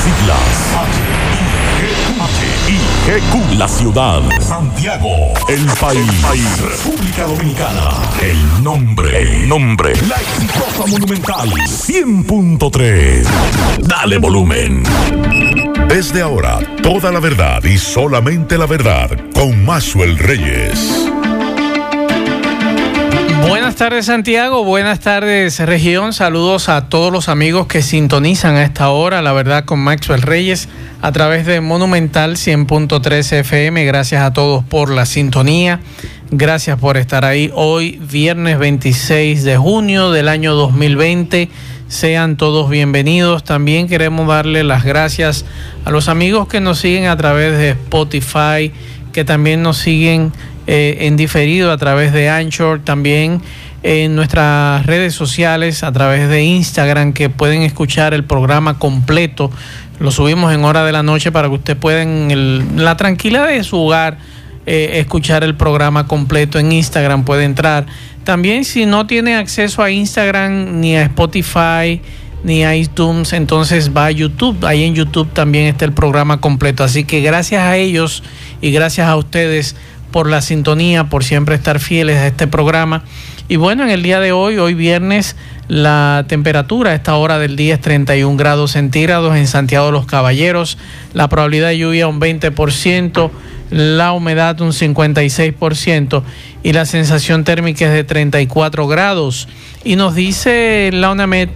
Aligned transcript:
siglas. 0.00 0.90
H-I-G-Q. 2.20 3.58
La 3.58 3.68
ciudad. 3.68 4.22
Santiago. 4.40 5.32
El 5.48 5.66
país. 5.80 6.60
República 6.60 7.24
Dominicana. 7.24 7.90
El 8.20 8.62
nombre. 8.62 9.22
El 9.22 9.48
nombre. 9.48 9.92
La 10.08 10.16
exitosa 10.16 10.86
monumental. 10.86 11.50
100.3. 11.50 13.26
Dale 13.80 14.18
volumen. 14.18 14.82
Desde 15.88 16.22
ahora, 16.22 16.60
toda 16.82 17.10
la 17.10 17.20
verdad 17.20 17.62
y 17.64 17.76
solamente 17.78 18.56
la 18.56 18.66
verdad 18.66 19.10
con 19.34 19.64
Maxwell 19.64 20.18
Reyes. 20.18 21.10
Buenas 23.48 23.76
tardes 23.76 24.06
Santiago, 24.06 24.64
buenas 24.64 25.00
tardes 25.00 25.58
región, 25.60 26.12
saludos 26.12 26.68
a 26.68 26.88
todos 26.88 27.12
los 27.12 27.28
amigos 27.28 27.66
que 27.66 27.82
sintonizan 27.82 28.56
a 28.56 28.62
esta 28.62 28.90
hora, 28.90 29.22
la 29.22 29.32
verdad 29.32 29.64
con 29.64 29.78
Maxwell 29.78 30.22
Reyes 30.22 30.68
a 31.00 31.12
través 31.12 31.46
de 31.46 31.60
Monumental 31.60 32.36
100.3 32.36 33.32
FM, 33.38 33.84
gracias 33.84 34.22
a 34.22 34.32
todos 34.32 34.62
por 34.64 34.90
la 34.90 35.06
sintonía, 35.06 35.80
gracias 36.30 36.78
por 36.78 36.96
estar 36.96 37.24
ahí 37.24 37.50
hoy, 37.54 37.98
viernes 38.02 38.58
26 38.58 39.42
de 39.44 39.56
junio 39.56 40.10
del 40.10 40.28
año 40.28 40.54
2020, 40.54 41.48
sean 41.88 42.36
todos 42.36 42.68
bienvenidos, 42.70 43.42
también 43.42 43.88
queremos 43.88 44.28
darle 44.28 44.62
las 44.62 44.84
gracias 44.84 45.44
a 45.84 45.90
los 45.90 46.08
amigos 46.08 46.46
que 46.46 46.60
nos 46.60 46.78
siguen 46.78 47.06
a 47.06 47.16
través 47.16 47.56
de 47.56 47.70
Spotify, 47.70 48.72
que 49.12 49.24
también 49.24 49.62
nos 49.62 49.78
siguen 49.78 50.32
eh, 50.66 50.98
en 51.00 51.16
diferido 51.16 51.72
a 51.72 51.76
través 51.76 52.12
de 52.12 52.28
Anchor, 52.28 52.80
también 52.84 53.40
en 53.82 54.14
nuestras 54.14 54.84
redes 54.86 55.14
sociales, 55.14 55.82
a 55.82 55.92
través 55.92 56.28
de 56.28 56.42
Instagram, 56.42 57.12
que 57.12 57.30
pueden 57.30 57.62
escuchar 57.62 58.14
el 58.14 58.24
programa 58.24 58.78
completo. 58.78 59.50
Lo 59.98 60.10
subimos 60.10 60.52
en 60.52 60.64
hora 60.64 60.84
de 60.84 60.92
la 60.92 61.02
noche 61.02 61.32
para 61.32 61.48
que 61.48 61.54
usted 61.54 61.76
pueda 61.76 62.02
en 62.02 62.84
la 62.84 62.96
tranquilidad 62.96 63.48
de 63.48 63.64
su 63.64 63.78
hogar 63.78 64.18
eh, 64.66 65.00
escuchar 65.00 65.42
el 65.42 65.56
programa 65.56 66.06
completo 66.06 66.58
en 66.58 66.72
Instagram, 66.72 67.24
puede 67.24 67.44
entrar. 67.44 67.86
También 68.24 68.64
si 68.64 68.84
no 68.84 69.06
tiene 69.06 69.34
acceso 69.34 69.82
a 69.82 69.90
Instagram 69.90 70.80
ni 70.80 70.96
a 70.96 71.02
Spotify, 71.02 72.00
ni 72.44 72.64
a 72.64 72.76
iTunes, 72.76 73.32
entonces 73.32 73.90
va 73.96 74.06
a 74.06 74.10
YouTube. 74.10 74.64
Ahí 74.64 74.84
en 74.84 74.94
YouTube 74.94 75.32
también 75.32 75.66
está 75.66 75.86
el 75.86 75.92
programa 75.92 76.40
completo. 76.40 76.84
Así 76.84 77.04
que 77.04 77.20
gracias 77.20 77.62
a 77.62 77.76
ellos 77.76 78.22
y 78.60 78.70
gracias 78.70 79.08
a 79.08 79.16
ustedes 79.16 79.76
por 80.10 80.28
la 80.28 80.40
sintonía, 80.40 81.04
por 81.04 81.24
siempre 81.24 81.54
estar 81.54 81.80
fieles 81.80 82.18
a 82.18 82.26
este 82.26 82.46
programa. 82.46 83.04
Y 83.48 83.56
bueno, 83.56 83.82
en 83.82 83.90
el 83.90 84.02
día 84.02 84.20
de 84.20 84.32
hoy, 84.32 84.58
hoy 84.58 84.74
viernes, 84.74 85.36
la 85.68 86.24
temperatura 86.28 86.90
a 86.90 86.94
esta 86.94 87.16
hora 87.16 87.38
del 87.38 87.56
día 87.56 87.74
es 87.74 87.80
31 87.80 88.36
grados 88.36 88.72
centígrados 88.72 89.36
en 89.36 89.46
Santiago 89.46 89.86
de 89.86 89.92
los 89.92 90.06
Caballeros, 90.06 90.78
la 91.14 91.28
probabilidad 91.28 91.68
de 91.68 91.78
lluvia 91.78 92.08
un 92.08 92.20
20%, 92.20 93.30
la 93.70 94.12
humedad 94.12 94.60
un 94.60 94.72
56% 94.72 96.22
y 96.62 96.72
la 96.72 96.86
sensación 96.86 97.44
térmica 97.44 97.86
es 97.86 97.92
de 97.92 98.04
34 98.04 98.86
grados. 98.86 99.48
Y 99.84 99.96
nos 99.96 100.14
dice 100.14 100.90
la 100.92 101.10
UNAMED 101.10 101.48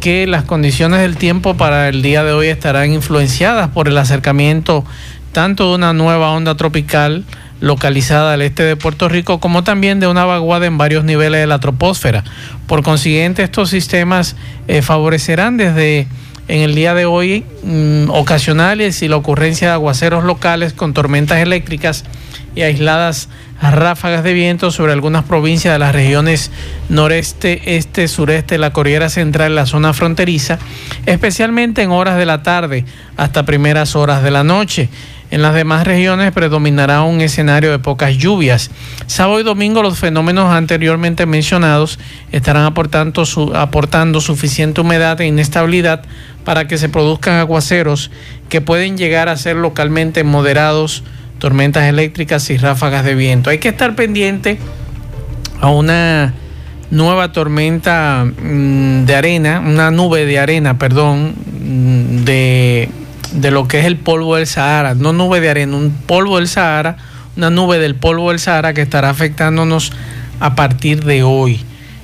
que 0.00 0.26
las 0.26 0.44
condiciones 0.44 1.00
del 1.00 1.16
tiempo 1.16 1.56
para 1.56 1.88
el 1.88 2.02
día 2.02 2.22
de 2.22 2.32
hoy 2.32 2.46
estarán 2.46 2.92
influenciadas 2.92 3.70
por 3.70 3.88
el 3.88 3.98
acercamiento 3.98 4.84
tanto 5.32 5.68
de 5.68 5.74
una 5.76 5.92
nueva 5.92 6.30
onda 6.30 6.56
tropical, 6.56 7.24
localizada 7.60 8.32
al 8.34 8.42
este 8.42 8.62
de 8.62 8.76
Puerto 8.76 9.08
Rico, 9.08 9.40
como 9.40 9.64
también 9.64 10.00
de 10.00 10.06
una 10.06 10.24
vaguada 10.24 10.66
en 10.66 10.78
varios 10.78 11.04
niveles 11.04 11.40
de 11.40 11.46
la 11.46 11.60
troposfera. 11.60 12.24
Por 12.66 12.82
consiguiente, 12.82 13.42
estos 13.42 13.70
sistemas 13.70 14.36
eh, 14.68 14.82
favorecerán 14.82 15.56
desde 15.56 16.06
en 16.48 16.62
el 16.62 16.74
día 16.74 16.94
de 16.94 17.04
hoy 17.04 17.44
mm, 17.62 18.10
ocasionales 18.10 19.02
y 19.02 19.08
la 19.08 19.16
ocurrencia 19.16 19.68
de 19.68 19.74
aguaceros 19.74 20.24
locales 20.24 20.72
con 20.72 20.94
tormentas 20.94 21.38
eléctricas 21.38 22.04
y 22.54 22.62
aisladas 22.62 23.28
ráfagas 23.60 24.22
de 24.24 24.32
viento 24.32 24.70
sobre 24.70 24.92
algunas 24.92 25.24
provincias 25.24 25.74
de 25.74 25.78
las 25.78 25.92
regiones 25.92 26.50
noreste, 26.88 27.76
este, 27.76 28.08
sureste, 28.08 28.56
la 28.56 28.72
Cordillera 28.72 29.08
Central, 29.10 29.54
la 29.54 29.66
zona 29.66 29.92
fronteriza, 29.92 30.58
especialmente 31.06 31.82
en 31.82 31.90
horas 31.90 32.16
de 32.16 32.26
la 32.26 32.42
tarde 32.42 32.84
hasta 33.16 33.44
primeras 33.44 33.96
horas 33.96 34.22
de 34.22 34.30
la 34.30 34.44
noche. 34.44 34.88
En 35.30 35.42
las 35.42 35.54
demás 35.54 35.86
regiones 35.86 36.32
predominará 36.32 37.02
un 37.02 37.20
escenario 37.20 37.70
de 37.70 37.78
pocas 37.78 38.16
lluvias. 38.16 38.70
Sábado 39.06 39.40
y 39.40 39.42
domingo 39.42 39.82
los 39.82 39.98
fenómenos 39.98 40.50
anteriormente 40.52 41.26
mencionados 41.26 41.98
estarán 42.32 42.64
aportando, 42.64 43.24
aportando 43.54 44.20
suficiente 44.20 44.80
humedad 44.80 45.20
e 45.20 45.26
inestabilidad 45.26 46.02
para 46.44 46.66
que 46.66 46.78
se 46.78 46.88
produzcan 46.88 47.34
aguaceros 47.34 48.10
que 48.48 48.62
pueden 48.62 48.96
llegar 48.96 49.28
a 49.28 49.36
ser 49.36 49.56
localmente 49.56 50.24
moderados, 50.24 51.04
tormentas 51.38 51.84
eléctricas 51.84 52.48
y 52.48 52.56
ráfagas 52.56 53.04
de 53.04 53.14
viento. 53.14 53.50
Hay 53.50 53.58
que 53.58 53.68
estar 53.68 53.94
pendiente 53.94 54.58
a 55.60 55.68
una 55.68 56.32
nueva 56.90 57.32
tormenta 57.32 58.24
mm, 58.24 59.04
de 59.04 59.14
arena, 59.14 59.60
una 59.60 59.90
nube 59.90 60.24
de 60.24 60.38
arena, 60.38 60.78
perdón, 60.78 61.34
mm, 61.34 62.24
de 62.24 62.88
de 63.32 63.50
lo 63.50 63.68
que 63.68 63.80
es 63.80 63.86
el 63.86 63.96
polvo 63.96 64.36
del 64.36 64.46
Sahara, 64.46 64.94
no 64.94 65.12
nube 65.12 65.40
de 65.40 65.50
arena, 65.50 65.76
un 65.76 65.90
polvo 65.90 66.36
del 66.36 66.48
Sahara, 66.48 66.96
una 67.36 67.50
nube 67.50 67.78
del 67.78 67.94
polvo 67.94 68.30
del 68.30 68.40
Sahara 68.40 68.74
que 68.74 68.82
estará 68.82 69.10
afectándonos 69.10 69.92
a 70.40 70.54
partir 70.54 71.04
de 71.04 71.22
hoy. 71.22 71.60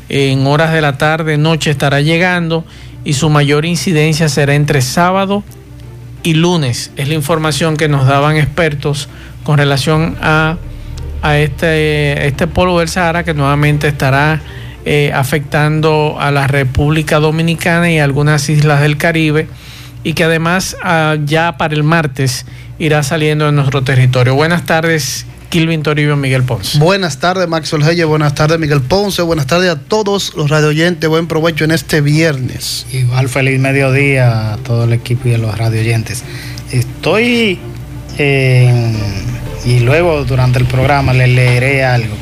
En 0.09 0.47
horas 0.47 0.73
de 0.73 0.81
la 0.81 0.99
tarde, 0.99 1.39
noche 1.39 1.71
estará 1.71 2.01
llegando 2.01 2.65
y 3.05 3.15
su 3.15 3.31
mayor 3.31 3.65
incidencia 3.65 4.29
será 4.29 4.55
entre 4.55 4.83
sábado 4.83 5.43
y 6.23 6.35
lunes. 6.35 6.91
Es 6.97 7.09
la 7.09 7.15
información 7.15 7.77
que 7.77 7.89
nos 7.89 8.07
daban 8.07 8.37
expertos 8.37 9.09
con 9.45 9.59
relación 9.59 10.17
a, 10.21 10.57
a 11.23 11.39
este, 11.39 12.27
este 12.27 12.47
polvo 12.47 12.81
del 12.81 12.89
Sahara 12.89 13.25
que 13.25 13.35
nuevamente 13.35 13.89
estará 13.89 14.41
eh, 14.87 15.13
afectando 15.15 16.17
a 16.21 16.31
la 16.31 16.47
República 16.47 17.19
Dominicana 17.19 17.91
y 17.91 17.99
algunas 17.99 18.49
islas 18.51 18.83
del 18.83 18.99
Caribe 18.99 19.49
y 20.05 20.13
que 20.13 20.23
además 20.25 20.77
ah, 20.85 21.17
ya 21.25 21.57
para 21.57 21.75
el 21.75 21.83
martes 21.83 22.47
irá 22.79 23.03
saliendo 23.03 23.47
de 23.47 23.53
nuestro 23.53 23.83
territorio. 23.83 24.35
Buenas 24.35 24.65
tardes, 24.67 25.27
Kilvin 25.49 25.83
Toribio, 25.83 26.17
Miguel 26.17 26.45
Ponce. 26.45 26.79
Buenas 26.79 27.19
tardes, 27.19 27.49
Maxwell 27.49 27.83
Reyes. 27.83 28.07
Buenas 28.07 28.35
tardes, 28.35 28.59
Miguel 28.59 28.83
Ponce. 28.83 29.23
Buenas 29.23 29.47
tardes 29.47 29.71
a 29.71 29.77
todos 29.77 30.35
los 30.37 30.51
radioyentes. 30.51 31.09
Buen 31.09 31.27
provecho 31.27 31.65
en 31.65 31.71
este 31.71 32.01
viernes. 32.01 32.87
Igual 32.93 33.29
feliz 33.29 33.59
mediodía 33.59 34.53
a 34.53 34.57
todo 34.59 34.85
el 34.85 34.93
equipo 34.93 35.29
y 35.29 35.35
a 35.35 35.39
los 35.39 35.57
radioyentes. 35.57 36.23
Estoy 36.71 37.59
y 38.19 39.81
luego 39.81 40.25
durante 40.25 40.59
el 40.59 40.67
programa 40.67 41.13
le 41.13 41.27
leeré 41.27 41.85
algo 41.85 42.15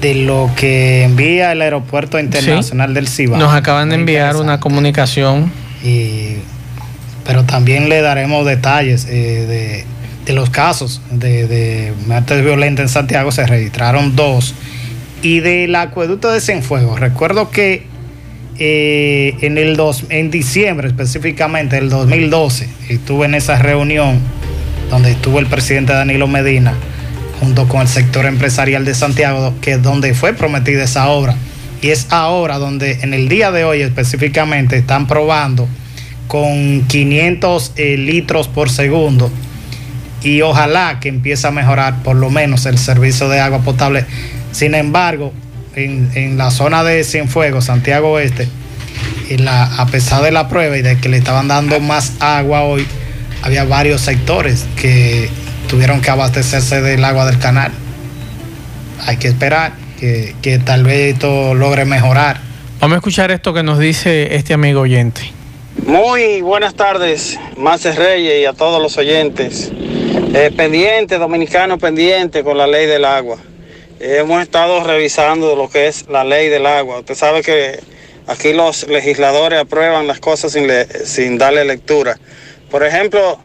de 0.00 0.14
lo 0.16 0.50
que 0.56 1.04
envía 1.04 1.52
el 1.52 1.62
Aeropuerto 1.62 2.18
Internacional 2.18 2.92
del 2.92 3.06
Cibao. 3.06 3.38
Nos 3.38 3.54
acaban 3.54 3.90
de 3.90 3.94
enviar 3.96 4.36
una 4.36 4.58
comunicación. 4.58 5.52
Y 5.84 6.36
pero 7.24 7.44
también 7.44 7.88
le 7.88 8.00
daremos 8.00 8.46
detalles 8.46 9.06
eh, 9.08 9.84
de, 10.26 10.32
los 10.32 10.50
casos 10.50 11.02
de, 11.10 11.46
de 11.46 11.92
muertes 12.06 12.42
violentas 12.42 12.84
en 12.84 12.88
Santiago. 12.88 13.32
Se 13.32 13.46
registraron 13.46 14.16
dos. 14.16 14.54
Y 15.22 15.40
del 15.40 15.74
acueducto 15.76 16.30
de 16.32 16.40
Cienfuegos. 16.40 16.98
Recuerdo 16.98 17.50
que 17.50 17.86
eh, 18.58 19.34
en, 19.40 19.56
el 19.56 19.76
dos, 19.76 20.04
en 20.10 20.30
diciembre 20.30 20.86
específicamente 20.86 21.76
del 21.76 21.88
2012 21.88 22.68
estuve 22.90 23.24
en 23.24 23.34
esa 23.34 23.56
reunión 23.58 24.20
donde 24.90 25.12
estuvo 25.12 25.38
el 25.38 25.46
presidente 25.46 25.94
Danilo 25.94 26.28
Medina 26.28 26.74
junto 27.40 27.66
con 27.66 27.80
el 27.80 27.88
sector 27.88 28.26
empresarial 28.26 28.84
de 28.84 28.94
Santiago, 28.94 29.54
que 29.62 29.72
es 29.72 29.82
donde 29.82 30.14
fue 30.14 30.34
prometida 30.34 30.84
esa 30.84 31.08
obra. 31.08 31.34
Y 31.80 31.88
es 31.88 32.06
ahora 32.10 32.58
donde 32.58 32.98
en 33.00 33.14
el 33.14 33.28
día 33.28 33.50
de 33.50 33.64
hoy 33.64 33.80
específicamente 33.80 34.76
están 34.76 35.06
probando 35.06 35.66
con 36.32 36.86
500 36.86 37.72
eh, 37.76 37.98
litros 37.98 38.48
por 38.48 38.70
segundo 38.70 39.30
y 40.22 40.40
ojalá 40.40 40.98
que 40.98 41.10
empiece 41.10 41.46
a 41.46 41.50
mejorar 41.50 42.02
por 42.02 42.16
lo 42.16 42.30
menos 42.30 42.64
el 42.64 42.78
servicio 42.78 43.28
de 43.28 43.38
agua 43.38 43.58
potable. 43.58 44.06
Sin 44.50 44.74
embargo, 44.74 45.34
en, 45.76 46.38
la 46.38 46.50
zona 46.50 46.84
de 46.84 47.04
Cienfuegos, 47.04 47.66
Santiago 47.66 48.12
Oeste, 48.12 48.48
a 49.46 49.86
pesar 49.90 50.22
de 50.22 50.32
la 50.32 50.48
prueba 50.48 50.78
y 50.78 50.80
de 50.80 50.96
que 50.96 51.10
le 51.10 51.18
estaban 51.18 51.48
dando 51.48 51.80
más 51.80 52.14
agua 52.20 52.62
hoy, 52.62 52.86
había 53.42 53.64
varios 53.64 54.00
sectores 54.00 54.64
que 54.76 55.28
tuvieron 55.68 56.00
que 56.00 56.12
abastecerse 56.12 56.80
del 56.80 57.04
agua 57.04 57.26
del 57.26 57.40
canal. 57.40 57.72
Hay 59.06 59.18
que 59.18 59.28
esperar 59.28 59.74
que, 60.00 60.34
que 60.40 60.58
tal 60.58 60.84
vez 60.84 61.12
esto 61.12 61.54
logre 61.54 61.84
mejorar. 61.84 62.40
Vamos 62.80 62.94
a 62.94 62.98
escuchar 63.00 63.30
esto 63.32 63.52
que 63.52 63.62
nos 63.62 63.78
dice 63.78 64.34
este 64.34 64.54
amigo 64.54 64.80
oyente. 64.80 65.41
Muy 65.76 66.42
buenas 66.42 66.74
tardes, 66.74 67.38
Maces 67.56 67.96
Reyes 67.96 68.40
y 68.42 68.44
a 68.44 68.52
todos 68.52 68.80
los 68.80 68.98
oyentes. 68.98 69.72
Eh, 70.34 70.52
pendiente, 70.54 71.18
dominicano 71.18 71.78
pendiente 71.78 72.44
con 72.44 72.58
la 72.58 72.66
ley 72.66 72.86
del 72.86 73.04
agua. 73.04 73.38
hemos 73.98 74.42
estado 74.42 74.84
revisando 74.84 75.56
lo 75.56 75.70
que 75.70 75.88
es 75.88 76.08
la 76.08 76.24
ley 76.24 76.48
del 76.48 76.66
agua. 76.66 77.00
Usted 77.00 77.14
sabe 77.14 77.42
que 77.42 77.80
aquí 78.26 78.52
los 78.52 78.86
legisladores 78.86 79.58
aprueban 79.60 80.06
las 80.06 80.20
cosas 80.20 80.52
sin, 80.52 80.68
sin 81.04 81.38
darle 81.38 81.64
lectura. 81.64 82.18
Por 82.70 82.84
ejemplo, 82.84 83.40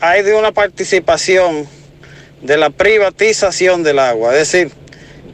hay 0.00 0.22
de 0.22 0.34
una 0.34 0.52
participación 0.52 1.68
de 2.40 2.56
la 2.56 2.70
privatización 2.70 3.82
del 3.82 3.98
agua, 3.98 4.32
es 4.32 4.50
decir, 4.50 4.72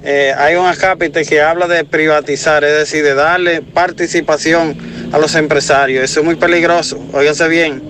eh, 0.04 0.34
hay 0.36 0.56
un 0.56 0.66
acápite 0.66 1.24
que 1.24 1.40
habla 1.40 1.68
de 1.68 1.84
privatizar, 1.84 2.64
es 2.64 2.72
decir, 2.72 3.04
de 3.04 3.14
darle 3.14 3.62
participación 3.62 4.76
a 5.12 5.18
los 5.18 5.34
empresarios. 5.34 6.04
Eso 6.04 6.20
es 6.20 6.26
muy 6.26 6.34
peligroso, 6.34 7.00
óiganse 7.12 7.46
bien. 7.48 7.82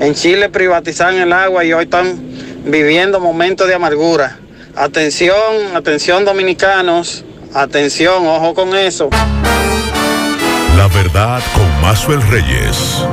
En 0.00 0.14
Chile 0.14 0.48
privatizaron 0.48 1.20
el 1.20 1.32
agua 1.32 1.64
y 1.64 1.72
hoy 1.72 1.84
están 1.84 2.20
viviendo 2.64 3.20
momentos 3.20 3.68
de 3.68 3.74
amargura. 3.74 4.38
Atención, 4.74 5.76
atención 5.76 6.24
dominicanos, 6.24 7.24
atención, 7.54 8.26
ojo 8.26 8.54
con 8.54 8.74
eso. 8.74 9.10
La 10.76 10.88
verdad 10.88 11.40
con 11.54 11.80
Mazuel 11.82 12.22
Reyes. 12.30 13.04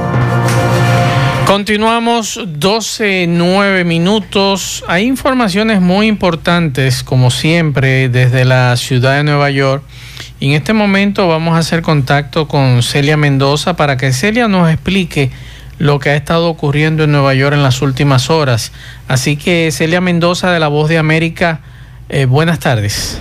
Continuamos 1.49 2.39
12, 2.45 3.25
9 3.27 3.83
minutos. 3.83 4.83
Hay 4.87 5.07
informaciones 5.07 5.81
muy 5.81 6.05
importantes, 6.05 7.01
como 7.01 7.31
siempre, 7.31 8.07
desde 8.07 8.45
la 8.45 8.77
ciudad 8.77 9.15
de 9.15 9.23
Nueva 9.23 9.49
York. 9.49 9.83
Y 10.39 10.49
en 10.49 10.53
este 10.53 10.73
momento 10.73 11.27
vamos 11.27 11.55
a 11.55 11.57
hacer 11.57 11.81
contacto 11.81 12.47
con 12.47 12.83
Celia 12.83 13.17
Mendoza 13.17 13.75
para 13.75 13.97
que 13.97 14.13
Celia 14.13 14.47
nos 14.47 14.71
explique 14.71 15.31
lo 15.79 15.97
que 15.97 16.11
ha 16.11 16.15
estado 16.15 16.49
ocurriendo 16.49 17.05
en 17.05 17.13
Nueva 17.13 17.33
York 17.33 17.55
en 17.55 17.63
las 17.63 17.81
últimas 17.81 18.29
horas. 18.29 18.71
Así 19.07 19.35
que 19.35 19.71
Celia 19.71 20.01
Mendoza 20.01 20.51
de 20.51 20.59
La 20.59 20.67
Voz 20.67 20.87
de 20.87 20.99
América, 20.99 21.61
eh, 22.09 22.25
buenas 22.25 22.59
tardes. 22.59 23.19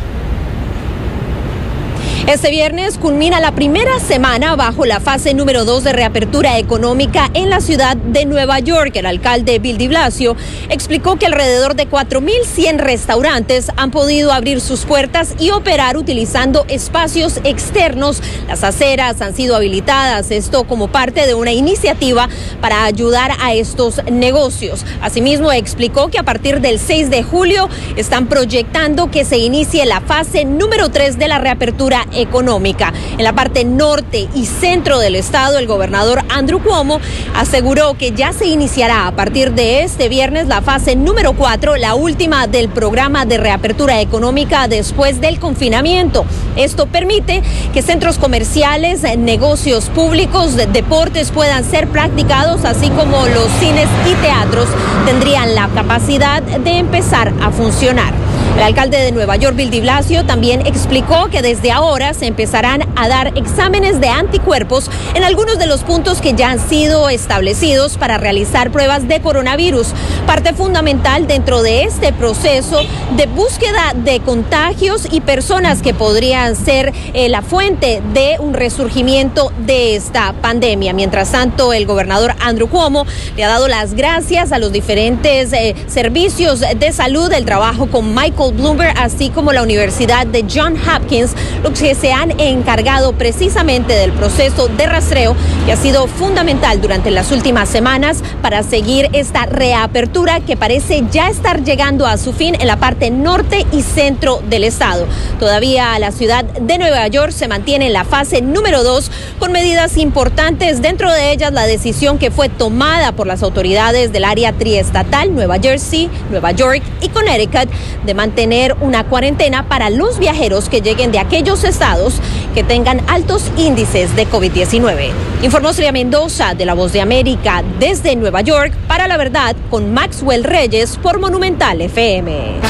Este 2.29 2.51
viernes 2.51 2.99
culmina 2.99 3.41
la 3.41 3.53
primera 3.53 3.99
semana 4.01 4.55
bajo 4.55 4.85
la 4.85 5.01
fase 5.01 5.33
número 5.33 5.65
2 5.65 5.83
de 5.83 5.95
reapertura 5.95 6.59
económica 6.59 7.31
en 7.33 7.49
la 7.49 7.63
ciudad 7.63 7.97
de 7.97 8.27
Nueva 8.27 8.59
York. 8.59 8.95
El 8.97 9.07
alcalde 9.07 9.59
Bill 9.59 9.79
de 9.79 9.89
Blasio 9.89 10.37
explicó 10.69 11.17
que 11.17 11.25
alrededor 11.25 11.75
de 11.75 11.89
4.100 11.89 12.81
restaurantes 12.81 13.73
han 13.79 13.91
podido 13.91 14.31
abrir 14.31 14.61
sus 14.61 14.85
puertas 14.85 15.37
y 15.39 15.53
operar 15.53 15.97
utilizando 15.97 16.67
espacios 16.69 17.41
externos. 17.45 18.21
Las 18.47 18.63
aceras 18.63 19.23
han 19.23 19.35
sido 19.35 19.57
habilitadas, 19.57 20.31
esto 20.31 20.65
como 20.65 20.89
parte 20.89 21.27
de 21.27 21.33
una 21.33 21.53
iniciativa 21.53 22.29
para 22.61 22.85
ayudar 22.85 23.33
a 23.41 23.55
estos 23.55 24.05
negocios. 24.05 24.85
Asimismo, 25.01 25.51
explicó 25.51 26.09
que 26.09 26.19
a 26.19 26.25
partir 26.25 26.61
del 26.61 26.79
6 26.79 27.09
de 27.09 27.23
julio 27.23 27.71
están 27.97 28.27
proyectando 28.27 29.11
que 29.11 29.25
se 29.25 29.39
inicie 29.39 29.87
la 29.87 30.03
fase 30.03 30.45
número 30.45 30.91
3 30.91 31.19
de 31.19 31.29
la 31.29 31.39
reapertura 31.39 32.03
económica. 32.03 32.18
En 32.19 33.25
la 33.25 33.33
parte 33.33 33.65
norte 33.65 34.29
y 34.35 34.47
centro 34.47 34.99
del 34.99 35.15
estado, 35.15 35.59
el 35.59 35.67
gobernador 35.69 36.23
Andrew 36.29 36.61
Cuomo 36.61 37.01
aseguró 37.35 37.95
que 37.95 38.11
ya 38.11 38.33
se 38.33 38.47
iniciará 38.47 39.07
a 39.07 39.13
partir 39.13 39.53
de 39.53 39.83
este 39.83 40.09
viernes 40.09 40.49
la 40.49 40.61
fase 40.61 40.97
número 40.97 41.35
4, 41.35 41.77
la 41.77 41.95
última 41.95 42.49
del 42.49 42.69
programa 42.69 43.25
de 43.25 43.39
reapertura 43.39 44.01
económica 44.01 44.67
después 44.67 45.21
del 45.21 45.39
confinamiento. 45.39 46.25
Esto 46.57 46.87
permite 46.87 47.43
que 47.73 47.83
centros 47.83 48.19
comerciales, 48.19 49.03
negocios 49.17 49.85
públicos, 49.89 50.57
deportes 50.57 51.31
puedan 51.31 51.65
ser 51.65 51.87
practicados, 51.89 52.65
así 52.65 52.89
como 52.91 53.27
los 53.27 53.49
cines 53.61 53.89
y 54.11 54.15
teatros 54.17 54.67
tendrían 55.07 55.55
la 55.55 55.69
capacidad 55.69 56.43
de 56.43 56.79
empezar 56.79 57.33
a 57.41 57.51
funcionar. 57.53 58.28
El 58.59 58.65
alcalde 58.65 58.99
de 58.99 59.13
Nueva 59.13 59.37
York, 59.37 59.55
Bill 59.55 59.71
de 59.71 59.81
Blasio, 59.81 60.25
también 60.25 60.67
explicó 60.67 61.29
que 61.31 61.43
desde 61.43 61.71
ahora 61.71 62.13
se 62.13 62.27
empezarán 62.27 62.83
a 62.97 63.07
dar 63.07 63.39
exámenes 63.39 64.01
de 64.01 64.09
anticuerpos 64.09 64.91
en 65.15 65.23
algunos 65.23 65.61
de 65.61 65.69
los 65.69 65.85
puntos 65.85 66.21
que 66.21 66.35
ya 66.35 66.51
han 66.51 66.59
sido 66.59 67.09
establecidos 67.09 67.97
para 67.97 68.19
realizar 68.19 68.73
pruebas 68.73 69.07
de 69.07 69.21
coronavirus, 69.21 69.95
parte 70.27 70.55
fundamental 70.55 71.29
dentro 71.29 71.63
de 71.63 71.85
este 71.85 72.13
proceso 72.13 72.81
de 73.17 73.27
búsqueda 73.27 73.93
de 73.95 74.19
contagios 74.19 75.07
y 75.09 75.21
personas 75.21 75.81
que 75.81 75.95
podrían 75.95 76.57
ser 76.57 76.93
eh, 77.15 77.29
la 77.29 77.43
fuente 77.43 78.03
de 78.13 78.39
un 78.41 78.55
resurgimiento 78.55 79.53
de 79.67 79.95
esta 79.95 80.33
pandemia. 80.33 80.93
Mientras 80.95 81.31
tanto, 81.31 81.73
el 81.73 81.87
gobernador 81.87 82.35
Andrew 82.41 82.69
Cuomo 82.69 83.07
le 83.37 83.45
ha 83.45 83.49
dado 83.49 83.69
las 83.69 83.95
gracias 83.95 84.51
a 84.51 84.59
los 84.59 84.73
diferentes 84.73 85.53
eh, 85.53 85.77
servicios 85.87 86.59
de 86.77 86.93
salud, 86.93 87.33
el 87.33 87.45
trabajo 87.45 87.87
con 87.87 88.17
Michael 88.17 88.48
Bloomberg, 88.53 88.95
así 88.99 89.31
como 89.31 89.53
la 89.53 89.63
Universidad 89.63 90.27
de 90.27 90.45
John 90.53 90.77
Hopkins, 90.77 91.35
los 91.63 91.79
que 91.79 91.95
se 91.95 92.13
han 92.13 92.39
encargado 92.41 93.13
precisamente 93.13 93.95
del 93.95 94.13
proceso 94.13 94.69
de 94.69 94.87
rastreo 94.87 95.37
que 95.67 95.73
ha 95.73 95.77
sido 95.77 96.07
fundamental 96.07 96.81
durante 96.81 97.11
las 97.11 97.33
últimas 97.33 97.69
semanas 97.69 98.23
para 98.43 98.63
seguir 98.63 99.09
esta 99.13 99.47
reapertura 99.47 100.41
que 100.41 100.57
parece 100.57 101.05
ya 101.11 101.29
estar 101.29 101.63
llegando 101.63 102.07
a 102.07 102.17
su 102.17 102.33
fin 102.33 102.57
en 102.59 102.67
la 102.67 102.77
parte 102.77 103.11
norte 103.11 103.67
y 103.73 103.83
centro 103.83 104.41
del 104.49 104.65
estado. 104.65 105.07
Todavía 105.39 105.99
la 105.99 106.13
ciudad 106.13 106.45
de 106.45 106.79
Nueva 106.79 107.07
York 107.09 107.33
se 107.33 107.49
mantiene 107.49 107.87
en 107.87 107.93
la 107.93 108.05
fase 108.05 108.41
número 108.43 108.83
dos 108.83 109.11
con 109.39 109.53
medidas 109.53 109.97
importantes, 109.97 110.83
dentro 110.83 111.13
de 111.13 111.33
ellas 111.33 111.53
la 111.53 111.67
decisión 111.67 112.19
que 112.19 112.31
fue 112.31 112.49
tomada 112.49 113.13
por 113.13 113.27
las 113.27 113.43
autoridades 113.43 114.13
del 114.13 114.25
área 114.25 114.53
triestatal, 114.53 115.35
Nueva 115.35 115.59
Jersey, 115.59 116.11
Nueva 116.31 116.53
York 116.53 116.83
y 117.01 117.09
Connecticut, 117.09 117.69
de 118.05 118.15
mantener 118.29 118.49
tener 118.49 118.77
una 118.81 119.05
cuarentena 119.05 119.69
para 119.69 119.91
los 119.91 120.19
viajeros 120.19 120.69
que 120.69 120.81
lleguen 120.81 121.11
de 121.13 121.19
aquellos 121.19 121.65
estados 121.65 122.21
que 122.55 122.63
tengan 122.63 123.01
altos 123.09 123.51
índices 123.57 124.15
de 124.17 124.29
COVID-19. 124.29 125.11
Informó 125.43 125.73
Sria 125.73 125.93
Mendoza 125.93 126.55
de 126.55 126.65
La 126.65 126.75
Voz 126.75 126.93
de 126.93 127.01
América 127.01 127.65
desde 127.79 128.15
Nueva 128.17 128.41
York 128.43 128.73
para 128.87 129.09
la 129.09 129.17
verdad 129.17 129.57
con 129.71 129.93
Maxwell 129.93 130.45
Reyes 130.45 130.97
por 131.03 131.19
Monumental 131.19 131.81
FM. 131.81 132.61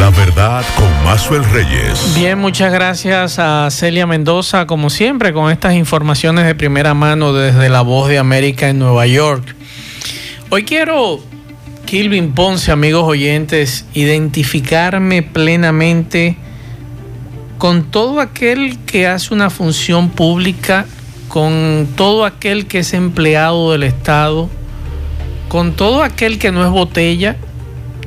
La 0.00 0.10
verdad 0.10 0.64
con 0.76 1.04
Maxwell 1.04 1.44
Reyes. 1.44 2.14
Bien, 2.16 2.38
muchas 2.38 2.72
gracias 2.72 3.38
a 3.38 3.68
Celia 3.70 4.06
Mendoza, 4.06 4.66
como 4.66 4.90
siempre, 4.90 5.32
con 5.32 5.50
estas 5.52 5.74
informaciones 5.74 6.46
de 6.46 6.54
primera 6.54 6.94
mano 6.94 7.32
desde 7.32 7.68
La 7.68 7.82
Voz 7.82 8.08
de 8.08 8.18
América 8.18 8.68
en 8.68 8.80
Nueva 8.80 9.06
York. 9.06 9.54
Hoy 10.50 10.64
quiero 10.64 11.20
Kilvin 11.90 12.34
Ponce, 12.34 12.70
amigos 12.70 13.02
oyentes, 13.02 13.84
identificarme 13.94 15.24
plenamente 15.24 16.36
con 17.58 17.90
todo 17.90 18.20
aquel 18.20 18.78
que 18.86 19.08
hace 19.08 19.34
una 19.34 19.50
función 19.50 20.08
pública, 20.10 20.86
con 21.26 21.88
todo 21.96 22.26
aquel 22.26 22.66
que 22.66 22.78
es 22.78 22.94
empleado 22.94 23.72
del 23.72 23.82
Estado, 23.82 24.48
con 25.48 25.72
todo 25.72 26.04
aquel 26.04 26.38
que 26.38 26.52
no 26.52 26.64
es 26.64 26.70
botella, 26.70 27.36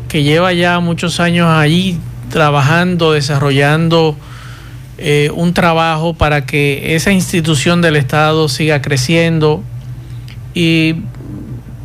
que 0.08 0.24
lleva 0.24 0.54
ya 0.54 0.80
muchos 0.80 1.20
años 1.20 1.50
allí 1.50 2.00
trabajando, 2.30 3.12
desarrollando 3.12 4.16
eh, 4.98 5.30
un 5.36 5.54
trabajo 5.54 6.14
para 6.14 6.46
que 6.46 6.96
esa 6.96 7.12
institución 7.12 7.82
del 7.82 7.98
Estado 7.98 8.48
siga 8.48 8.82
creciendo. 8.82 9.62
Y 10.54 10.96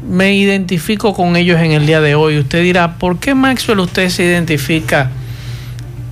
me 0.08 0.34
identifico 0.34 1.12
con 1.12 1.36
ellos 1.36 1.60
en 1.60 1.72
el 1.72 1.86
día 1.86 2.00
de 2.00 2.14
hoy. 2.14 2.38
Usted 2.38 2.62
dirá, 2.62 2.96
¿por 2.96 3.18
qué 3.18 3.34
Maxwell 3.34 3.80
usted 3.80 4.08
se 4.08 4.24
identifica 4.24 5.10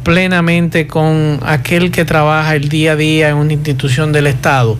plenamente 0.04 0.86
con 0.86 1.40
aquel 1.44 1.90
que 1.90 2.04
trabaja 2.04 2.54
el 2.54 2.68
día 2.68 2.92
a 2.92 2.96
día 2.96 3.30
en 3.30 3.36
una 3.36 3.54
institución 3.54 4.12
del 4.12 4.26
Estado? 4.26 4.78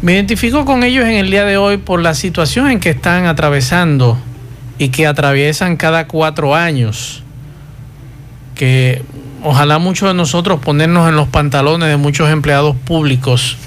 Me 0.00 0.14
identifico 0.14 0.64
con 0.64 0.82
ellos 0.82 1.04
en 1.04 1.16
el 1.16 1.30
día 1.30 1.44
de 1.44 1.58
hoy 1.58 1.76
por 1.76 2.00
la 2.00 2.14
situación 2.14 2.70
en 2.70 2.80
que 2.80 2.90
están 2.90 3.26
atravesando 3.26 4.18
y 4.78 4.88
que 4.88 5.06
atraviesan 5.06 5.76
cada 5.76 6.06
cuatro 6.06 6.54
años. 6.54 7.22
Que 8.54 9.02
ojalá 9.42 9.78
muchos 9.78 10.08
de 10.08 10.14
nosotros 10.14 10.60
ponernos 10.60 11.06
en 11.06 11.16
los 11.16 11.28
pantalones 11.28 11.90
de 11.90 11.98
muchos 11.98 12.30
empleados 12.30 12.76
públicos 12.76 13.58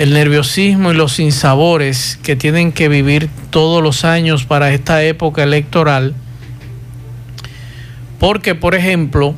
el 0.00 0.14
nerviosismo 0.14 0.92
y 0.92 0.94
los 0.94 1.12
sinsabores 1.12 2.18
que 2.22 2.34
tienen 2.34 2.72
que 2.72 2.88
vivir 2.88 3.28
todos 3.50 3.82
los 3.82 4.06
años 4.06 4.46
para 4.46 4.72
esta 4.72 5.04
época 5.04 5.42
electoral. 5.42 6.14
Porque, 8.18 8.54
por 8.54 8.74
ejemplo, 8.74 9.34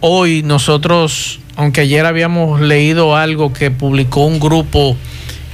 hoy 0.00 0.42
nosotros, 0.42 1.40
aunque 1.56 1.80
ayer 1.80 2.04
habíamos 2.04 2.60
leído 2.60 3.16
algo 3.16 3.54
que 3.54 3.70
publicó 3.70 4.26
un 4.26 4.38
grupo 4.38 4.98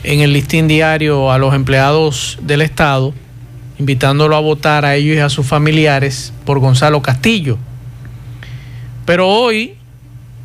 en 0.03 0.23
el 0.23 0.33
listín 0.33 0.67
diario 0.67 1.31
a 1.31 1.39
los 1.39 1.55
empleados 1.55 2.37
del 2.43 2.63
Estado, 2.63 3.15
invitándolo 3.79 4.35
a 4.35 4.41
votar 4.41 4.85
a 4.85 4.97
ellos 4.97 5.17
y 5.17 5.21
a 5.21 5.29
sus 5.29 5.47
familiares 5.47 6.33
por 6.45 6.59
Gonzalo 6.59 7.01
Castillo. 7.01 7.59
Pero 9.07 9.29
hoy 9.29 9.77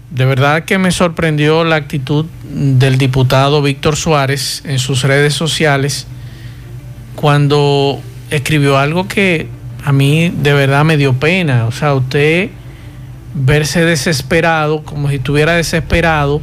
de 0.10 0.26
verdad 0.26 0.66
que 0.66 0.78
me 0.78 0.92
sorprendió 0.92 1.64
la 1.64 1.76
actitud 1.76 2.26
del 2.50 2.98
diputado 2.98 3.62
Víctor 3.62 3.96
Suárez 3.96 4.64
en 4.66 4.80
sus 4.80 5.04
redes 5.04 5.34
sociales 5.34 6.08
cuando 7.16 8.00
escribió 8.30 8.78
algo 8.78 9.08
que 9.08 9.48
a 9.84 9.92
mí 9.92 10.30
de 10.30 10.54
verdad 10.54 10.86
me 10.86 10.98
dio 10.98 11.14
pena. 11.14 11.66
O 11.66 11.72
sea, 11.72 11.94
usted 11.94 12.50
verse 13.34 13.84
desesperado, 13.84 14.84
como 14.84 15.10
si 15.10 15.16
estuviera 15.16 15.54
desesperado, 15.54 16.42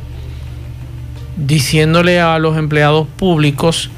diciéndole 1.37 2.21
a 2.21 2.39
los 2.39 2.57
empleados 2.57 3.07
públicos 3.17 3.91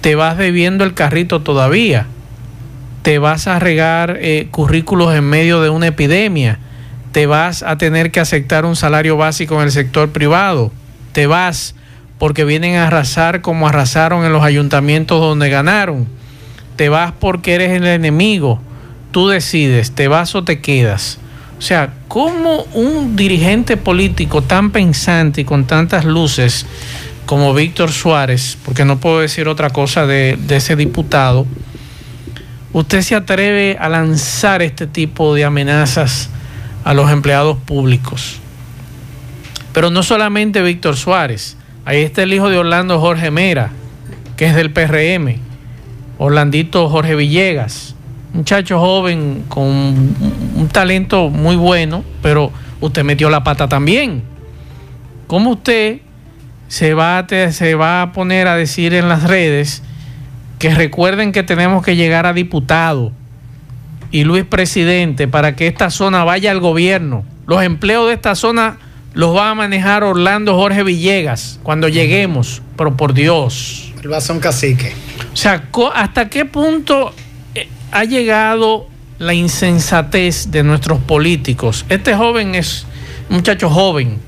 te 0.00 0.16
vas 0.16 0.36
debiendo 0.36 0.84
el 0.84 0.94
carrito 0.94 1.40
todavía. 1.40 2.06
Te 3.02 3.18
vas 3.18 3.46
a 3.46 3.58
regar 3.58 4.18
eh, 4.20 4.48
currículos 4.50 5.14
en 5.14 5.24
medio 5.24 5.62
de 5.62 5.70
una 5.70 5.86
epidemia. 5.86 6.58
Te 7.14 7.26
vas 7.26 7.62
a 7.62 7.78
tener 7.78 8.10
que 8.10 8.18
aceptar 8.18 8.64
un 8.64 8.74
salario 8.74 9.16
básico 9.16 9.54
en 9.54 9.66
el 9.66 9.70
sector 9.70 10.10
privado. 10.10 10.72
Te 11.12 11.28
vas 11.28 11.76
porque 12.18 12.44
vienen 12.44 12.74
a 12.74 12.88
arrasar 12.88 13.40
como 13.40 13.68
arrasaron 13.68 14.24
en 14.24 14.32
los 14.32 14.42
ayuntamientos 14.42 15.20
donde 15.20 15.48
ganaron. 15.48 16.08
Te 16.74 16.88
vas 16.88 17.12
porque 17.20 17.54
eres 17.54 17.70
el 17.70 17.86
enemigo. 17.86 18.60
Tú 19.12 19.28
decides, 19.28 19.92
te 19.92 20.08
vas 20.08 20.34
o 20.34 20.42
te 20.42 20.60
quedas. 20.60 21.18
O 21.56 21.62
sea, 21.62 21.94
¿cómo 22.08 22.64
un 22.74 23.14
dirigente 23.14 23.76
político 23.76 24.42
tan 24.42 24.72
pensante 24.72 25.42
y 25.42 25.44
con 25.44 25.68
tantas 25.68 26.04
luces 26.04 26.66
como 27.26 27.54
Víctor 27.54 27.92
Suárez, 27.92 28.58
porque 28.64 28.84
no 28.84 28.98
puedo 28.98 29.20
decir 29.20 29.46
otra 29.46 29.70
cosa 29.70 30.04
de, 30.04 30.36
de, 30.36 30.56
ese 30.56 30.74
diputado, 30.74 31.46
usted 32.72 33.02
se 33.02 33.14
atreve 33.14 33.76
a 33.78 33.88
lanzar 33.88 34.62
este 34.62 34.88
tipo 34.88 35.32
de 35.32 35.44
amenazas 35.44 36.30
a 36.84 36.94
los 36.94 37.10
empleados 37.10 37.58
públicos? 37.58 38.40
Pero 39.72 39.90
no 39.90 40.02
solamente 40.02 40.62
Víctor 40.62 40.96
Suárez, 40.96 41.56
ahí 41.84 42.02
está 42.02 42.22
el 42.22 42.32
hijo 42.32 42.48
de 42.48 42.58
Orlando 42.58 43.00
Jorge 43.00 43.30
Mera, 43.30 43.70
que 44.36 44.46
es 44.46 44.54
del 44.54 44.72
PRM, 44.72 45.36
Orlandito 46.18 46.88
Jorge 46.88 47.16
Villegas 47.16 47.94
muchacho 48.34 48.80
joven 48.80 49.44
con 49.48 49.68
un 49.68 50.68
talento 50.70 51.30
muy 51.30 51.54
bueno, 51.54 52.04
pero 52.20 52.50
usted 52.80 53.04
metió 53.04 53.30
la 53.30 53.44
pata 53.44 53.68
también. 53.68 54.24
¿Cómo 55.28 55.52
usted 55.52 56.00
se 56.66 56.94
va, 56.94 57.18
a, 57.18 57.52
se 57.52 57.74
va 57.76 58.02
a 58.02 58.12
poner 58.12 58.48
a 58.48 58.56
decir 58.56 58.92
en 58.92 59.08
las 59.08 59.22
redes 59.22 59.82
que 60.58 60.74
recuerden 60.74 61.30
que 61.30 61.44
tenemos 61.44 61.84
que 61.84 61.94
llegar 61.94 62.26
a 62.26 62.32
diputado 62.32 63.12
y 64.14 64.22
Luis 64.22 64.44
presidente 64.44 65.26
para 65.26 65.56
que 65.56 65.66
esta 65.66 65.90
zona 65.90 66.22
vaya 66.22 66.52
al 66.52 66.60
gobierno? 66.60 67.24
Los 67.48 67.64
empleos 67.64 68.06
de 68.06 68.14
esta 68.14 68.36
zona 68.36 68.78
los 69.12 69.36
va 69.36 69.50
a 69.50 69.54
manejar 69.56 70.04
Orlando 70.04 70.54
Jorge 70.54 70.84
Villegas 70.84 71.58
cuando 71.64 71.88
lleguemos, 71.88 72.62
pero 72.76 72.96
por 72.96 73.12
Dios. 73.12 73.92
Ser 74.00 74.36
un 74.36 74.40
cacique. 74.40 74.92
O 75.32 75.36
sea, 75.36 75.64
¿hasta 75.96 76.28
qué 76.28 76.44
punto 76.44 77.12
ha 77.90 78.04
llegado 78.04 78.86
la 79.18 79.34
insensatez 79.34 80.52
de 80.52 80.62
nuestros 80.62 81.00
políticos. 81.00 81.84
Este 81.88 82.14
joven 82.14 82.54
es 82.54 82.86
un 83.28 83.36
muchacho 83.36 83.68
joven, 83.68 84.18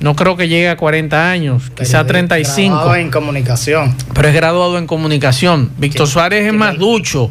no 0.00 0.16
creo 0.16 0.36
que 0.36 0.48
llegue 0.48 0.68
a 0.68 0.76
40 0.76 1.30
años, 1.30 1.70
quizá 1.74 2.06
35. 2.06 2.74
Graduado 2.74 2.96
en 2.96 3.10
comunicación. 3.10 3.96
Pero 4.12 4.28
es 4.28 4.34
graduado 4.34 4.76
en 4.76 4.86
comunicación. 4.86 5.70
Víctor 5.78 6.08
Suárez 6.08 6.46
es 6.46 6.52
más 6.52 6.76
ducho 6.76 7.30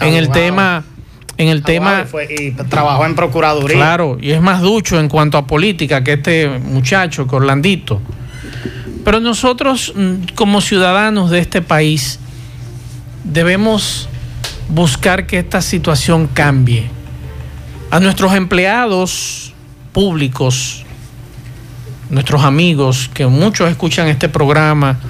en 0.00 0.14
el 0.14 0.30
tema 0.30 0.84
en 1.40 1.48
el 1.48 1.62
tema 1.62 2.04
y 2.28 2.50
trabajó 2.50 3.06
en 3.06 3.14
procuraduría. 3.14 3.76
Claro, 3.76 4.18
y 4.20 4.32
es 4.32 4.42
más 4.42 4.60
ducho 4.60 5.00
en 5.00 5.08
cuanto 5.08 5.38
a 5.38 5.46
política 5.46 6.04
que 6.04 6.14
este 6.14 6.58
muchacho, 6.58 7.26
que 7.26 7.34
Orlandito. 7.34 8.02
Pero 9.02 9.20
nosotros 9.20 9.94
mm, 9.96 10.34
como 10.34 10.60
ciudadanos 10.60 11.30
de 11.30 11.38
este 11.38 11.62
país 11.62 12.18
debemos 13.24 14.06
buscar 14.68 15.26
que 15.26 15.38
esta 15.38 15.62
situación 15.62 16.28
cambie. 16.28 16.90
A 17.90 18.00
nuestros 18.00 18.34
empleados 18.34 19.54
públicos, 19.92 20.84
nuestros 22.10 22.44
amigos, 22.44 23.10
que 23.14 23.26
muchos 23.26 23.70
escuchan 23.70 24.08
este 24.08 24.28
programa 24.28 25.00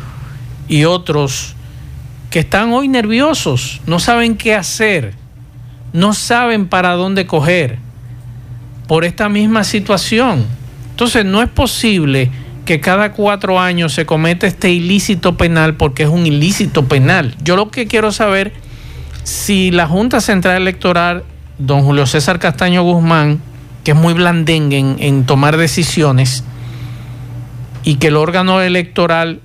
y 0.68 0.84
otros 0.84 1.56
que 2.30 2.38
están 2.38 2.72
hoy 2.72 2.86
nerviosos, 2.86 3.80
no 3.86 3.98
saben 3.98 4.36
qué 4.36 4.54
hacer, 4.54 5.14
no 5.92 6.12
saben 6.14 6.66
para 6.66 6.92
dónde 6.92 7.26
coger 7.26 7.78
por 8.86 9.04
esta 9.04 9.28
misma 9.28 9.64
situación. 9.64 10.44
Entonces 10.90 11.24
no 11.24 11.42
es 11.42 11.48
posible 11.48 12.30
que 12.64 12.80
cada 12.80 13.12
cuatro 13.12 13.58
años 13.58 13.92
se 13.92 14.06
cometa 14.06 14.46
este 14.46 14.70
ilícito 14.70 15.36
penal 15.36 15.74
porque 15.74 16.04
es 16.04 16.08
un 16.08 16.26
ilícito 16.26 16.86
penal. 16.86 17.34
Yo 17.42 17.56
lo 17.56 17.70
que 17.70 17.86
quiero 17.86 18.12
saber 18.12 18.52
si 19.24 19.70
la 19.70 19.86
Junta 19.86 20.20
Central 20.20 20.62
Electoral, 20.62 21.24
don 21.58 21.82
Julio 21.82 22.06
César 22.06 22.38
Castaño 22.38 22.82
Guzmán, 22.82 23.40
que 23.84 23.92
es 23.92 23.96
muy 23.96 24.14
blandengue 24.14 24.78
en, 24.78 25.24
tomar 25.24 25.56
decisiones, 25.56 26.44
y 27.82 27.96
que 27.96 28.08
el 28.08 28.16
órgano 28.16 28.60
electoral, 28.60 29.40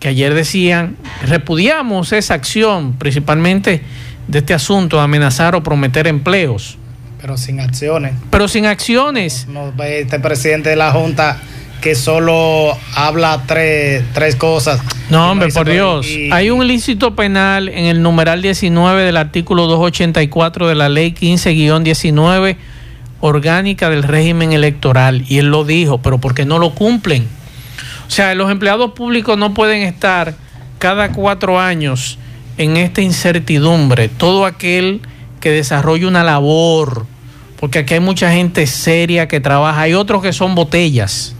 que 0.00 0.08
ayer 0.08 0.34
decían, 0.34 0.96
repudiamos 1.26 2.12
esa 2.12 2.34
acción, 2.34 2.94
principalmente 2.94 3.82
de 4.28 4.38
este 4.38 4.54
asunto 4.54 5.00
amenazar 5.00 5.54
o 5.54 5.62
prometer 5.62 6.06
empleos. 6.06 6.78
Pero 7.20 7.36
sin 7.36 7.60
acciones. 7.60 8.14
Pero 8.30 8.48
sin 8.48 8.66
acciones. 8.66 9.46
este 9.84 10.18
presidente 10.20 10.70
de 10.70 10.76
la 10.76 10.90
Junta 10.92 11.40
que 11.80 11.94
solo 11.96 12.76
habla 12.94 13.42
tres, 13.46 14.04
tres 14.14 14.36
cosas. 14.36 14.80
No, 15.10 15.30
hombre, 15.30 15.48
por 15.52 15.68
Dios. 15.68 16.06
Hay 16.30 16.48
un 16.50 16.62
ilícito 16.62 17.16
penal 17.16 17.68
en 17.68 17.86
el 17.86 18.02
numeral 18.02 18.40
19 18.40 19.02
del 19.02 19.16
artículo 19.16 19.66
284 19.66 20.68
de 20.68 20.74
la 20.76 20.88
ley 20.88 21.12
15-19 21.12 22.56
orgánica 23.20 23.90
del 23.90 24.04
régimen 24.04 24.52
electoral. 24.52 25.24
Y 25.28 25.38
él 25.38 25.50
lo 25.50 25.64
dijo, 25.64 25.98
pero 25.98 26.18
¿por 26.18 26.34
qué 26.34 26.44
no 26.44 26.58
lo 26.58 26.74
cumplen? 26.74 27.26
O 28.06 28.10
sea, 28.10 28.34
los 28.34 28.50
empleados 28.50 28.92
públicos 28.92 29.36
no 29.36 29.52
pueden 29.52 29.82
estar 29.82 30.34
cada 30.78 31.12
cuatro 31.12 31.58
años 31.58 32.18
en 32.62 32.76
esta 32.76 33.02
incertidumbre. 33.02 34.08
Todo 34.08 34.46
aquel 34.46 35.00
que 35.40 35.50
desarrolle 35.50 36.06
una 36.06 36.22
labor, 36.22 37.06
porque 37.58 37.80
aquí 37.80 37.94
hay 37.94 38.00
mucha 38.00 38.32
gente 38.32 38.66
seria 38.66 39.28
que 39.28 39.40
trabaja, 39.40 39.82
hay 39.82 39.94
otros 39.94 40.22
que 40.22 40.32
son 40.32 40.54
botellas 40.54 41.34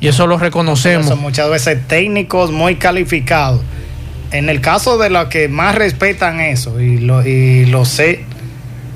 y 0.00 0.08
eso 0.08 0.26
lo 0.26 0.38
reconocemos. 0.38 1.06
Son 1.06 1.20
muchas 1.20 1.50
veces 1.50 1.86
técnicos 1.86 2.50
muy 2.50 2.76
calificados. 2.76 3.60
En 4.32 4.48
el 4.48 4.60
caso 4.60 4.96
de 4.96 5.10
los 5.10 5.26
que 5.26 5.48
más 5.48 5.74
respetan 5.74 6.40
eso, 6.40 6.80
y 6.80 6.98
lo, 6.98 7.26
y 7.26 7.66
lo 7.66 7.84
sé, 7.84 8.24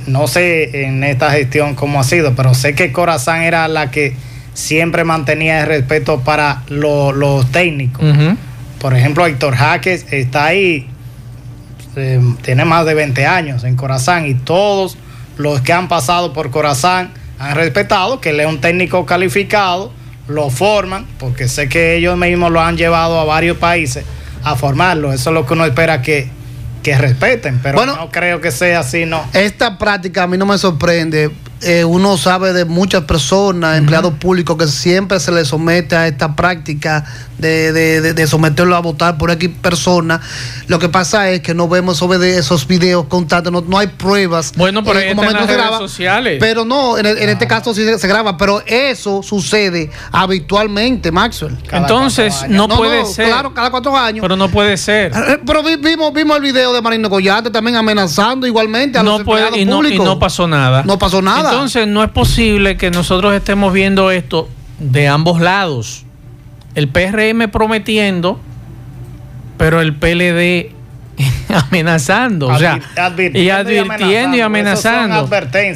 no 0.07 0.27
sé 0.27 0.87
en 0.87 1.05
esta 1.05 1.31
gestión 1.31 1.75
cómo 1.75 2.01
ha 2.01 2.05
sido, 2.05 2.35
pero 2.35 2.55
sé 2.55 2.75
que 2.75 2.93
Corazán 2.93 3.43
era 3.43 3.69
la 3.69 3.91
que 3.91 4.15
siempre 4.55 5.05
mantenía 5.05 5.61
el 5.61 5.67
respeto 5.67 6.21
para 6.21 6.63
los 6.69 7.51
técnicos. 7.51 8.05
Por 8.79 8.95
ejemplo, 8.95 9.27
Héctor 9.27 9.57
Jaques 9.57 10.07
está 10.11 10.47
ahí, 10.47 10.89
eh, 11.97 12.21
tiene 12.43 12.65
más 12.65 12.87
de 12.87 12.95
20 12.95 13.27
años 13.27 13.65
en 13.65 13.77
Corazán 13.77 14.27
y 14.27 14.35
todos 14.35 14.97
los 15.37 15.61
que 15.61 15.73
han 15.73 15.89
pasado 15.89 16.33
por 16.33 16.51
Corazán 16.51 17.13
han 17.39 17.55
respetado 17.55 18.21
que 18.21 18.31
él 18.31 18.41
es 18.41 18.47
un 18.47 18.61
técnico 18.61 19.05
calificado 19.07 19.93
lo 20.29 20.51
forman, 20.51 21.07
porque 21.19 21.49
sé 21.49 21.69
que 21.69 21.97
ellos 21.97 22.17
mismos 22.17 22.51
lo 22.51 22.61
han 22.61 22.77
llevado 22.77 23.19
a 23.19 23.25
varios 23.25 23.59
países 23.59 24.05
a 24.43 24.57
formarlo. 24.57 25.13
Eso 25.13 25.31
es 25.31 25.35
lo 25.35 25.47
que 25.47 25.53
uno 25.53 25.65
espera 25.65 26.03
que, 26.03 26.29
que 26.83 26.97
respeten, 26.97 27.61
pero 27.63 27.85
no 27.85 28.11
creo 28.11 28.41
que 28.41 28.51
sea 28.51 28.81
así, 28.81 29.05
no. 29.05 29.25
Esta 29.33 29.79
práctica 29.79 30.23
a 30.23 30.27
mí 30.27 30.39
no 30.39 30.47
me 30.47 30.59
sorprende 30.59 31.31
eh, 31.65 31.85
uno 31.85 32.19
sabe 32.19 32.53
de 32.53 32.65
muchas 32.65 33.05
personas, 33.05 33.79
empleados 33.79 34.15
públicos, 34.15 34.57
que 34.57 34.67
siempre 34.67 35.19
se 35.19 35.33
les 35.33 35.49
somete 35.49 35.97
a 35.97 36.07
esta 36.07 36.37
práctica 36.37 37.05
de, 37.39 38.27
someterlo 38.29 38.77
a 38.77 38.81
votar 38.81 39.19
por 39.19 39.31
X 39.31 39.51
personas. 39.61 40.21
Lo 40.67 40.79
que 40.79 40.89
pasa 40.89 41.31
es 41.31 41.41
que 41.41 41.55
no 41.55 41.69
vemos 41.69 41.99
sobre 41.99 42.37
esos 42.37 42.67
videos 42.67 43.07
constantes, 43.07 43.53
no, 43.53 43.79
hay 43.79 43.89
pruebas. 43.89 44.53
Bueno, 44.57 44.83
pero 44.85 44.99
eh, 44.99 45.11
en 45.11 45.17
las 45.17 45.47
redes 45.47 45.79
sociales. 45.79 46.37
Pero 46.41 46.65
no, 46.65 46.99
en, 46.99 47.07
este 47.07 47.47
caso 47.47 47.75
sí 47.75 47.85
se, 47.99 48.09
graba, 48.09 48.37
pero 48.37 48.63
eso 48.67 49.23
sucede 49.23 49.91
habitualmente, 50.13 51.11
Maxwell. 51.11 51.57
Entonces, 51.71 52.45
no, 52.49 52.69
puede 52.69 53.05
ser. 53.07 53.29
Claro, 53.29 53.55
cada 53.55 53.71
cuatro 53.71 53.97
años. 53.97 54.23
Pero 54.23 54.37
no 54.37 54.49
puede 54.49 54.77
ser. 54.77 55.13
Eh, 55.15 55.41
pero 55.47 55.63
vimos, 55.63 56.13
vimos 56.13 56.37
el 56.37 56.43
video 56.43 56.73
de 56.73 56.83
Marino 56.83 57.09
Collante 57.11 57.51
también 57.51 57.77
amenazando 57.77 58.47
igualmente 58.47 58.99
a 58.99 59.03
los 59.03 59.21
empleados 59.21 59.51
públicos. 59.51 59.91
y 59.91 60.09
no 60.09 60.19
pasó 60.19 60.47
nada. 60.47 60.83
No 60.85 60.99
pasó 60.99 61.21
nada. 61.23 61.39
Entonces 61.39 61.54
no 61.87 62.03
es 62.03 62.11
posible 62.11 62.77
que 62.77 62.91
nosotros 62.91 63.35
estemos 63.35 63.73
viendo 63.73 64.11
esto 64.11 64.49
de 64.79 65.09
ambos 65.09 65.41
lados. 65.41 66.05
El 66.75 66.89
PRM 66.89 67.49
prometiendo, 67.51 68.41
pero 69.57 69.81
el 69.81 69.95
PLD 69.95 70.73
amenazando, 71.69 72.49
o 72.49 72.59
sea, 72.59 72.81
y 73.33 73.49
advirtiendo 73.51 74.37
y 74.37 74.41
amenazando. 74.41 75.29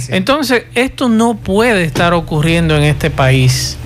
Entonces, 0.08 0.64
esto 0.74 1.08
no 1.08 1.36
puede 1.36 1.84
estar 1.84 2.12
ocurriendo 2.14 2.76
en 2.76 2.82
este 2.82 3.10
país. 3.10 3.76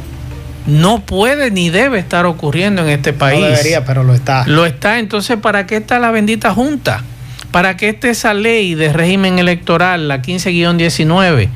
No 0.67 1.01
puede 1.01 1.51
ni 1.51 1.71
debe 1.71 1.99
estar 1.99 2.25
ocurriendo 2.25 2.83
en 2.83 2.89
este 2.89 3.13
país. 3.13 3.41
No 3.41 3.47
debería, 3.47 3.85
pero 3.85 4.05
lo 4.05 4.15
está. 4.15 4.47
Lo 4.47 4.65
está. 4.65 5.01
Entonces, 5.01 5.37
¿para 5.39 5.67
qué 5.67 5.77
está 5.77 5.99
la 5.99 6.13
bendita 6.13 6.55
Junta? 6.55 7.03
¿Para 7.51 7.77
qué 7.77 7.91
está 7.91 8.09
esa 8.09 8.33
ley 8.33 8.75
de 8.75 8.93
régimen 8.93 9.39
electoral, 9.39 10.09
la 10.09 10.23
15-19? 10.23 11.49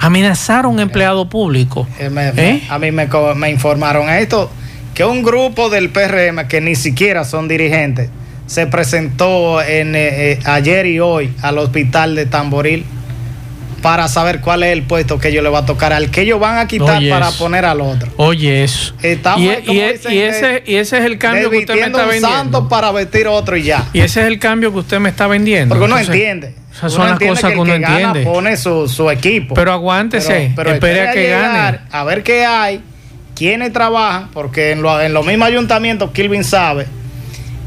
Amenazar 0.00 0.64
a 0.64 0.68
un 0.68 0.80
empleado 0.80 1.28
público. 1.28 1.86
Eh, 1.98 2.10
¿Eh? 2.36 2.62
a 2.68 2.78
mí 2.78 2.90
me, 2.90 3.06
me 3.36 3.50
informaron 3.50 4.08
esto, 4.08 4.50
que 4.94 5.04
un 5.04 5.22
grupo 5.22 5.68
del 5.70 5.90
PRM 5.90 6.48
que 6.48 6.60
ni 6.60 6.74
siquiera 6.74 7.24
son 7.24 7.46
dirigentes 7.46 8.08
se 8.46 8.66
presentó 8.66 9.62
en, 9.62 9.94
eh, 9.94 10.40
ayer 10.44 10.86
y 10.86 10.98
hoy 10.98 11.32
al 11.40 11.58
hospital 11.58 12.16
de 12.16 12.26
Tamboril 12.26 12.84
para 13.82 14.08
saber 14.08 14.40
cuál 14.40 14.62
es 14.62 14.72
el 14.72 14.82
puesto 14.82 15.18
que 15.18 15.28
ellos 15.28 15.42
le 15.42 15.48
va 15.48 15.60
a 15.60 15.66
tocar, 15.66 15.92
al 15.92 16.10
que 16.10 16.20
ellos 16.22 16.38
van 16.38 16.58
a 16.58 16.66
quitar 16.68 16.98
Oye, 16.98 17.10
para 17.10 17.28
eso. 17.28 17.38
poner 17.38 17.64
al 17.64 17.80
otro. 17.80 18.12
Oye, 18.16 18.62
eso. 18.64 18.94
Estamos 19.02 19.40
y, 19.40 19.48
ahí, 19.48 19.62
como 19.64 19.80
y- 19.80 19.92
dicen, 19.92 20.12
y 20.12 20.18
ese, 20.18 20.46
de- 20.46 20.62
y 20.66 20.74
ese 20.76 20.98
es 20.98 21.04
el 21.04 21.18
cambio 21.18 21.50
que 21.50 21.58
usted 21.58 21.74
me 21.74 21.80
está 21.86 22.02
un 22.02 22.08
vendiendo. 22.08 22.28
santo 22.28 22.68
para 22.68 22.92
vestir 22.92 23.26
otro 23.28 23.56
y 23.56 23.62
ya. 23.64 23.86
Y 23.92 24.00
ese 24.00 24.20
es 24.20 24.26
el 24.26 24.38
cambio 24.38 24.72
que 24.72 24.78
usted 24.80 24.98
me 24.98 25.08
está 25.08 25.26
vendiendo. 25.26 25.74
Porque 25.74 25.84
uno 25.86 25.98
Entonces, 25.98 26.14
entiende. 26.14 26.54
Esas 26.72 26.92
Uno 26.94 27.02
son 27.02 27.08
las 27.10 27.18
cosas 27.18 27.50
que 27.52 27.58
uno 27.58 27.72
que 27.72 27.78
gana 27.80 27.96
entiende. 28.00 28.22
pone 28.30 28.56
su, 28.56 28.88
su 28.88 29.10
equipo. 29.10 29.54
Pero 29.54 29.72
aguántese, 29.72 30.46
espere 30.46 30.72
espere 30.74 31.08
a 31.08 31.12
que 31.12 31.28
gane. 31.30 31.78
A 31.90 32.04
ver 32.04 32.22
qué 32.22 32.44
hay, 32.44 32.80
quiénes 33.34 33.72
trabajan, 33.72 34.28
porque 34.32 34.70
en, 34.72 34.82
lo- 34.82 35.00
en 35.00 35.12
los 35.12 35.26
mismos 35.26 35.48
ayuntamientos 35.48 36.10
Kilvin 36.12 36.44
sabe 36.44 36.86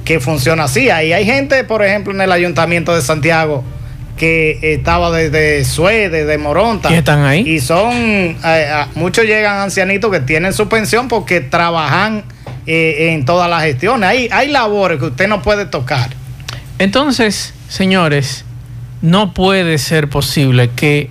que 0.06 0.20
funciona 0.20 0.66
así. 0.66 0.90
Ahí 0.90 1.12
hay 1.14 1.26
gente, 1.26 1.64
por 1.64 1.84
ejemplo, 1.84 2.14
en 2.14 2.22
el 2.22 2.32
ayuntamiento 2.32 2.96
de 2.96 3.02
Santiago 3.02 3.64
que 4.24 4.58
estaba 4.62 5.12
desde 5.12 5.66
Sue, 5.66 6.08
desde 6.08 6.38
Moronta. 6.38 6.90
¿Y 6.90 6.94
están 6.94 7.26
ahí? 7.26 7.42
Y 7.42 7.60
son, 7.60 7.92
eh, 7.92 8.38
eh, 8.46 8.86
muchos 8.96 9.26
llegan 9.26 9.60
ancianitos 9.60 10.10
que 10.12 10.22
tienen 10.22 10.54
su 10.54 10.70
pensión 10.70 11.10
porque 11.10 11.42
trabajan 11.42 12.24
eh, 12.66 13.10
en 13.12 13.26
todas 13.26 13.50
las 13.50 13.64
gestiones. 13.64 14.08
Hay, 14.08 14.30
hay 14.32 14.48
labores 14.48 14.98
que 15.00 15.08
usted 15.08 15.28
no 15.28 15.42
puede 15.42 15.66
tocar. 15.66 16.12
Entonces, 16.80 17.54
señores, 17.68 18.46
no 19.02 19.34
puede 19.34 19.78
ser 19.78 20.08
posible 20.08 20.70
que 20.74 21.10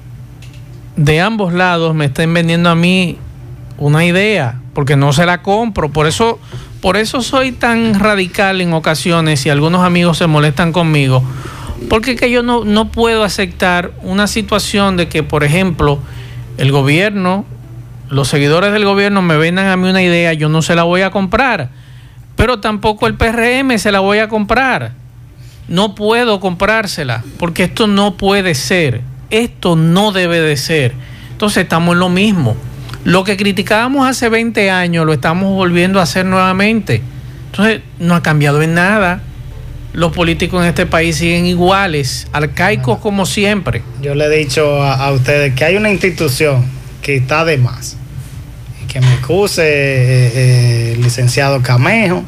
de 0.96 1.20
ambos 1.20 1.52
lados 1.52 1.94
me 1.94 2.06
estén 2.06 2.32
vendiendo 2.32 2.70
a 2.70 2.74
mí 2.74 3.18
una 3.76 4.06
idea, 4.06 4.58
porque 4.72 4.96
no 4.96 5.12
se 5.12 5.26
la 5.26 5.42
compro. 5.42 5.90
Por 5.90 6.06
eso, 6.06 6.38
por 6.80 6.96
eso 6.96 7.20
soy 7.20 7.52
tan 7.52 8.00
radical 8.00 8.62
en 8.62 8.72
ocasiones 8.72 9.44
y 9.44 9.50
algunos 9.50 9.84
amigos 9.84 10.16
se 10.16 10.26
molestan 10.26 10.72
conmigo. 10.72 11.22
Porque 11.88 12.16
que 12.16 12.30
yo 12.30 12.42
no, 12.42 12.64
no 12.64 12.90
puedo 12.90 13.24
aceptar 13.24 13.92
una 14.02 14.26
situación 14.26 14.96
de 14.96 15.08
que, 15.08 15.22
por 15.22 15.44
ejemplo, 15.44 15.98
el 16.58 16.72
gobierno, 16.72 17.44
los 18.08 18.28
seguidores 18.28 18.72
del 18.72 18.84
gobierno 18.84 19.22
me 19.22 19.36
vendan 19.36 19.68
a 19.68 19.76
mí 19.76 19.88
una 19.88 20.02
idea, 20.02 20.32
yo 20.32 20.48
no 20.48 20.62
se 20.62 20.74
la 20.74 20.82
voy 20.82 21.02
a 21.02 21.10
comprar. 21.10 21.70
Pero 22.36 22.60
tampoco 22.60 23.06
el 23.06 23.14
PRM 23.14 23.78
se 23.78 23.92
la 23.92 24.00
voy 24.00 24.18
a 24.18 24.28
comprar. 24.28 24.92
No 25.68 25.94
puedo 25.94 26.40
comprársela, 26.40 27.22
porque 27.38 27.64
esto 27.64 27.86
no 27.86 28.16
puede 28.16 28.54
ser. 28.54 29.02
Esto 29.30 29.76
no 29.76 30.12
debe 30.12 30.40
de 30.40 30.56
ser. 30.56 30.92
Entonces 31.30 31.62
estamos 31.62 31.94
en 31.94 32.00
lo 32.00 32.08
mismo. 32.08 32.56
Lo 33.04 33.24
que 33.24 33.36
criticábamos 33.36 34.06
hace 34.06 34.28
20 34.28 34.70
años 34.70 35.06
lo 35.06 35.12
estamos 35.12 35.50
volviendo 35.50 35.98
a 35.98 36.02
hacer 36.02 36.26
nuevamente. 36.26 37.02
Entonces 37.50 37.80
no 37.98 38.14
ha 38.14 38.22
cambiado 38.22 38.62
en 38.62 38.74
nada. 38.74 39.22
Los 39.92 40.12
políticos 40.12 40.62
en 40.62 40.68
este 40.70 40.86
país 40.86 41.16
siguen 41.16 41.44
iguales, 41.44 42.26
arcaicos 42.32 42.98
como 42.98 43.26
siempre. 43.26 43.82
Yo 44.00 44.14
le 44.14 44.24
he 44.24 44.30
dicho 44.30 44.82
a, 44.82 44.94
a 44.94 45.12
ustedes 45.12 45.54
que 45.54 45.64
hay 45.66 45.76
una 45.76 45.90
institución 45.90 46.64
que 47.02 47.16
está 47.16 47.44
de 47.44 47.58
más. 47.58 47.98
Y 48.82 48.86
que 48.86 49.00
me 49.00 49.12
excuse 49.12 49.60
eh, 49.62 50.32
eh, 50.34 50.92
el 50.94 51.02
licenciado 51.02 51.60
Camejo, 51.60 52.22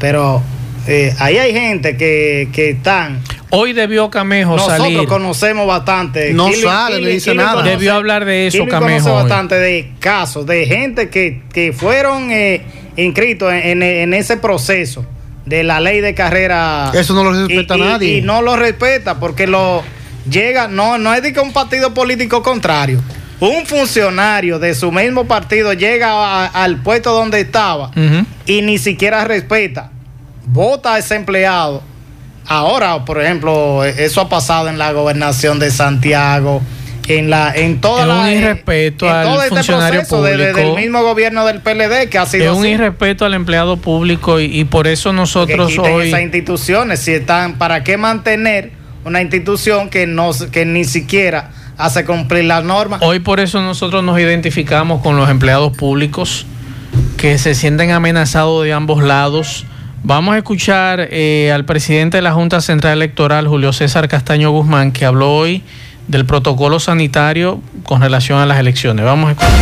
pero 0.00 0.42
eh, 0.88 1.14
ahí 1.20 1.36
hay 1.38 1.52
gente 1.52 1.96
que, 1.96 2.48
que 2.52 2.70
están. 2.70 3.22
Hoy 3.50 3.72
debió 3.72 4.10
Camejo 4.10 4.56
Nosotros 4.56 4.78
salir. 4.78 5.06
conocemos 5.08 5.66
bastante. 5.68 6.32
No 6.32 6.52
sale, 6.52 7.00
no 7.00 7.06
dice 7.08 7.34
nada. 7.36 7.62
Debió 7.62 7.94
hablar 7.94 8.24
de 8.24 8.48
eso, 8.48 8.66
Camejo, 8.66 8.80
conoce 9.04 9.10
hoy. 9.10 9.14
bastante 9.22 9.54
de 9.56 9.92
casos, 10.00 10.44
de 10.46 10.66
gente 10.66 11.08
que, 11.08 11.42
que 11.52 11.72
fueron 11.72 12.30
eh, 12.32 12.62
inscritos 12.96 13.52
en, 13.52 13.82
en- 13.82 13.82
en 13.82 14.14
ese 14.14 14.36
proceso 14.38 15.04
de 15.50 15.64
la 15.64 15.80
ley 15.80 16.00
de 16.00 16.14
carrera. 16.14 16.92
Eso 16.94 17.12
no 17.12 17.24
lo 17.24 17.32
respeta 17.46 17.76
Y- 17.76 17.80
nadie. 17.80 18.16
Y 18.18 18.22
no 18.22 18.40
lo 18.40 18.54
respeta 18.56 19.18
porque 19.18 19.46
lo 19.48 19.82
llega, 20.30 20.68
no, 20.68 20.96
no 20.96 21.12
es 21.12 21.22
de 21.22 21.32
que 21.32 21.40
un 21.40 21.52
partido 21.52 21.92
político 21.92 22.40
contrario. 22.42 23.02
Un 23.40 23.66
funcionario 23.66 24.58
de 24.60 24.74
su 24.74 24.92
mismo 24.92 25.24
partido 25.26 25.72
llega 25.72 26.12
a- 26.12 26.46
al 26.46 26.82
puesto 26.82 27.12
donde 27.12 27.40
estaba 27.40 27.90
y 28.46 28.62
ni 28.62 28.78
siquiera 28.78 29.24
respeta. 29.24 29.90
Vota 30.46 30.94
a 30.94 30.98
ese 30.98 31.16
empleado. 31.16 31.82
Ahora, 32.46 33.04
por 33.04 33.20
ejemplo, 33.22 33.84
eso 33.84 34.20
ha 34.20 34.28
pasado 34.28 34.68
en 34.68 34.78
la 34.78 34.92
gobernación 34.92 35.58
de 35.58 35.70
Santiago, 35.70 36.62
en 37.18 37.30
la, 37.30 37.52
en 37.54 37.80
toda 37.80 38.02
Es 38.02 38.08
la, 38.08 38.14
un 38.20 38.26
en- 38.26 38.38
irrespeto 38.38 39.06
en 39.06 39.12
al 39.12 39.24
todo 39.26 39.42
este 39.42 39.54
funcionario 39.56 40.00
proceso 40.00 40.16
público. 40.22 40.56
del 40.58 40.74
mismo 40.76 41.02
gobierno 41.02 41.44
del 41.46 41.60
PLD 41.60 42.08
que 42.10 42.18
ha 42.18 42.26
sido 42.26 42.44
Es 42.44 42.50
un 42.58 42.64
así. 42.64 42.68
irrespeto 42.74 43.24
al 43.24 43.34
empleado 43.34 43.76
público 43.76 44.40
y, 44.40 44.44
y 44.44 44.64
por 44.64 44.86
eso 44.86 45.10
que 45.10 45.16
nosotros 45.16 45.68
quiten 45.70 45.92
hoy... 45.92 46.08
esas 46.08 46.20
instituciones. 46.22 47.00
Si 47.00 47.12
están, 47.12 47.54
¿para 47.58 47.82
qué 47.84 47.96
mantener 47.96 48.72
una 49.04 49.22
institución 49.22 49.88
que 49.90 50.06
no 50.06 50.30
que 50.52 50.64
ni 50.66 50.84
siquiera 50.84 51.50
hace 51.78 52.04
cumplir 52.04 52.44
las 52.44 52.62
normas? 52.64 53.00
Hoy 53.02 53.20
por 53.20 53.40
eso 53.40 53.60
nosotros 53.62 54.04
nos 54.04 54.18
identificamos 54.20 55.00
con 55.02 55.16
los 55.16 55.30
empleados 55.30 55.76
públicos 55.76 56.46
que 57.16 57.38
se 57.38 57.54
sienten 57.54 57.90
amenazados 57.90 58.64
de 58.64 58.72
ambos 58.72 59.02
lados. 59.02 59.64
Vamos 60.02 60.34
a 60.34 60.38
escuchar 60.38 61.08
eh, 61.10 61.52
al 61.54 61.66
presidente 61.66 62.16
de 62.16 62.22
la 62.22 62.32
Junta 62.32 62.62
Central 62.62 62.94
Electoral, 62.94 63.46
Julio 63.46 63.72
César 63.74 64.08
Castaño 64.08 64.50
Guzmán, 64.50 64.92
que 64.92 65.04
habló 65.04 65.30
hoy 65.34 65.62
del 66.10 66.26
protocolo 66.26 66.80
sanitario 66.80 67.62
con 67.86 68.02
relación 68.02 68.40
a 68.40 68.46
las 68.46 68.58
elecciones. 68.58 69.04
Vamos 69.04 69.28
a 69.28 69.32
escuchar. 69.32 69.54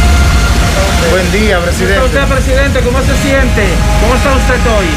Buen 1.11 1.31
día, 1.31 1.61
presidente. 1.61 2.05
usted, 2.05 2.25
presidente? 2.25 2.81
¿Cómo 2.81 2.99
se 3.05 3.15
siente? 3.21 3.69
¿Cómo 4.01 4.15
está 4.17 4.33
usted 4.33 4.61
hoy? 4.73 4.89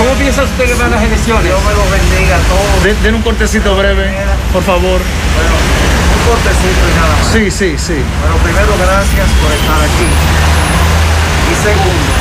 ¿Cómo 0.00 0.12
piensa 0.16 0.42
usted 0.42 0.64
que 0.64 0.74
van 0.80 0.90
las 0.90 1.02
elecciones? 1.04 1.44
Dios 1.44 1.60
me 1.60 1.72
los 1.76 1.88
bendiga 1.92 2.36
a 2.36 2.42
todos. 2.48 2.84
Den, 2.84 2.96
den 3.04 3.14
un 3.20 3.22
cortecito 3.22 3.76
breve, 3.76 4.16
por 4.52 4.64
favor. 4.64 4.96
Bueno, 4.96 5.54
un 5.60 6.20
cortecito 6.24 6.80
y 6.88 6.92
nada 6.96 7.12
más. 7.20 7.28
Sí, 7.28 7.52
sí, 7.52 7.76
sí. 7.76 8.00
Bueno, 8.00 8.36
primero, 8.40 8.72
gracias 8.80 9.28
por 9.44 9.52
estar 9.52 9.76
aquí. 9.76 10.08
Y 10.08 11.54
segundo, 11.60 12.12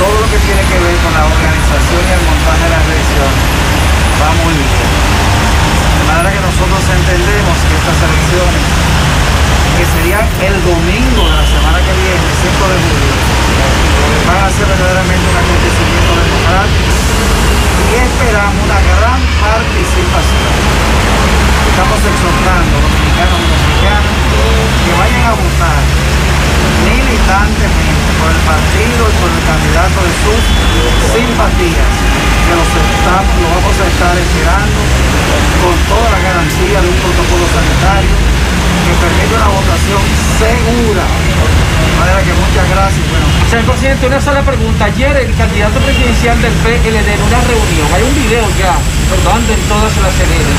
todo 0.00 0.16
lo 0.16 0.26
que 0.32 0.40
tiene 0.48 0.64
que 0.64 0.78
ver 0.80 0.96
con 1.04 1.12
la 1.12 1.28
organización 1.28 2.00
y 2.08 2.12
el 2.16 2.22
montaje 2.24 2.64
de 2.64 2.72
las 2.72 2.84
elecciones 2.88 3.40
va 4.16 4.28
muy 4.40 4.54
bien. 4.56 5.19
Manera 6.10 6.34
que 6.34 6.42
nosotros 6.42 6.82
entendemos 6.90 7.54
que 7.70 7.74
estas 7.78 7.98
elecciones, 8.02 8.66
que 9.78 9.84
serían 9.94 10.26
el 10.42 10.58
domingo 10.66 11.22
de 11.22 11.36
la 11.38 11.46
semana 11.46 11.78
que 11.86 11.94
viene, 12.02 12.26
5 12.34 12.50
de 12.50 12.76
julio, 12.82 13.14
van 14.26 14.42
a 14.42 14.50
ser 14.50 14.66
verdaderamente 14.66 15.22
un 15.22 15.38
acontecimiento 15.38 16.10
democrático 16.18 16.90
y 17.86 17.94
esperamos 17.94 18.58
una 18.58 18.80
gran 18.90 19.22
participación. 19.38 20.50
Estamos 21.70 22.00
exhortando 22.02 22.74
a 22.74 22.80
los 22.82 22.90
dominicanos 22.90 23.38
y 23.38 23.46
dominicanas 23.54 24.14
que 24.82 24.92
vayan 24.98 25.22
a 25.30 25.32
votar 25.38 25.78
militantemente 26.90 28.09
por 28.20 28.28
el 28.30 28.42
partido 28.44 29.02
y 29.08 29.14
por 29.20 29.30
el 29.32 29.42
candidato 29.48 29.98
de 30.04 30.12
sus 30.22 30.42
simpatías, 31.12 31.92
que 32.46 32.52
los, 32.54 32.68
está- 32.68 33.24
lo 33.40 33.46
vamos 33.56 33.76
a 33.80 33.84
estar 33.88 34.14
esperando 34.16 34.80
con 35.60 35.74
toda 35.88 36.06
la 36.14 36.20
garantía 36.20 36.78
de 36.80 36.88
un 36.88 36.98
protocolo 37.00 37.44
sanitario 37.50 38.14
que 38.86 38.92
permite 39.00 39.32
una 39.36 39.48
votación 39.52 40.02
segura. 40.40 41.04
De 41.04 41.94
manera 42.00 42.20
que 42.24 42.32
muchas 42.32 42.66
gracias. 42.70 43.04
Bueno, 43.12 43.26
Señor 43.50 43.64
presidente, 43.68 44.02
una 44.08 44.20
sola 44.20 44.40
pregunta. 44.42 44.84
Ayer 44.88 45.12
el 45.16 45.32
candidato 45.36 45.76
presidencial 45.84 46.36
del 46.40 46.52
PLD 46.64 47.08
en 47.12 47.22
una 47.28 47.40
reunión, 47.44 47.86
hay 47.92 48.02
un 48.08 48.14
video 48.16 48.44
ya 48.56 48.72
rodando 49.10 49.52
en 49.52 49.62
todas 49.68 49.92
las 50.00 50.12
redes, 50.16 50.56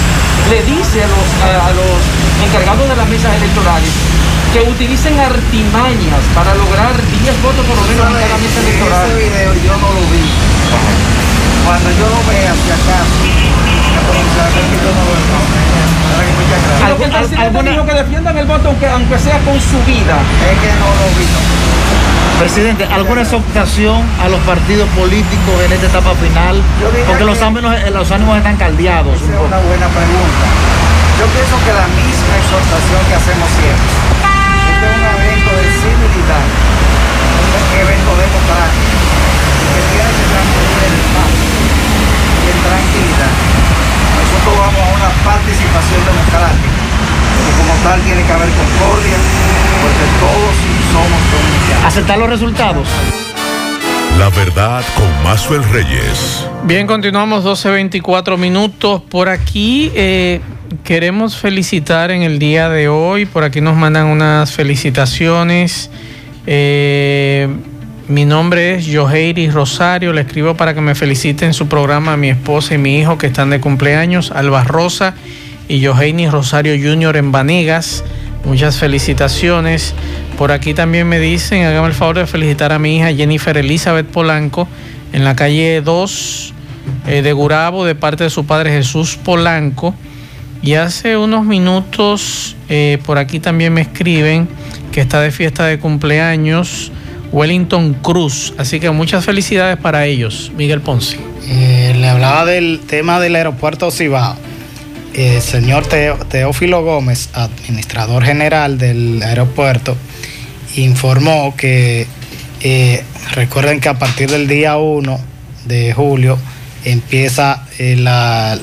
le 0.54 0.60
dice 0.70 1.02
a 1.02 1.10
los, 1.10 1.28
a, 1.42 1.50
a 1.66 1.72
los 1.74 1.98
encargados 2.46 2.86
de 2.90 2.96
las 2.96 3.08
mesas 3.10 3.34
electorales 3.38 3.90
que 4.54 4.62
utilicen 4.62 5.16
artimañas 5.20 6.22
para 6.36 6.54
lograr 6.56 6.92
10 7.10 7.21
votos 7.42 7.66
por 7.66 7.76
lo 7.76 7.84
menos 7.90 8.06
en 8.06 8.14
cada 8.14 8.38
mesa 8.38 8.60
electoral. 8.62 9.06
ese 9.10 9.18
video 9.18 9.54
yo 9.66 9.74
no 9.82 9.90
lo 9.98 10.04
vi. 10.14 10.26
Cuando 11.66 11.90
yo 11.92 12.06
lo 12.10 12.20
vea, 12.30 12.54
si 12.54 12.70
acaso, 12.70 13.18
me 13.22 14.02
pronunciaré 14.06 14.62
que 14.70 14.78
yo 14.78 14.92
no 14.94 15.02
lo. 15.10 15.22
Pero 16.52 16.98
que 16.98 17.06
el 17.06 17.12
presidente 17.12 17.64
dijo 17.64 17.86
que 17.86 17.94
defiendan 17.94 18.38
el 18.38 18.46
voto 18.46 18.70
aunque, 18.70 18.88
aunque 18.88 19.18
sea 19.20 19.40
con 19.40 19.60
su 19.60 19.78
vida. 19.86 20.18
Es 20.52 20.58
que 20.60 20.72
no 20.78 20.90
lo 20.90 21.08
vi. 21.18 21.26
Presidente, 22.40 22.86
¿alguna 22.86 23.22
exhortación 23.22 24.02
a 24.20 24.28
los 24.28 24.40
partidos 24.42 24.90
políticos 24.98 25.54
en 25.66 25.72
esta 25.74 25.88
etapa 25.88 26.14
final? 26.16 26.62
Porque 27.08 27.24
los 27.24 27.42
ánimos, 27.42 27.76
los 27.94 28.12
ánimos 28.12 28.38
están 28.38 28.58
caldeados. 28.58 29.16
Esa 29.16 29.34
es 29.34 29.42
una 29.46 29.60
buena 29.62 29.88
pregunta. 29.94 30.46
Yo 31.20 31.26
pienso 31.30 31.56
que 31.62 31.74
la 31.74 31.88
misma 31.94 32.34
exhortación 32.42 33.02
que 33.08 33.16
hacemos 33.16 33.48
siempre. 33.62 33.94
Este 34.74 34.86
es 34.90 34.94
un 34.98 35.06
evento 35.06 35.52
de 35.54 35.70
civilidad, 35.82 36.46
un 37.58 37.72
evento 37.76 38.12
democrático, 38.16 38.96
que 39.72 39.82
tiene 39.92 40.12
que 40.16 40.26
transcurrir 40.32 40.92
en 40.92 41.06
paz 41.16 41.32
y 41.32 42.46
en 42.48 42.60
tranquilidad. 42.64 43.34
Nosotros 44.16 44.54
vamos 44.56 44.82
a 44.82 44.90
una 44.96 45.10
participación 45.26 46.02
democrática, 46.08 46.80
y 47.42 47.52
como 47.60 47.74
tal 47.84 47.98
tiene 48.08 48.22
que 48.24 48.34
haber 48.34 48.50
concordia, 48.56 49.18
porque 49.84 50.06
todos 50.24 50.54
somos 50.94 51.20
dominicanos. 51.32 51.86
¿Aceptar 51.86 52.18
los 52.18 52.30
resultados? 52.30 52.88
La 54.18 54.30
verdad 54.30 54.84
con 54.96 55.24
Mazuel 55.24 55.64
Reyes. 55.72 56.46
Bien, 56.64 56.86
continuamos 56.86 57.44
12.24 57.44 58.38
minutos. 58.38 59.02
Por 59.02 59.30
aquí 59.30 59.92
eh, 59.96 60.42
queremos 60.84 61.38
felicitar 61.38 62.12
en 62.12 62.22
el 62.22 62.38
día 62.38 62.70
de 62.70 62.88
hoy. 62.88 63.26
Por 63.26 63.44
aquí 63.44 63.62
nos 63.62 63.76
mandan 63.76 64.08
unas 64.08 64.52
felicitaciones. 64.52 65.90
Eh, 66.48 67.48
mi 68.08 68.26
nombre 68.26 68.76
es 68.76 68.88
Joheiri 68.92 69.50
Rosario. 69.50 70.14
Le 70.14 70.22
escribo 70.22 70.56
para 70.56 70.74
que 70.74 70.82
me 70.82 70.96
feliciten 70.96 71.50
en 71.50 71.54
su 71.54 71.68
programa 71.68 72.14
a 72.14 72.18
mi 72.18 72.30
esposa 72.30 72.76
y 72.76 72.78
mi 72.78 72.98
hijo 72.98 73.18
que 73.18 73.28
están 73.28 73.50
de 73.50 73.60
cumpleaños, 73.60 74.32
Alba 74.32 74.64
Rosa 74.64 75.14
y 75.68 75.86
Joheiri 75.86 76.28
Rosario 76.28 76.74
Jr. 76.76 77.18
en 77.18 77.32
Vanegas. 77.32 78.04
Muchas 78.46 78.78
felicitaciones. 78.78 79.94
Por 80.38 80.52
aquí 80.52 80.74
también 80.74 81.08
me 81.08 81.20
dicen, 81.20 81.64
hágame 81.64 81.88
el 81.88 81.94
favor 81.94 82.18
de 82.18 82.26
felicitar 82.26 82.74
a 82.74 82.80
mi 82.80 82.98
hija 82.98 83.14
Jennifer 83.14 83.56
Elizabeth 83.58 84.08
Polanco 84.08 84.68
en 85.14 85.24
la 85.24 85.36
calle 85.36 85.82
2 85.82 86.54
eh, 87.08 87.22
de 87.22 87.34
Gurabo 87.34 87.86
de 87.86 87.96
parte 87.96 88.24
de 88.24 88.30
su 88.30 88.46
padre 88.46 88.72
Jesús 88.72 89.18
Polanco. 89.24 89.94
Y 90.62 90.76
hace 90.76 91.18
unos 91.18 91.46
minutos 91.46 92.56
eh, 92.70 93.00
por 93.06 93.18
aquí 93.18 93.40
también 93.40 93.74
me 93.74 93.82
escriben 93.82 94.48
que 94.92 95.02
está 95.02 95.20
de 95.22 95.32
fiesta 95.32 95.66
de 95.66 95.80
cumpleaños 95.80 96.92
Wellington 97.32 97.94
Cruz. 97.96 98.54
Así 98.58 98.80
que 98.80 98.92
muchas 98.92 99.26
felicidades 99.26 99.78
para 99.78 100.06
ellos, 100.06 100.52
Miguel 100.56 100.82
Ponce. 100.82 101.18
Eh, 101.48 101.96
le 101.98 102.08
hablaba 102.08 102.46
del 102.46 102.82
tema 102.86 103.20
del 103.20 103.36
aeropuerto 103.36 103.90
Cibao. 103.90 104.36
El 105.14 105.42
señor 105.42 105.86
Teófilo 105.88 106.84
Gómez, 106.84 107.30
administrador 107.34 108.24
general 108.24 108.78
del 108.78 109.22
aeropuerto, 109.24 109.98
informó 110.76 111.54
que 111.58 112.08
eh, 112.62 113.04
recuerden 113.34 113.82
que 113.82 113.90
a 113.90 114.00
partir 114.00 114.30
del 114.30 114.48
día 114.48 114.78
1 114.78 115.20
de 115.66 115.94
julio 115.94 116.38
empieza 116.86 117.66
eh, 117.78 117.96
la, 117.98 118.58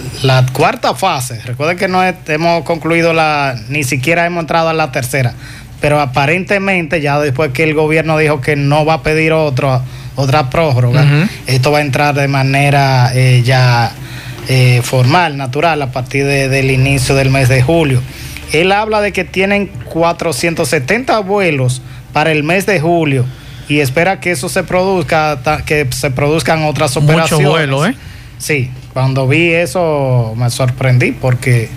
cuarta 0.53 0.95
fase. 0.95 1.41
Recuerden 1.45 1.77
que 1.77 1.89
no 1.89 2.03
hemos 2.03 2.65
concluido 2.65 3.13
la, 3.13 3.57
ni 3.69 3.85
siquiera 3.85 4.27
hemos 4.27 4.43
entrado 4.43 4.69
a 4.69 4.75
la 4.75 4.93
tercera, 4.93 5.35
pero 5.81 6.01
aparentemente 6.01 7.01
ya 7.01 7.19
después 7.21 7.53
que 7.53 7.65
el 7.65 7.75
gobierno 7.75 8.19
dijo 8.19 8.41
que 8.41 8.57
no 8.57 8.85
va 8.85 8.95
a 8.95 9.03
pedir 9.03 9.33
otro, 9.33 9.83
otra 10.17 10.51
prórroga, 10.51 11.29
esto 11.47 11.71
va 11.71 11.79
a 11.79 11.83
entrar 11.83 12.15
de 12.15 12.29
manera 12.29 13.11
eh, 13.15 13.43
ya 13.45 13.93
formal, 14.83 15.37
natural, 15.37 15.83
a 15.83 15.93
partir 15.93 16.25
del 16.25 16.71
inicio 16.71 17.15
del 17.15 17.31
mes 17.31 17.49
de 17.49 17.63
julio. 17.63 18.01
Él 18.53 18.73
habla 18.73 19.03
de 19.03 19.13
que 19.13 19.25
tienen 19.25 19.67
470 19.67 21.19
vuelos 21.21 21.83
para 22.13 22.33
el 22.33 22.43
mes 22.43 22.65
de 22.65 22.81
julio 22.81 23.27
y 23.69 23.81
espera 23.81 24.21
que 24.21 24.31
eso 24.31 24.49
se 24.49 24.65
produzca, 24.65 25.39
que 25.67 25.87
se 25.91 26.11
produzcan 26.11 26.65
otras 26.65 26.97
operaciones. 26.97 27.47
Mucho 27.47 27.51
vuelo, 27.51 27.87
¿eh? 27.87 27.95
Sí, 28.39 28.71
cuando 28.93 29.29
vi 29.29 29.53
eso 29.53 30.35
me 30.37 30.49
sorprendí 30.51 31.13
porque 31.13 31.69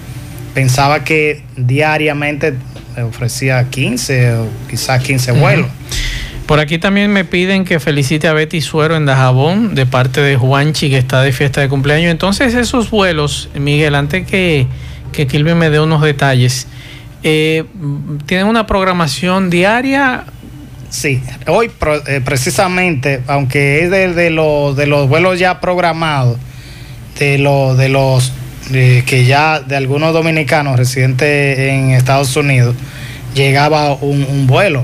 pensaba 0.53 1.03
que 1.03 1.43
diariamente 1.57 2.55
ofrecía 3.07 3.69
15 3.69 4.33
o 4.35 4.47
quizás 4.69 5.03
15 5.03 5.31
vuelos. 5.33 5.67
Por 6.45 6.59
aquí 6.59 6.77
también 6.77 7.11
me 7.11 7.23
piden 7.23 7.63
que 7.63 7.79
felicite 7.79 8.27
a 8.27 8.33
Betty 8.33 8.61
Suero 8.61 8.95
en 8.95 9.05
Dajabón 9.05 9.73
de 9.73 9.85
parte 9.85 10.21
de 10.21 10.35
Juanchi 10.35 10.89
que 10.89 10.97
está 10.97 11.21
de 11.21 11.31
fiesta 11.31 11.61
de 11.61 11.69
cumpleaños. 11.69 12.11
Entonces 12.11 12.53
esos 12.53 12.89
vuelos, 12.89 13.49
Miguel, 13.55 13.95
antes 13.95 14.27
que, 14.27 14.67
que 15.11 15.27
Kilvin 15.27 15.57
me 15.57 15.69
dé 15.69 15.79
unos 15.79 16.01
detalles, 16.01 16.67
eh, 17.23 17.65
¿Tienen 18.25 18.47
una 18.47 18.65
programación 18.65 19.49
diaria? 19.49 20.25
Sí, 20.91 21.23
hoy 21.47 21.71
eh, 22.05 22.21
precisamente, 22.23 23.21
aunque 23.27 23.83
es 23.83 23.89
de, 23.89 24.29
los, 24.29 24.75
de 24.75 24.85
los 24.85 25.07
vuelos 25.07 25.39
ya 25.39 25.59
programados, 25.59 26.37
de, 27.17 27.37
lo, 27.37 27.75
de 27.75 27.89
los 27.89 28.33
eh, 28.73 29.03
que 29.05 29.25
ya 29.25 29.61
de 29.61 29.75
algunos 29.75 30.13
dominicanos 30.13 30.77
residentes 30.77 31.57
en 31.57 31.91
Estados 31.91 32.35
Unidos, 32.35 32.75
llegaba 33.33 33.93
un, 33.93 34.45
vuelo, 34.45 34.83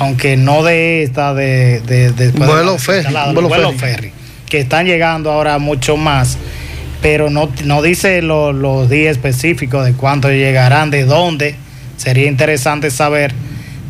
aunque 0.00 0.36
no 0.36 0.64
de 0.64 1.04
esta, 1.04 1.32
de, 1.32 1.80
de, 1.80 2.30
vuelo, 2.32 2.76
ferry, 2.76 3.14
vuelo, 3.32 3.72
ferry. 3.72 4.12
que 4.48 4.60
están 4.60 4.86
llegando 4.86 5.30
ahora 5.30 5.58
mucho 5.58 5.96
más, 5.96 6.36
pero 7.00 7.30
no, 7.30 7.48
no 7.64 7.80
dice 7.80 8.20
los 8.20 8.90
días 8.90 9.12
específicos 9.12 9.86
de 9.86 9.92
cuánto 9.92 10.28
llegarán, 10.30 10.90
de 10.90 11.04
dónde 11.04 11.54
Sería 11.96 12.26
interesante 12.26 12.90
saber 12.90 13.32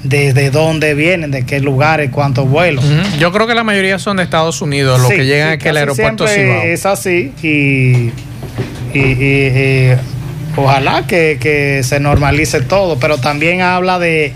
desde 0.04 0.50
dónde 0.50 0.94
vienen, 0.94 1.30
de 1.30 1.44
qué 1.44 1.60
lugares, 1.60 2.10
cuántos 2.10 2.48
vuelos. 2.48 2.84
Yo 3.18 3.32
creo 3.32 3.46
que 3.46 3.54
la 3.54 3.64
mayoría 3.64 3.98
son 3.98 4.18
de 4.18 4.22
Estados 4.22 4.62
Unidos, 4.62 5.00
los 5.00 5.10
que 5.10 5.24
llegan 5.24 5.50
aquí 5.50 5.68
al 5.68 5.78
aeropuerto 5.78 6.28
Cibao. 6.28 6.62
Es 6.62 6.86
así 6.86 7.32
y, 7.42 8.12
ojalá 10.56 11.06
que, 11.06 11.80
se 11.82 12.00
normalice 12.00 12.60
todo, 12.60 12.98
pero 12.98 13.18
también 13.18 13.62
habla 13.62 13.98
de, 13.98 14.32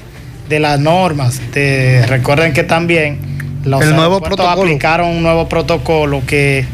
las 0.48 0.80
normas. 0.80 1.40
recuerden 1.54 2.52
que 2.54 2.64
también 2.64 3.18
los 3.64 3.82
El 3.82 3.94
nuevo 3.94 4.20
protocolo. 4.22 4.62
aplicaron 4.62 5.08
un 5.08 5.22
nuevo 5.22 5.48
protocolo 5.48 6.22
que 6.26 6.64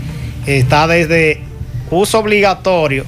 está 0.47 0.87
desde 0.87 1.41
uso 1.91 2.21
obligatorio 2.21 3.05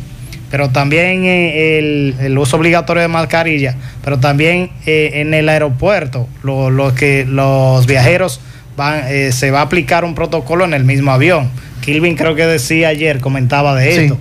pero 0.50 0.70
también 0.70 1.24
eh, 1.24 2.14
el, 2.20 2.38
uso 2.38 2.56
obligatorio 2.56 3.02
de 3.02 3.09
mascarilla, 3.09 3.76
pero 4.04 4.18
también 4.18 4.70
eh, 4.87 5.12
en 5.14 5.35
el 5.35 5.48
aeropuerto, 5.48 6.28
lo, 6.42 6.94
que 6.94 7.24
los 7.24 7.87
viajeros 7.87 8.40
van, 8.76 9.04
eh, 9.09 9.32
se 9.32 9.50
va 9.50 9.61
a 9.61 9.62
aplicar 9.62 10.04
un 10.04 10.14
protocolo 10.14 10.64
en 10.64 10.74
el 10.74 10.85
mismo 10.85 11.11
avión. 11.11 11.50
Kilvin 11.80 12.16
creo 12.16 12.35
que 12.35 12.46
decía 12.46 12.88
ayer, 12.88 13.20
comentaba 13.20 13.74
de 13.74 14.04
esto, 14.04 14.18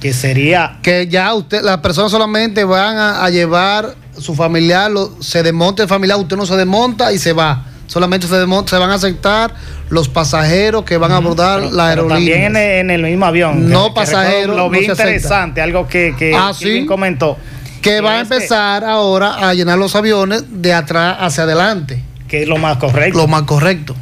que 0.00 0.12
sería... 0.12 0.78
Que 0.82 1.08
ya 1.08 1.32
usted, 1.34 1.62
las 1.62 1.78
personas 1.78 2.10
solamente 2.10 2.64
van 2.64 2.96
a, 2.96 3.28
llevar 3.30 3.94
su 4.16 4.34
familiar, 4.34 4.90
se 5.20 5.42
desmonta 5.42 5.82
el 5.82 5.88
familiar, 5.88 6.18
usted 6.18 6.36
no 6.36 6.46
se 6.46 6.56
desmonta 6.56 7.12
y 7.12 7.18
se 7.18 7.32
va 7.32 7.67
solamente 7.88 8.28
se, 8.28 8.34
se, 8.34 8.78
van 8.78 8.90
a 8.90 8.94
aceptar 8.94 9.52
los 9.90 10.08
pasajeros 10.08 10.84
que 10.84 10.96
van 10.96 11.10
a 11.10 11.16
abordar 11.16 11.62
la 11.72 11.88
aerolínea. 11.88 12.44
También 12.44 12.56
en 12.56 12.90
el, 12.90 13.02
mismo 13.02 13.26
avión. 13.26 13.68
No 13.68 13.92
pasajeros. 13.92 14.56
Lo 14.56 14.70
vi 14.70 14.86
interesante, 14.86 15.60
algo 15.60 15.88
que, 15.88 16.14
que 16.16 16.32
ah, 16.36 16.52
comentó. 16.86 17.36
Que 17.82 18.00
va 18.00 18.18
a 18.18 18.20
empezar 18.20 18.84
ahora 18.84 19.48
a 19.48 19.54
llenar 19.54 19.78
los 19.78 19.96
aviones 19.96 20.44
de 20.48 20.72
atrás 20.74 21.16
hacia 21.18 21.44
adelante. 21.44 22.02
Que 22.28 22.42
es 22.42 22.48
lo 22.48 22.58
más 22.58 22.76
correcto. 22.76 23.18
Lo 23.18 23.26
más 23.26 23.42
correcto. 23.42 23.96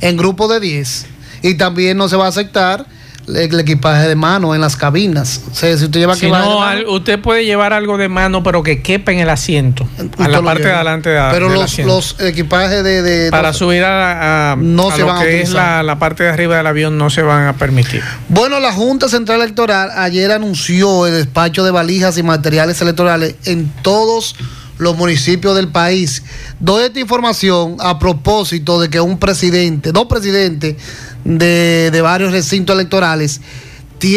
En 0.00 0.16
grupo 0.16 0.48
de 0.48 0.60
10. 0.60 1.06
Y 1.42 1.54
también 1.54 1.96
no 1.98 2.08
se 2.08 2.16
va 2.16 2.26
a 2.26 2.28
aceptar 2.28 2.86
el 3.26 3.60
equipaje 3.60 4.08
de 4.08 4.14
mano 4.14 4.54
en 4.54 4.60
las 4.60 4.76
cabinas. 4.76 5.42
O 5.50 5.54
sea, 5.54 5.76
si 5.76 5.84
usted 5.84 6.00
lleva 6.00 6.14
si 6.14 6.30
no, 6.30 6.60
usted 6.88 7.20
puede 7.20 7.44
llevar 7.44 7.72
algo 7.72 7.96
de 7.96 8.08
mano, 8.08 8.42
pero 8.42 8.62
que 8.62 8.82
quepa 8.82 9.12
en 9.12 9.20
el 9.20 9.30
asiento, 9.30 9.86
a 10.18 10.28
la 10.28 10.42
parte 10.42 10.64
de 10.64 10.72
adelante 10.72 11.10
de 11.10 11.20
Pero 11.30 11.48
los, 11.48 11.78
los, 11.78 12.16
equipajes 12.20 12.84
de, 12.84 13.28
para 13.30 13.52
subir 13.52 13.84
a, 13.84 14.56
no 14.58 14.90
se 14.90 14.98
lo 14.98 15.06
van 15.06 15.22
que 15.22 15.28
a 15.28 15.42
es 15.42 15.50
la, 15.50 15.82
la, 15.82 15.98
parte 15.98 16.24
de 16.24 16.30
arriba 16.30 16.56
del 16.56 16.66
avión 16.66 16.98
no 16.98 17.10
se 17.10 17.22
van 17.22 17.46
a 17.46 17.54
permitir. 17.54 18.02
Bueno, 18.28 18.60
la 18.60 18.72
Junta 18.72 19.08
Central 19.08 19.40
Electoral 19.40 19.90
ayer 19.96 20.30
anunció 20.32 21.06
el 21.06 21.14
despacho 21.14 21.64
de 21.64 21.70
valijas 21.70 22.18
y 22.18 22.22
materiales 22.22 22.80
electorales 22.80 23.36
en 23.44 23.70
todos 23.82 24.36
los 24.38 24.63
municipios 24.78 25.54
del 25.54 25.68
país. 25.68 26.22
Doy 26.58 26.84
esta 26.84 27.00
información 27.00 27.76
a 27.80 27.98
propósito 27.98 28.80
de 28.80 28.90
que 28.90 29.00
un 29.00 29.18
presidente, 29.18 29.92
dos 29.92 30.06
presidentes 30.06 30.76
de, 31.24 32.00
varios 32.02 32.32
recintos 32.32 32.74
electorales 32.74 33.40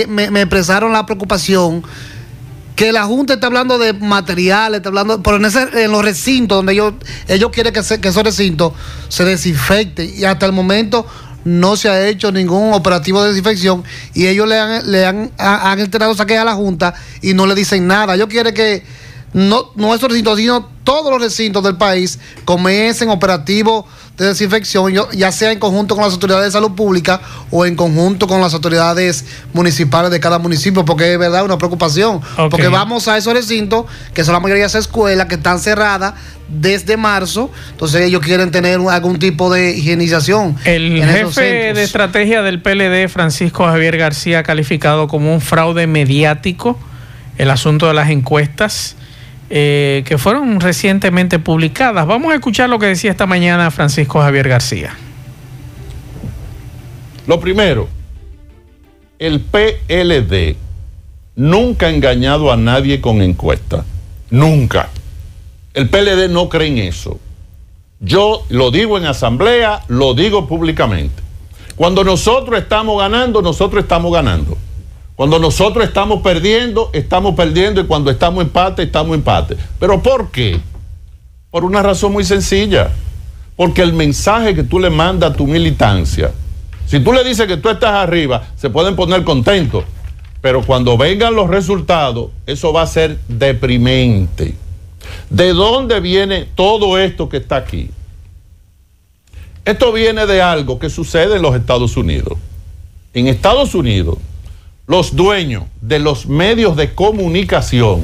me, 0.07 0.25
expresaron 0.41 0.91
la 0.91 1.05
preocupación 1.05 1.83
que 2.75 2.91
la 2.91 3.05
Junta 3.05 3.35
está 3.35 3.47
hablando 3.47 3.79
de 3.79 3.93
materiales, 3.93 4.77
está 4.77 4.89
hablando, 4.89 5.23
pero 5.23 5.37
en, 5.37 5.45
en 5.45 5.91
los 5.91 6.03
recintos 6.03 6.57
donde 6.57 6.73
ellos, 6.73 6.93
ellos 7.27 7.49
quieren 7.51 7.73
que, 7.73 7.81
que 7.99 8.07
esos 8.07 8.23
recintos 8.23 8.73
se 9.07 9.25
desinfecten 9.25 10.11
y 10.15 10.25
hasta 10.25 10.45
el 10.45 10.51
momento 10.51 11.07
no 11.47 11.77
se 11.77 11.89
ha 11.89 12.07
hecho 12.07 12.31
ningún 12.31 12.73
operativo 12.73 13.23
de 13.23 13.29
desinfección 13.29 13.83
y 14.13 14.27
ellos 14.27 14.47
le 14.47 14.59
han, 14.59 14.91
le 14.91 15.05
han, 15.05 15.31
han 15.37 15.79
enterado 15.79 16.11
esa 16.11 16.23
a 16.23 16.45
la 16.45 16.53
Junta 16.53 16.93
y 17.21 17.33
no 17.33 17.47
le 17.47 17.55
dicen 17.55 17.87
nada. 17.87 18.15
Ellos 18.15 18.27
quieren 18.27 18.53
que 18.53 18.83
no, 19.33 19.93
esos 19.93 20.09
recintos, 20.09 20.39
sino 20.39 20.67
todos 20.83 21.11
los 21.11 21.21
recintos 21.21 21.63
del 21.63 21.75
país 21.75 22.17
comiencen 22.45 23.09
operativos 23.09 23.85
de 24.17 24.25
desinfección, 24.25 24.91
ya 25.11 25.31
sea 25.31 25.51
en 25.51 25.59
conjunto 25.59 25.95
con 25.95 26.03
las 26.03 26.13
autoridades 26.13 26.45
de 26.45 26.51
salud 26.51 26.71
pública 26.71 27.21
o 27.51 27.65
en 27.65 27.75
conjunto 27.75 28.25
con 28.25 28.41
las 28.41 28.53
autoridades 28.53 29.25
municipales 29.53 30.09
de 30.09 30.19
cada 30.19 30.39
municipio, 30.39 30.85
porque 30.85 31.13
es 31.13 31.19
verdad 31.19 31.45
una 31.45 31.57
preocupación. 31.57 32.21
Porque 32.49 32.67
vamos 32.67 33.07
a 33.07 33.17
esos 33.17 33.33
recintos, 33.33 33.85
que 34.13 34.23
son 34.23 34.33
la 34.33 34.39
mayoría 34.39 34.63
de 34.63 34.67
esas 34.67 34.85
escuelas 34.85 35.27
que 35.27 35.35
están 35.35 35.59
cerradas 35.59 36.15
desde 36.47 36.95
marzo, 36.95 37.51
entonces 37.71 38.01
ellos 38.01 38.21
quieren 38.21 38.49
tener 38.49 38.79
algún 38.89 39.19
tipo 39.19 39.53
de 39.53 39.75
higienización. 39.75 40.55
El 40.63 41.03
jefe 41.03 41.73
de 41.73 41.83
estrategia 41.83 42.41
del 42.41 42.61
PLD, 42.61 43.09
Francisco 43.09 43.65
Javier 43.65 43.97
García, 43.97 44.39
ha 44.39 44.43
calificado 44.43 45.07
como 45.07 45.33
un 45.33 45.41
fraude 45.41 45.85
mediático 45.85 46.79
el 47.37 47.51
asunto 47.51 47.87
de 47.87 47.93
las 47.93 48.09
encuestas 48.09 48.95
eh, 49.49 50.03
que 50.05 50.17
fueron 50.17 50.59
recientemente 50.59 51.39
publicadas. 51.39 52.05
Vamos 52.05 52.31
a 52.31 52.35
escuchar 52.35 52.69
lo 52.69 52.79
que 52.79 52.87
decía 52.87 53.11
esta 53.11 53.25
mañana 53.25 53.71
Francisco 53.71 54.19
Javier 54.19 54.49
García. 54.49 54.95
Lo 57.27 57.39
primero, 57.39 57.87
el 59.19 59.41
PLD 59.41 60.55
nunca 61.35 61.87
ha 61.87 61.89
engañado 61.89 62.51
a 62.51 62.57
nadie 62.57 63.01
con 63.01 63.21
encuesta. 63.21 63.85
Nunca. 64.29 64.89
El 65.73 65.89
PLD 65.89 66.29
no 66.29 66.49
cree 66.49 66.67
en 66.67 66.77
eso. 66.79 67.19
Yo 67.99 68.43
lo 68.49 68.71
digo 68.71 68.97
en 68.97 69.05
asamblea, 69.05 69.83
lo 69.87 70.13
digo 70.13 70.47
públicamente. 70.47 71.23
Cuando 71.75 72.03
nosotros 72.03 72.59
estamos 72.59 72.99
ganando, 72.99 73.41
nosotros 73.41 73.83
estamos 73.83 74.11
ganando. 74.11 74.57
Cuando 75.17 75.39
nosotros 75.39 75.83
estamos 75.83 76.21
perdiendo, 76.21 76.91
estamos 76.93 77.33
perdiendo 77.33 77.81
y 77.81 77.85
cuando 77.85 78.11
estamos 78.11 78.43
empate, 78.43 78.83
estamos 78.83 79.15
empate. 79.15 79.57
¿Pero 79.79 79.99
por 79.99 80.29
qué? 80.29 80.59
Por 81.49 81.65
una 81.65 81.81
razón 81.81 82.11
muy 82.11 82.23
sencilla. 82.23 82.91
Porque 83.55 83.81
el 83.81 83.93
mensaje 83.93 84.53
que 84.53 84.61
tú 84.61 84.79
le 84.79 84.91
mandas 84.91 85.31
a 85.31 85.33
tu 85.33 85.47
militancia, 85.47 86.29
si 86.85 86.99
tú 86.99 87.13
le 87.13 87.23
dices 87.23 87.47
que 87.47 87.57
tú 87.57 87.67
estás 87.67 87.93
arriba, 87.93 88.49
se 88.57 88.69
pueden 88.69 88.95
poner 88.95 89.23
contentos. 89.23 89.85
Pero 90.39 90.61
cuando 90.61 90.95
vengan 90.99 91.33
los 91.33 91.49
resultados, 91.49 92.29
eso 92.45 92.71
va 92.71 92.83
a 92.83 92.87
ser 92.87 93.17
deprimente. 93.27 94.53
¿De 95.31 95.51
dónde 95.53 95.99
viene 95.99 96.45
todo 96.53 96.99
esto 96.99 97.27
que 97.27 97.37
está 97.37 97.55
aquí? 97.55 97.89
Esto 99.65 99.91
viene 99.91 100.27
de 100.27 100.43
algo 100.43 100.77
que 100.77 100.91
sucede 100.91 101.37
en 101.37 101.41
los 101.41 101.55
Estados 101.55 101.97
Unidos. 101.97 102.37
En 103.15 103.25
Estados 103.25 103.73
Unidos, 103.73 104.19
los 104.87 105.15
dueños 105.15 105.65
de 105.81 105.99
los 105.99 106.27
medios 106.27 106.77
de 106.77 106.93
comunicación 106.95 108.03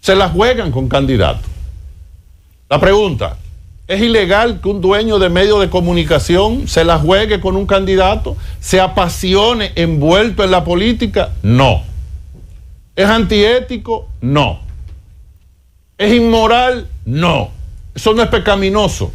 se 0.00 0.16
la 0.16 0.28
juegan 0.28 0.72
con 0.72 0.88
candidatos. 0.88 1.48
La 2.68 2.80
pregunta, 2.80 3.36
¿es 3.86 4.00
ilegal 4.00 4.60
que 4.60 4.68
un 4.68 4.80
dueño 4.80 5.20
de 5.20 5.28
medios 5.28 5.60
de 5.60 5.70
comunicación 5.70 6.66
se 6.66 6.84
la 6.84 6.98
juegue 6.98 7.40
con 7.40 7.56
un 7.56 7.66
candidato? 7.66 8.36
¿Se 8.58 8.80
apasione 8.80 9.72
envuelto 9.76 10.42
en 10.42 10.50
la 10.50 10.64
política? 10.64 11.30
No. 11.42 11.84
¿Es 12.96 13.06
antiético? 13.06 14.08
No. 14.20 14.60
¿Es 15.98 16.12
inmoral? 16.12 16.88
No. 17.04 17.50
Eso 17.94 18.12
no 18.14 18.22
es 18.22 18.28
pecaminoso 18.28 19.12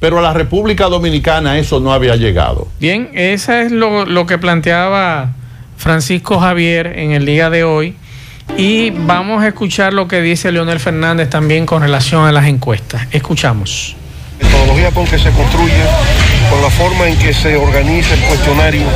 pero 0.00 0.18
a 0.18 0.22
la 0.22 0.32
República 0.32 0.86
Dominicana 0.86 1.58
eso 1.58 1.78
no 1.78 1.92
había 1.92 2.16
llegado. 2.16 2.66
Bien, 2.80 3.10
eso 3.12 3.52
es 3.52 3.70
lo, 3.70 4.06
lo, 4.06 4.26
que 4.26 4.38
planteaba 4.38 5.32
Francisco 5.76 6.40
Javier 6.40 6.98
en 6.98 7.12
el 7.12 7.26
día 7.26 7.50
de 7.50 7.64
hoy. 7.64 7.94
Y 8.56 8.90
vamos 8.90 9.44
a 9.44 9.48
escuchar 9.48 9.92
lo 9.92 10.08
que 10.08 10.20
dice 10.20 10.50
Leonel 10.50 10.80
Fernández 10.80 11.30
también 11.30 11.66
con 11.66 11.82
relación 11.82 12.24
a 12.24 12.32
las 12.32 12.46
encuestas. 12.46 13.06
Escuchamos. 13.12 13.94
La 14.40 14.48
metodología 14.48 14.90
con 14.90 15.06
que 15.06 15.18
se 15.18 15.30
construye, 15.30 15.84
con 16.50 16.62
la 16.62 16.70
forma 16.70 17.06
en 17.06 17.16
que 17.18 17.32
se 17.32 17.56
organiza 17.56 18.14
el 18.14 18.20
cuestionario, 18.22 18.86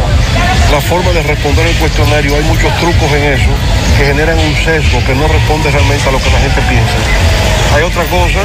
la 0.72 0.81
forma 0.81 1.11
de 1.12 1.22
responder 1.22 1.66
el 1.66 1.74
cuestionario, 1.77 2.37
hay 2.37 2.42
muchos 2.44 2.72
trucos 2.79 3.12
en 3.12 3.24
eso 3.33 3.50
que 3.96 4.07
generan 4.07 4.38
un 4.38 4.55
sesgo 4.57 4.98
que 5.07 5.14
no 5.14 5.29
responde 5.29 5.70
realmente 5.70 6.09
a 6.09 6.12
lo 6.12 6.18
que 6.18 6.31
la 6.31 6.38
gente 6.40 6.61
piensa. 6.68 6.94
Hay 7.74 7.83
otra 7.83 8.05
cosa, 8.05 8.38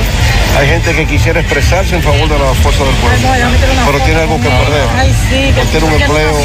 hay 0.58 0.68
gente 0.68 0.96
que 0.96 1.06
quisiera 1.06 1.40
expresarse 1.40 1.96
en 1.96 2.02
favor 2.02 2.28
de 2.28 2.40
la 2.40 2.54
fuerza 2.56 2.84
del 2.84 2.96
pueblo, 2.96 3.28
pero 3.86 4.00
tiene 4.04 4.20
algo 4.22 4.38
que 4.38 4.50
perder. 4.50 5.60
O 5.62 5.66
tiene 5.66 5.86
un 5.86 6.02
empleo, 6.02 6.36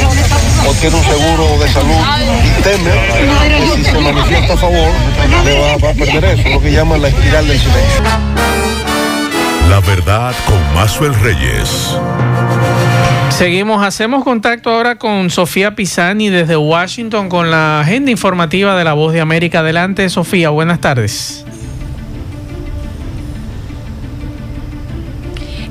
o 0.67 0.73
tiene 0.73 0.95
un 0.95 1.03
seguro 1.03 1.57
de 1.59 1.67
salud 1.69 2.01
y 2.43 2.61
teme 2.61 2.91
que 3.57 3.75
si 3.75 3.83
se 3.83 3.99
manifiesta 3.99 4.53
a 4.53 4.57
favor, 4.57 4.91
le 5.43 5.59
va, 5.59 5.77
va 5.77 5.89
a 5.89 5.93
perder 5.93 6.25
eso, 6.25 6.49
lo 6.49 6.61
que 6.61 6.71
llaman 6.71 7.01
la 7.01 7.07
espiral 7.07 7.47
del 7.47 7.59
silencio. 7.59 8.03
La 9.69 9.79
verdad 9.79 10.33
con 10.45 10.73
Mazuel 10.75 11.15
Reyes. 11.21 11.97
Seguimos, 13.29 13.83
hacemos 13.83 14.23
contacto 14.23 14.69
ahora 14.69 14.97
con 14.97 15.29
Sofía 15.29 15.75
Pisani 15.75 16.29
desde 16.29 16.55
Washington 16.55 17.27
con 17.27 17.51
la 17.51 17.81
agenda 17.81 18.11
informativa 18.11 18.77
de 18.77 18.83
la 18.83 18.93
Voz 18.93 19.13
de 19.13 19.21
América. 19.21 19.59
Adelante, 19.59 20.09
Sofía, 20.09 20.49
buenas 20.49 20.79
tardes. 20.79 21.45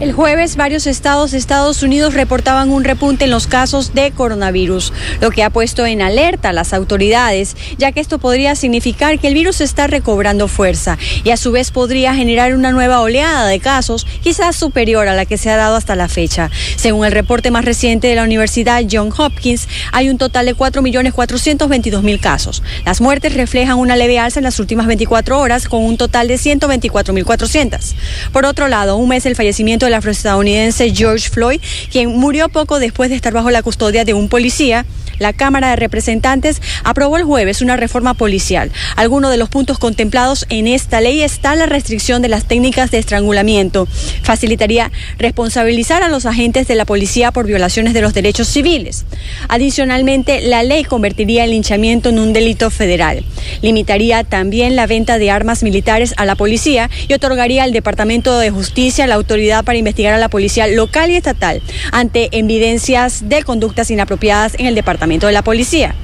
El 0.04 0.12
jueves 0.12 0.56
varios 0.56 0.86
estados 0.86 1.30
de 1.30 1.38
Estados 1.38 1.82
Unidos 1.82 2.12
reportaban 2.12 2.68
un 2.68 2.84
repunte 2.84 3.24
en 3.24 3.30
los 3.30 3.46
casos 3.46 3.94
de 3.94 4.10
coronavirus, 4.10 4.92
lo 5.22 5.30
que 5.30 5.42
ha 5.42 5.48
puesto 5.48 5.86
en 5.86 6.02
alerta 6.02 6.50
a 6.50 6.52
las 6.52 6.74
autoridades, 6.74 7.56
ya 7.78 7.90
que 7.90 8.00
esto 8.00 8.18
podría 8.18 8.54
significar 8.54 9.18
que 9.18 9.28
el 9.28 9.32
virus 9.32 9.62
está 9.62 9.86
recobrando 9.86 10.46
fuerza 10.46 10.98
y 11.24 11.30
a 11.30 11.38
su 11.38 11.52
vez 11.52 11.70
podría 11.70 12.14
generar 12.14 12.54
una 12.54 12.70
nueva 12.70 13.00
oleada 13.00 13.46
de 13.46 13.60
casos, 13.60 14.06
quizás 14.22 14.56
superior 14.56 15.08
a 15.08 15.14
la 15.14 15.24
que 15.24 15.38
se 15.38 15.48
ha 15.48 15.56
dado 15.56 15.74
hasta 15.74 15.96
la 15.96 16.08
fecha. 16.08 16.50
Según 16.76 17.06
el 17.06 17.12
reporte 17.12 17.50
más 17.50 17.64
reciente 17.64 18.08
de 18.08 18.16
la 18.16 18.24
Universidad 18.24 18.82
Johns 18.82 19.18
Hopkins, 19.18 19.68
hay 19.90 20.10
un 20.10 20.18
total 20.18 20.44
de 20.44 20.54
4.422.000 20.54 22.20
casos. 22.20 22.62
Las 22.84 23.00
muertes 23.00 23.32
reflejan 23.32 23.78
una 23.78 23.96
leve 23.96 24.18
alza 24.18 24.40
en 24.40 24.44
las 24.44 24.60
últimas 24.60 24.86
24 24.86 25.40
horas 25.40 25.66
con 25.66 25.82
un 25.82 25.96
total 25.96 26.28
de 26.28 26.34
124.400. 26.34 27.94
Por 28.34 28.44
otro 28.44 28.68
lado, 28.68 28.98
un 28.98 29.08
mes 29.08 29.24
el 29.24 29.34
fallecimiento 29.34 29.86
del 29.94 29.98
afroestadounidense 29.98 30.92
George 30.92 31.30
Floyd, 31.30 31.60
quien 31.90 32.16
murió 32.16 32.48
poco 32.48 32.80
después 32.80 33.10
de 33.10 33.16
estar 33.16 33.32
bajo 33.32 33.50
la 33.52 33.62
custodia 33.62 34.04
de 34.04 34.12
un 34.12 34.28
policía. 34.28 34.84
La 35.20 35.32
Cámara 35.32 35.70
de 35.70 35.76
Representantes 35.76 36.60
aprobó 36.82 37.16
el 37.16 37.22
jueves 37.22 37.62
una 37.62 37.76
reforma 37.76 38.14
policial. 38.14 38.72
Algunos 38.96 39.30
de 39.30 39.36
los 39.36 39.48
puntos 39.48 39.78
contemplados 39.78 40.44
en 40.48 40.66
esta 40.66 41.00
ley 41.00 41.22
está 41.22 41.54
la 41.54 41.66
restricción 41.66 42.20
de 42.20 42.28
las 42.28 42.46
técnicas 42.46 42.90
de 42.90 42.98
estrangulamiento. 42.98 43.86
Facilitaría 44.22 44.90
responsabilizar 45.18 46.02
a 46.02 46.08
los 46.08 46.26
agentes 46.26 46.66
de 46.66 46.74
la 46.74 46.84
policía 46.84 47.30
por 47.30 47.46
violaciones 47.46 47.94
de 47.94 48.00
los 48.00 48.12
derechos 48.12 48.48
civiles. 48.48 49.04
Adicionalmente, 49.48 50.40
la 50.40 50.64
ley 50.64 50.82
convertiría 50.82 51.44
el 51.44 51.52
linchamiento 51.52 52.08
en 52.08 52.18
un 52.18 52.32
delito 52.32 52.70
federal. 52.70 53.24
Limitaría 53.62 54.24
también 54.24 54.74
la 54.74 54.88
venta 54.88 55.18
de 55.18 55.30
armas 55.30 55.62
militares 55.62 56.12
a 56.16 56.24
la 56.24 56.34
policía 56.34 56.90
y 57.06 57.12
otorgaría 57.12 57.62
al 57.62 57.72
Departamento 57.72 58.36
de 58.38 58.50
Justicia 58.50 59.06
la 59.06 59.14
autoridad 59.14 59.64
para 59.64 59.73
investigar 59.78 60.14
a 60.14 60.18
la 60.18 60.28
policía 60.28 60.66
local 60.66 61.10
y 61.10 61.16
estatal 61.16 61.62
ante 61.92 62.28
evidencias 62.32 63.28
de 63.28 63.42
conductas 63.42 63.90
inapropiadas 63.90 64.54
en 64.58 64.66
el 64.66 64.74
Departamento 64.74 65.26
de 65.26 65.32
la 65.32 65.42
Policía. 65.42 65.94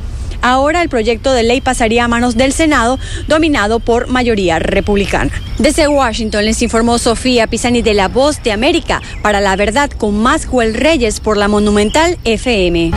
Ahora 0.43 0.81
el 0.83 0.89
proyecto 0.89 1.33
de 1.33 1.43
ley 1.43 1.61
pasaría 1.61 2.05
a 2.05 2.09
manos 2.09 2.37
del 2.37 2.53
Senado, 2.53 2.99
dominado 3.29 3.79
por 3.79 4.09
mayoría 4.09 4.59
republicana. 4.59 5.31
Desde 5.59 5.87
Washington 5.87 6.45
les 6.45 6.63
informó 6.63 6.99
Sofía 6.99 7.47
Pisani 7.47 7.83
de 7.83 7.95
La 7.95 8.09
Voz 8.09 8.43
de 8.43 8.53
América 8.53 9.03
para 9.23 9.41
la 9.41 9.55
verdad 9.57 9.91
con 9.91 10.19
Maxwell 10.19 10.75
Reyes 10.75 11.21
por 11.21 11.37
la 11.37 11.49
Monumental 11.49 12.19
FM. 12.25 12.93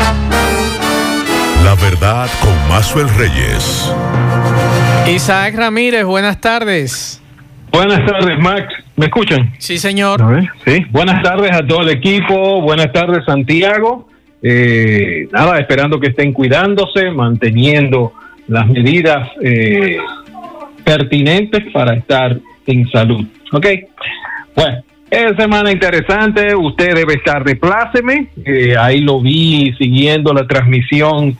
La 1.64 1.76
verdad 1.76 2.30
con 2.42 2.68
Maxwell 2.70 3.10
Reyes. 3.10 3.92
Isaac 5.08 5.56
Ramírez, 5.56 6.06
buenas 6.06 6.40
tardes. 6.40 7.23
Buenas 7.74 8.06
tardes, 8.06 8.38
Max. 8.38 8.72
¿Me 8.96 9.08
escuchan? 9.08 9.52
Sí, 9.58 9.80
señor. 9.80 10.22
Sí. 10.64 10.86
Buenas 10.92 11.24
tardes 11.24 11.52
a 11.52 11.66
todo 11.66 11.82
el 11.82 11.90
equipo. 11.90 12.62
Buenas 12.62 12.94
tardes, 12.94 13.26
Santiago. 13.26 14.08
Eh, 14.44 15.28
nada, 15.32 15.58
esperando 15.58 16.00
que 16.00 16.10
estén 16.10 16.34
cuidándose, 16.34 17.10
manteniendo 17.10 18.14
las 18.48 18.68
medidas 18.68 19.28
eh, 19.42 19.98
pertinentes 20.84 21.64
para 21.74 21.96
estar 21.96 22.38
en 22.68 22.88
salud. 22.92 23.26
¿Ok? 23.52 23.66
Bueno, 24.56 24.84
es 25.10 25.36
semana 25.36 25.72
interesante, 25.72 26.56
usted 26.56 26.94
debe 26.94 27.16
estar 27.16 27.44
de 27.44 27.56
pláceme, 27.56 28.28
eh, 28.46 28.76
ahí 28.80 29.02
lo 29.02 29.20
vi 29.20 29.74
siguiendo 29.80 30.32
la 30.32 30.46
transmisión 30.46 31.36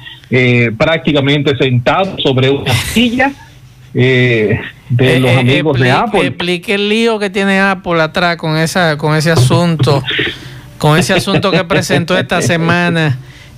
prácticamente 0.80 1.56
sentado 1.58 2.18
sobre 2.18 2.50
una 2.50 2.74
silla. 2.74 3.32
De 4.90 5.20
los 5.20 5.38
amigos 5.38 5.80
de 5.80 5.92
Apple. 5.92 6.28
Explique 6.28 6.76
el 6.76 6.90
lío 6.90 7.20
que 7.20 7.30
tiene 7.30 7.60
Apple 7.60 8.02
atrás 8.02 8.38
con 8.38 8.58
esa 8.58 8.98
con 8.98 9.16
ese 9.16 9.32
asunto 9.32 10.04
con 10.78 10.98
ese 10.98 11.14
asunto 11.14 11.52
que 11.52 11.64
presentó 11.64 12.18
esta 12.18 12.42
semana. 12.54 13.18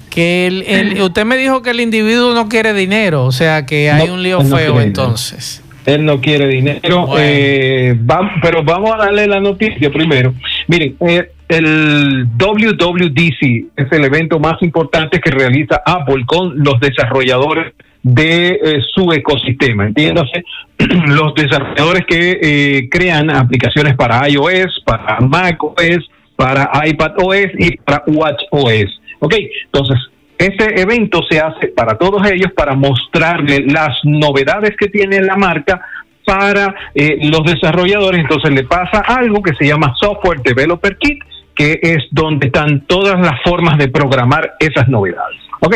Que 0.09 0.47
el, 0.47 1.01
usted 1.01 1.25
me 1.25 1.35
dijo 1.35 1.61
que 1.61 1.71
el 1.71 1.81
individuo 1.81 2.33
no 2.33 2.47
quiere 2.47 2.73
dinero, 2.73 3.25
o 3.25 3.31
sea 3.31 3.65
que 3.65 3.91
hay 3.91 4.09
un 4.09 4.23
lío 4.23 4.41
feo 4.41 4.79
entonces. 4.79 5.61
Él 5.85 6.05
no 6.05 6.19
quiere 6.21 6.47
dinero, 6.47 7.07
eh, 7.17 7.95
pero 8.41 8.63
vamos 8.63 8.91
a 8.93 8.97
darle 8.97 9.27
la 9.27 9.39
noticia 9.39 9.91
primero. 9.91 10.33
Miren, 10.67 10.95
eh, 11.01 11.31
el 11.49 12.27
WWDC 12.37 13.67
es 13.75 13.91
el 13.91 14.03
evento 14.03 14.39
más 14.39 14.61
importante 14.61 15.19
que 15.19 15.29
realiza 15.29 15.81
Apple 15.85 16.23
con 16.25 16.63
los 16.63 16.79
desarrolladores 16.79 17.73
de 18.05 18.59
eh, 18.63 18.81
su 18.93 19.11
ecosistema. 19.11 19.87
Entiéndase, 19.87 20.43
los 21.07 21.33
desarrolladores 21.33 22.05
que 22.05 22.87
crean 22.91 23.31
aplicaciones 23.31 23.95
para 23.95 24.29
iOS, 24.29 24.83
para 24.85 25.19
macOS, 25.21 26.07
para 26.35 26.69
iPad 26.85 27.13
OS 27.17 27.49
y 27.57 27.77
para 27.77 28.03
Watch 28.05 28.43
OS. 28.51 29.01
Ok, 29.19 29.33
entonces 29.65 29.97
este 30.37 30.79
evento 30.79 31.21
se 31.27 31.39
hace 31.39 31.69
para 31.69 31.97
todos 31.97 32.29
ellos 32.29 32.51
para 32.55 32.75
mostrarle 32.75 33.65
las 33.65 33.97
novedades 34.03 34.75
que 34.77 34.87
tiene 34.89 35.21
la 35.21 35.35
marca 35.35 35.81
para 36.25 36.75
eh, 36.93 37.17
los 37.23 37.43
desarrolladores. 37.43 38.21
Entonces 38.21 38.51
le 38.53 38.65
pasa 38.65 38.99
algo 38.99 39.41
que 39.41 39.55
se 39.55 39.65
llama 39.65 39.95
Software 39.99 40.41
Developer 40.43 40.95
Kit 40.97 41.23
que 41.55 41.79
es 41.81 42.03
donde 42.11 42.47
están 42.47 42.81
todas 42.81 43.19
las 43.19 43.41
formas 43.43 43.77
de 43.77 43.87
programar 43.87 44.55
esas 44.59 44.89
novedades. 44.89 45.39
Ok, 45.61 45.75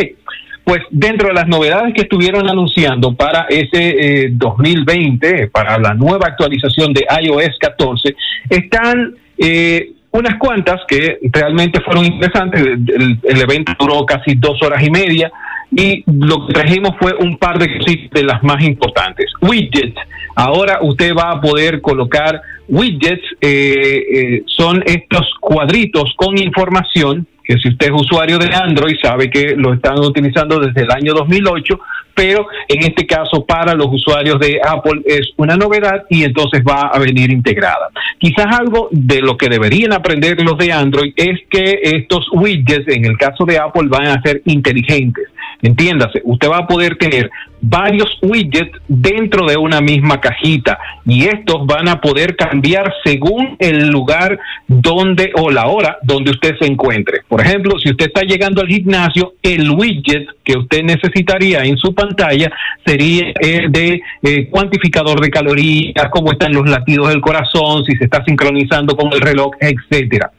pues 0.70 0.84
dentro 0.92 1.30
de 1.30 1.34
las 1.34 1.48
novedades 1.48 1.96
que 1.96 2.02
estuvieron 2.02 2.48
anunciando 2.48 3.16
para 3.16 3.48
ese 3.50 4.30
2020, 4.34 5.48
para 5.48 5.80
la 5.80 5.96
nueva 5.96 6.28
actualización 6.28 6.94
de 6.94 7.08
iOS 7.24 7.58
14, 7.60 8.16
están 8.52 9.16
eh, 9.40 9.94
unas 10.12 10.38
cuantas 10.38 10.82
que 10.88 11.18
realmente 11.34 11.82
fueron 11.82 12.06
interesantes. 12.06 12.62
El, 12.62 13.42
evento 13.42 13.74
duró 13.80 14.06
casi 14.06 14.36
dos 14.36 14.62
horas 14.62 14.84
y 14.86 14.92
media 14.92 15.32
y 15.72 16.04
lo 16.06 16.46
que 16.46 16.54
trajimos 16.54 16.92
fue 17.00 17.16
un 17.16 17.40
par 17.40 17.58
de 17.58 17.68
de 18.12 18.24
las 18.24 18.44
más 18.44 18.64
importantes. 18.64 19.26
Widgets. 19.42 20.00
Ahora 20.36 20.82
usted 20.84 21.16
va 21.16 21.32
a 21.32 21.42
poder 21.42 21.82
colocar 21.82 22.44
widgets, 22.68 23.24
eh, 23.42 24.04
eh, 24.14 24.44
son 24.46 24.84
estos 24.86 25.34
cuadritos 25.42 26.14
con 26.16 26.38
información 26.38 27.26
que 27.50 27.58
si 27.58 27.70
usted 27.70 27.88
es 27.88 27.94
usuario 27.94 28.38
de 28.38 28.48
Android 28.54 28.96
sabe 29.02 29.28
que 29.28 29.56
lo 29.58 29.74
están 29.74 29.98
utilizando 29.98 30.60
desde 30.60 30.84
el 30.84 30.92
año 30.92 31.16
2008, 31.16 31.80
pero 32.14 32.46
en 32.68 32.84
este 32.84 33.08
caso 33.08 33.44
para 33.44 33.74
los 33.74 33.88
usuarios 33.90 34.40
de 34.40 34.60
Apple 34.64 35.02
es 35.04 35.32
una 35.36 35.56
novedad 35.56 36.04
y 36.10 36.26
entonces 36.26 36.62
va 36.62 36.92
a 36.94 37.00
venir 37.00 37.32
integrada. 37.32 37.90
Quizás 38.20 38.46
algo 38.60 38.90
de 38.92 39.22
lo 39.22 39.36
que 39.36 39.50
deberían 39.50 39.94
aprender 39.94 40.40
los 40.44 40.60
de 40.60 40.72
Android 40.72 41.12
es 41.16 41.40
que 41.50 41.80
estos 41.82 42.28
widgets 42.34 42.88
en 42.88 43.06
el 43.06 43.18
caso 43.18 43.46
de 43.46 43.58
Apple 43.58 43.88
van 43.88 44.06
a 44.06 44.22
ser 44.22 44.44
inteligentes. 44.46 45.28
Entiéndase, 45.64 46.22
usted 46.26 46.50
va 46.50 46.60
a 46.60 46.68
poder 46.68 46.98
tener 46.98 47.32
varios 47.62 48.18
widgets 48.22 48.78
dentro 48.88 49.46
de 49.46 49.58
una 49.58 49.82
misma 49.82 50.20
cajita 50.20 50.78
y 51.06 51.26
estos 51.26 51.66
van 51.66 51.88
a 51.88 52.00
poder 52.00 52.36
cambiar 52.36 52.94
según 53.04 53.56
el 53.60 53.90
lugar 53.90 54.40
donde 54.68 55.32
o 55.36 55.50
la 55.50 55.68
hora 55.68 55.98
donde 56.04 56.32
usted 56.32 56.56
se 56.60 56.68
encuentre. 56.68 57.22
Por 57.28 57.42
ejemplo, 57.42 57.78
si 57.80 57.90
usted 57.90 58.08
está 58.08 58.22
llegando 58.22 58.62
al 58.62 58.68
gimnasio, 58.68 59.34
el 59.42 59.70
widget 59.72 60.28
que 60.44 60.58
usted 60.58 60.84
necesitaría 60.84 61.64
en 61.64 61.78
su 61.78 61.94
pantalla 61.94 62.52
sería 62.86 63.34
el 63.40 63.72
de 63.72 64.02
eh, 64.24 64.48
cuantificador 64.50 65.20
de 65.20 65.30
calorías, 65.30 66.10
cómo 66.12 66.32
están 66.32 66.54
los 66.54 66.70
latidos 66.70 67.10
del 67.10 67.22
corazón, 67.22 67.84
si 67.86 67.96
se 67.96 68.06
está 68.06 68.24
sincronizando 68.24 68.96
con 68.96 69.12
el 69.14 69.22
reloj, 69.22 69.52
etcétera. 69.60 70.32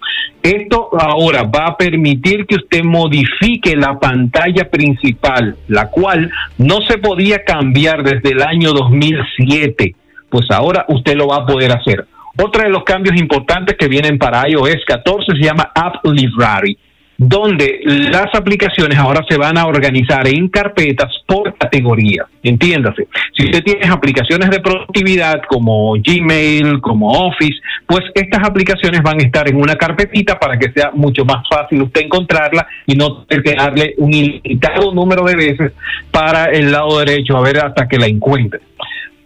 Esto 0.42 0.88
ahora 0.98 1.42
va 1.42 1.66
a 1.66 1.76
permitir 1.76 2.46
que 2.46 2.56
usted 2.56 2.82
modifique 2.82 3.76
la 3.76 3.98
pantalla 3.98 4.70
principal, 4.70 5.56
la 5.68 5.90
cual 5.90 6.30
no 6.56 6.80
se 6.82 6.96
podía 7.10 7.42
cambiar 7.42 8.04
desde 8.04 8.30
el 8.30 8.40
año 8.40 8.70
2007. 8.72 9.96
Pues 10.28 10.48
ahora 10.52 10.84
usted 10.86 11.16
lo 11.16 11.26
va 11.26 11.38
a 11.38 11.46
poder 11.46 11.72
hacer. 11.72 12.06
Otro 12.40 12.62
de 12.62 12.68
los 12.68 12.84
cambios 12.84 13.20
importantes 13.20 13.76
que 13.76 13.88
vienen 13.88 14.16
para 14.16 14.48
iOS 14.48 14.84
14 14.86 15.32
se 15.32 15.44
llama 15.44 15.72
App 15.74 16.04
Library 16.04 16.78
donde 17.22 17.80
las 17.84 18.34
aplicaciones 18.34 18.98
ahora 18.98 19.22
se 19.28 19.36
van 19.36 19.58
a 19.58 19.66
organizar 19.66 20.26
en 20.26 20.48
carpetas 20.48 21.12
por 21.26 21.54
categoría. 21.54 22.24
Entiéndase, 22.42 23.08
si 23.36 23.44
usted 23.44 23.62
tiene 23.62 23.92
aplicaciones 23.92 24.48
de 24.48 24.58
productividad 24.60 25.42
como 25.46 25.92
Gmail, 25.98 26.80
como 26.80 27.10
Office, 27.10 27.60
pues 27.86 28.04
estas 28.14 28.48
aplicaciones 28.48 29.02
van 29.02 29.20
a 29.20 29.24
estar 29.24 29.46
en 29.50 29.56
una 29.56 29.76
carpetita 29.76 30.38
para 30.38 30.58
que 30.58 30.72
sea 30.72 30.92
mucho 30.94 31.26
más 31.26 31.46
fácil 31.46 31.82
usted 31.82 32.06
encontrarla 32.06 32.66
y 32.86 32.94
no 32.94 33.24
tener 33.24 33.44
que 33.44 33.54
darle 33.54 33.94
un 33.98 34.14
ilimitado 34.14 34.90
número 34.94 35.22
de 35.24 35.36
veces 35.36 35.72
para 36.10 36.46
el 36.46 36.72
lado 36.72 37.00
derecho 37.00 37.36
a 37.36 37.42
ver 37.42 37.58
hasta 37.58 37.86
que 37.86 37.98
la 37.98 38.06
encuentre. 38.06 38.60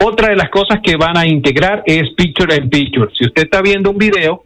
Otra 0.02 0.30
de 0.30 0.37
las 0.37 0.50
cosas 0.50 0.80
que 0.83 0.96
van 0.96 1.16
a 1.16 1.28
integrar 1.28 1.85
es 1.87 2.12
Picture 2.16 2.57
in 2.57 2.68
Picture. 2.68 3.09
Si 3.16 3.24
usted 3.24 3.44
está 3.44 3.62
viendo 3.62 3.90
un 3.90 3.98
video, 3.98 4.42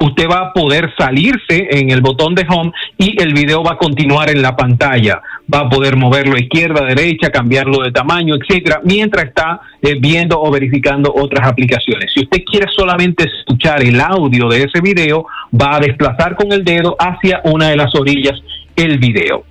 usted 0.00 0.28
va 0.28 0.40
a 0.40 0.52
poder 0.52 0.92
salirse 0.98 1.68
en 1.70 1.90
el 1.90 2.00
botón 2.00 2.34
de 2.34 2.46
home 2.48 2.72
y 2.98 3.20
el 3.20 3.32
video 3.32 3.62
va 3.62 3.72
a 3.72 3.76
continuar 3.76 4.30
en 4.30 4.42
la 4.42 4.56
pantalla. 4.56 5.20
Va 5.52 5.60
a 5.60 5.68
poder 5.68 5.96
moverlo 5.96 6.36
a 6.36 6.40
izquierda, 6.40 6.84
derecha, 6.84 7.30
cambiarlo 7.30 7.82
de 7.82 7.92
tamaño, 7.92 8.34
etcétera, 8.34 8.80
mientras 8.84 9.26
está 9.26 9.60
eh, 9.80 9.94
viendo 10.00 10.40
o 10.40 10.50
verificando 10.50 11.12
otras 11.14 11.48
aplicaciones. 11.48 12.12
Si 12.12 12.20
usted 12.24 12.42
quiere 12.44 12.66
solamente 12.74 13.24
escuchar 13.24 13.82
el 13.82 14.00
audio 14.00 14.48
de 14.48 14.64
ese 14.64 14.80
video, 14.80 15.26
va 15.54 15.76
a 15.76 15.80
desplazar 15.80 16.36
con 16.36 16.52
el 16.52 16.64
dedo 16.64 16.96
hacia 16.98 17.40
una 17.44 17.68
de 17.68 17.76
las 17.76 17.94
orillas 17.94 18.40
el 18.74 18.98
video. 18.98 19.44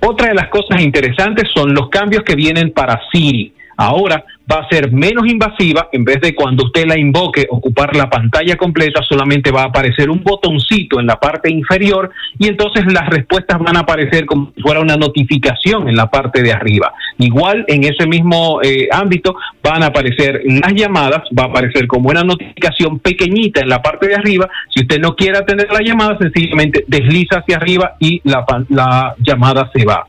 Otra 0.00 0.28
de 0.28 0.34
las 0.34 0.48
cosas 0.48 0.80
interesantes 0.80 1.48
son 1.54 1.74
los 1.74 1.88
cambios 1.88 2.24
que 2.24 2.34
vienen 2.34 2.72
para 2.72 3.00
Siri. 3.12 3.54
Ahora 3.76 4.24
va 4.50 4.60
a 4.60 4.68
ser 4.68 4.92
menos 4.92 5.26
invasiva, 5.26 5.88
en 5.92 6.04
vez 6.04 6.20
de 6.20 6.34
cuando 6.34 6.64
usted 6.64 6.86
la 6.86 6.98
invoque 6.98 7.46
ocupar 7.50 7.94
la 7.96 8.10
pantalla 8.10 8.56
completa, 8.56 9.00
solamente 9.02 9.50
va 9.50 9.62
a 9.62 9.66
aparecer 9.66 10.10
un 10.10 10.22
botoncito 10.22 11.00
en 11.00 11.06
la 11.06 11.18
parte 11.18 11.50
inferior 11.50 12.10
y 12.38 12.48
entonces 12.48 12.84
las 12.92 13.08
respuestas 13.08 13.58
van 13.58 13.76
a 13.76 13.80
aparecer 13.80 14.26
como 14.26 14.52
si 14.54 14.60
fuera 14.60 14.80
una 14.80 14.96
notificación 14.96 15.88
en 15.88 15.96
la 15.96 16.10
parte 16.10 16.42
de 16.42 16.52
arriba. 16.52 16.92
Igual 17.18 17.64
en 17.68 17.84
ese 17.84 18.06
mismo 18.06 18.60
eh, 18.62 18.88
ámbito 18.90 19.36
van 19.62 19.82
a 19.82 19.86
aparecer 19.86 20.42
las 20.44 20.74
llamadas, 20.74 21.22
va 21.38 21.44
a 21.44 21.46
aparecer 21.46 21.86
como 21.86 22.10
una 22.10 22.22
notificación 22.22 22.98
pequeñita 22.98 23.60
en 23.60 23.68
la 23.68 23.80
parte 23.80 24.08
de 24.08 24.16
arriba. 24.16 24.48
Si 24.68 24.82
usted 24.82 25.00
no 25.00 25.14
quiere 25.14 25.38
atender 25.38 25.68
la 25.72 25.80
llamada, 25.80 26.18
sencillamente 26.18 26.84
desliza 26.86 27.38
hacia 27.38 27.56
arriba 27.56 27.96
y 27.98 28.20
la, 28.24 28.44
la 28.68 29.14
llamada 29.18 29.70
se 29.74 29.84
va. 29.84 30.06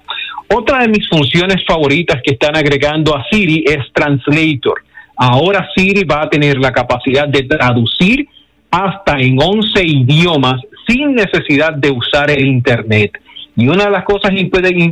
Otra 0.56 0.84
de 0.84 0.88
mis 0.90 1.10
funciones 1.10 1.64
favoritas 1.66 2.22
que 2.24 2.34
están 2.34 2.56
agregando 2.56 3.16
a 3.16 3.26
Siri 3.32 3.64
es 3.66 3.92
Translator. 3.92 4.84
Ahora 5.18 5.68
Siri 5.76 6.04
va 6.04 6.22
a 6.22 6.30
tener 6.30 6.60
la 6.60 6.72
capacidad 6.72 7.28
de 7.28 7.42
traducir 7.44 8.28
hasta 8.70 9.18
en 9.18 9.42
11 9.42 9.84
idiomas 9.84 10.62
sin 10.88 11.16
necesidad 11.16 11.74
de 11.74 11.90
usar 11.90 12.30
el 12.30 12.46
Internet. 12.46 13.14
Y 13.56 13.68
una 13.68 13.86
de 13.86 13.92
las 13.92 14.04
cosas 14.04 14.32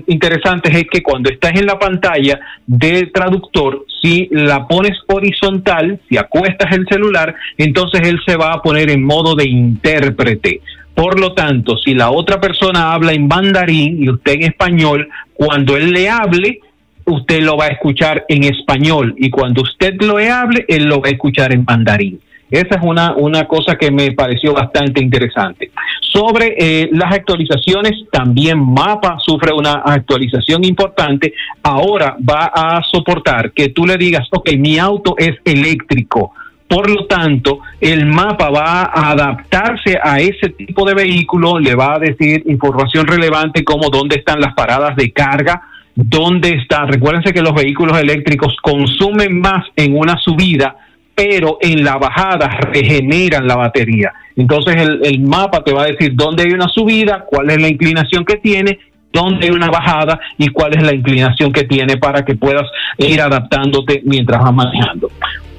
interesantes 0.07 0.75
es 0.75 0.85
que 0.91 1.03
cuando 1.03 1.29
estás 1.29 1.51
en 1.53 1.67
la 1.67 1.77
pantalla 1.77 2.39
de 2.65 3.11
traductor, 3.13 3.85
si 4.01 4.29
la 4.31 4.67
pones 4.67 4.97
horizontal, 5.07 5.99
si 6.09 6.17
acuestas 6.17 6.75
el 6.75 6.87
celular, 6.87 7.35
entonces 7.57 8.01
él 8.07 8.19
se 8.25 8.35
va 8.35 8.53
a 8.53 8.61
poner 8.63 8.89
en 8.89 9.03
modo 9.03 9.35
de 9.35 9.47
intérprete. 9.47 10.61
Por 10.93 11.19
lo 11.19 11.33
tanto, 11.33 11.77
si 11.77 11.93
la 11.93 12.11
otra 12.11 12.39
persona 12.39 12.93
habla 12.93 13.13
en 13.13 13.27
mandarín 13.27 14.03
y 14.03 14.09
usted 14.09 14.33
en 14.33 14.43
español, 14.43 15.07
cuando 15.33 15.75
él 15.77 15.91
le 15.91 16.09
hable, 16.09 16.59
usted 17.05 17.41
lo 17.41 17.57
va 17.57 17.65
a 17.65 17.69
escuchar 17.69 18.25
en 18.27 18.43
español 18.43 19.15
y 19.17 19.29
cuando 19.29 19.61
usted 19.61 19.95
lo 20.01 20.17
hable, 20.17 20.65
él 20.67 20.85
lo 20.85 21.01
va 21.01 21.09
a 21.09 21.11
escuchar 21.11 21.53
en 21.53 21.63
mandarín. 21.67 22.19
Esa 22.49 22.75
es 22.75 22.81
una, 22.83 23.13
una 23.15 23.47
cosa 23.47 23.77
que 23.77 23.91
me 23.91 24.11
pareció 24.11 24.53
bastante 24.53 25.01
interesante. 25.01 25.71
Sobre 26.01 26.55
eh, 26.59 26.89
las 26.91 27.13
actualizaciones, 27.13 27.93
también 28.11 28.59
Mapa 28.59 29.17
sufre 29.19 29.53
una 29.53 29.75
actualización 29.85 30.65
importante. 30.65 31.33
Ahora 31.63 32.17
va 32.19 32.51
a 32.53 32.83
soportar 32.83 33.53
que 33.53 33.69
tú 33.69 33.85
le 33.85 33.97
digas, 33.97 34.27
ok, 34.29 34.51
mi 34.57 34.77
auto 34.77 35.15
es 35.17 35.37
eléctrico 35.45 36.33
por 36.71 36.89
lo 36.89 37.05
tanto, 37.05 37.59
el 37.81 38.05
mapa 38.05 38.49
va 38.49 38.83
a 38.83 39.11
adaptarse 39.11 39.99
a 40.01 40.21
ese 40.21 40.51
tipo 40.51 40.85
de 40.85 40.93
vehículo, 40.93 41.59
le 41.59 41.75
va 41.75 41.95
a 41.95 41.99
decir 41.99 42.43
información 42.45 43.05
relevante 43.05 43.65
como 43.65 43.89
dónde 43.89 44.15
están 44.15 44.39
las 44.39 44.53
paradas 44.53 44.95
de 44.95 45.11
carga, 45.11 45.63
dónde 45.93 46.51
está. 46.51 46.85
Recuérdense 46.85 47.33
que 47.33 47.41
los 47.41 47.53
vehículos 47.53 47.99
eléctricos 47.99 48.55
consumen 48.61 49.41
más 49.41 49.65
en 49.75 49.97
una 49.97 50.17
subida, 50.17 50.77
pero 51.13 51.57
en 51.59 51.83
la 51.83 51.97
bajada 51.97 52.47
regeneran 52.71 53.45
la 53.45 53.57
batería. 53.57 54.13
Entonces 54.37 54.77
el, 54.77 55.01
el 55.03 55.19
mapa 55.19 55.65
te 55.65 55.73
va 55.73 55.83
a 55.83 55.87
decir 55.87 56.13
dónde 56.15 56.43
hay 56.43 56.53
una 56.53 56.69
subida, 56.69 57.25
cuál 57.29 57.49
es 57.49 57.61
la 57.61 57.67
inclinación 57.67 58.23
que 58.23 58.37
tiene 58.37 58.79
dónde 59.13 59.47
hay 59.47 59.51
una 59.51 59.69
bajada 59.69 60.19
y 60.37 60.47
cuál 60.49 60.75
es 60.75 60.83
la 60.83 60.93
inclinación 60.93 61.51
que 61.51 61.63
tiene 61.63 61.97
para 61.97 62.23
que 62.23 62.35
puedas 62.35 62.67
ir 62.97 63.21
adaptándote 63.21 64.01
mientras 64.05 64.41
vas 64.41 64.53
manejando. 64.53 65.09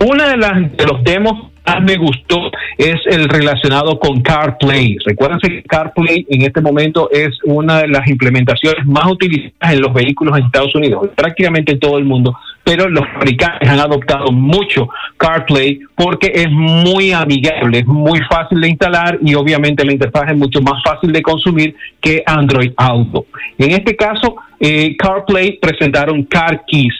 Una 0.01 0.29
de, 0.29 0.37
las, 0.37 0.77
de 0.77 0.87
los 0.87 1.03
demos 1.05 1.53
más 1.65 1.83
me 1.83 1.97
gustó 1.97 2.51
es 2.77 2.97
el 3.07 3.29
relacionado 3.29 3.99
con 3.99 4.21
CarPlay. 4.21 4.97
Recuerden 5.05 5.39
que 5.39 5.63
CarPlay 5.63 6.27
en 6.29 6.43
este 6.43 6.61
momento 6.61 7.09
es 7.11 7.39
una 7.45 7.83
de 7.83 7.89
las 7.89 8.07
implementaciones 8.09 8.85
más 8.87 9.07
utilizadas 9.07 9.75
en 9.75 9.81
los 9.81 9.95
vehículos 9.95 10.37
en 10.39 10.47
Estados 10.47 10.75
Unidos, 10.75 11.09
prácticamente 11.15 11.73
en 11.73 11.81
todo 11.81 11.99
el 11.99 12.05
mundo, 12.05 12.37
pero 12.65 12.89
los 12.89 13.07
fabricantes 13.09 13.69
han 13.69 13.81
adoptado 13.81 14.31
mucho 14.31 14.89
CarPlay 15.17 15.81
porque 15.95 16.33
es 16.35 16.51
muy 16.51 17.13
amigable, 17.13 17.81
es 17.81 17.87
muy 17.87 18.21
fácil 18.31 18.61
de 18.61 18.69
instalar 18.69 19.19
y 19.23 19.35
obviamente 19.35 19.85
la 19.85 19.93
interfaz 19.93 20.31
es 20.31 20.37
mucho 20.37 20.61
más 20.61 20.83
fácil 20.85 21.13
de 21.13 21.23
consumir 21.23 21.75
que 22.01 22.23
Android 22.25 22.73
Auto. 22.77 23.27
En 23.59 23.73
este 23.73 23.97
caso, 23.97 24.37
eh, 24.61 24.97
CarPlay 24.97 25.59
presentaron 25.61 26.23
CarKeys 26.25 26.95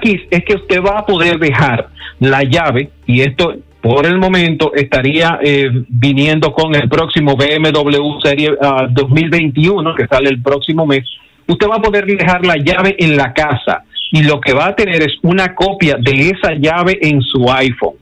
Keys 0.00 0.22
es 0.30 0.44
que 0.44 0.54
usted 0.54 0.80
va 0.80 1.00
a 1.00 1.06
poder 1.06 1.38
dejar 1.38 1.88
la 2.20 2.42
llave, 2.42 2.90
y 3.06 3.22
esto 3.22 3.54
por 3.80 4.06
el 4.06 4.18
momento 4.18 4.72
estaría 4.74 5.40
eh, 5.42 5.68
viniendo 5.88 6.52
con 6.52 6.74
el 6.74 6.88
próximo 6.88 7.36
BMW 7.36 8.20
Serie 8.22 8.52
2021, 8.90 9.90
ah, 9.90 9.94
que 9.96 10.06
sale 10.06 10.30
el 10.30 10.40
próximo 10.40 10.86
mes. 10.86 11.04
Usted 11.48 11.66
va 11.68 11.76
a 11.76 11.82
poder 11.82 12.06
dejar 12.06 12.46
la 12.46 12.56
llave 12.56 12.94
en 12.98 13.16
la 13.16 13.32
casa 13.32 13.82
y 14.12 14.22
lo 14.22 14.40
que 14.40 14.52
va 14.52 14.66
a 14.68 14.76
tener 14.76 15.02
es 15.02 15.14
una 15.22 15.54
copia 15.54 15.96
de 15.98 16.28
esa 16.30 16.52
llave 16.54 16.98
en 17.00 17.22
su 17.22 17.50
iPhone. 17.50 17.96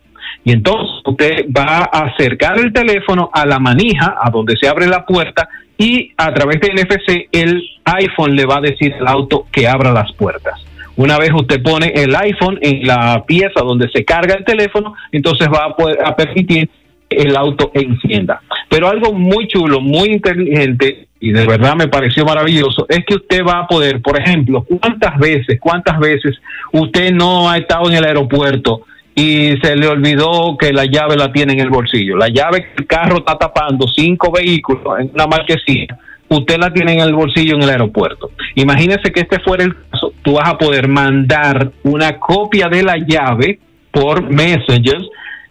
Y 0.44 0.52
entonces 0.52 0.88
usted 1.06 1.46
va 1.56 1.88
a 1.90 2.06
acercar 2.06 2.58
el 2.58 2.72
teléfono 2.72 3.30
a 3.32 3.46
la 3.46 3.58
manija, 3.58 4.16
a 4.20 4.28
donde 4.30 4.56
se 4.61 4.68
abre 4.68 4.86
la 4.86 5.06
puerta, 5.06 5.48
y 5.78 6.12
a 6.16 6.34
través 6.34 6.61
del 6.61 6.74
NFC 6.74 7.28
el 7.30 7.62
iPhone 7.84 8.34
le 8.34 8.44
va 8.44 8.56
a 8.56 8.61
decir 8.61 8.92
al 9.00 9.06
auto 9.06 9.46
que 9.52 9.68
abra 9.68 9.92
las 9.92 10.12
puertas. 10.12 10.61
Una 10.96 11.16
vez 11.16 11.30
usted 11.32 11.62
pone 11.62 11.92
el 11.94 12.14
iPhone 12.14 12.58
en 12.61 12.86
la 12.86 13.24
pieza 13.24 13.61
donde 13.64 13.88
se 13.90 14.04
carga 14.04 14.34
el 14.34 14.44
teléfono, 14.44 14.94
entonces 15.12 15.48
va 15.48 15.66
a, 15.66 15.76
poder, 15.76 15.98
a 16.04 16.16
permitir 16.16 16.68
el 17.08 17.36
auto 17.36 17.70
encienda. 17.72 18.42
Pero 18.68 18.88
algo 18.88 19.12
muy 19.12 19.46
chulo, 19.46 19.80
muy 19.80 20.08
inteligente 20.08 21.08
y 21.20 21.32
de 21.32 21.46
verdad 21.46 21.76
me 21.76 21.88
pareció 21.88 22.24
maravilloso 22.24 22.86
es 22.88 23.04
que 23.04 23.14
usted 23.14 23.44
va 23.44 23.60
a 23.60 23.66
poder, 23.66 24.00
por 24.00 24.18
ejemplo, 24.18 24.64
cuántas 24.80 25.18
veces, 25.18 25.60
cuántas 25.60 25.98
veces 25.98 26.38
usted 26.72 27.12
no 27.12 27.50
ha 27.50 27.58
estado 27.58 27.90
en 27.90 27.96
el 27.96 28.04
aeropuerto 28.04 28.86
y 29.14 29.54
se 29.62 29.76
le 29.76 29.86
olvidó 29.86 30.56
que 30.58 30.72
la 30.72 30.86
llave 30.86 31.16
la 31.16 31.30
tiene 31.30 31.52
en 31.52 31.60
el 31.60 31.68
bolsillo. 31.68 32.16
La 32.16 32.28
llave 32.28 32.62
que 32.62 32.82
el 32.82 32.86
carro 32.86 33.18
está 33.18 33.36
tapando 33.36 33.86
cinco 33.86 34.32
vehículos 34.32 34.82
en 34.98 35.10
una 35.12 35.26
marquesina, 35.26 35.98
usted 36.28 36.56
la 36.58 36.72
tiene 36.72 36.94
en 36.94 37.00
el 37.00 37.12
bolsillo 37.12 37.56
en 37.56 37.62
el 37.64 37.70
aeropuerto. 37.70 38.30
Imagínese 38.54 39.12
que 39.12 39.20
este 39.20 39.40
fuera 39.40 39.64
el 39.64 39.76
caso, 39.90 40.14
tú 40.22 40.34
vas 40.34 40.48
a 40.48 40.56
poder 40.56 40.88
mandar 40.88 41.70
una 41.82 42.18
copia 42.18 42.68
de 42.68 42.82
la 42.82 42.96
llave 42.96 43.58
por 43.90 44.22
Messenger 44.22 45.02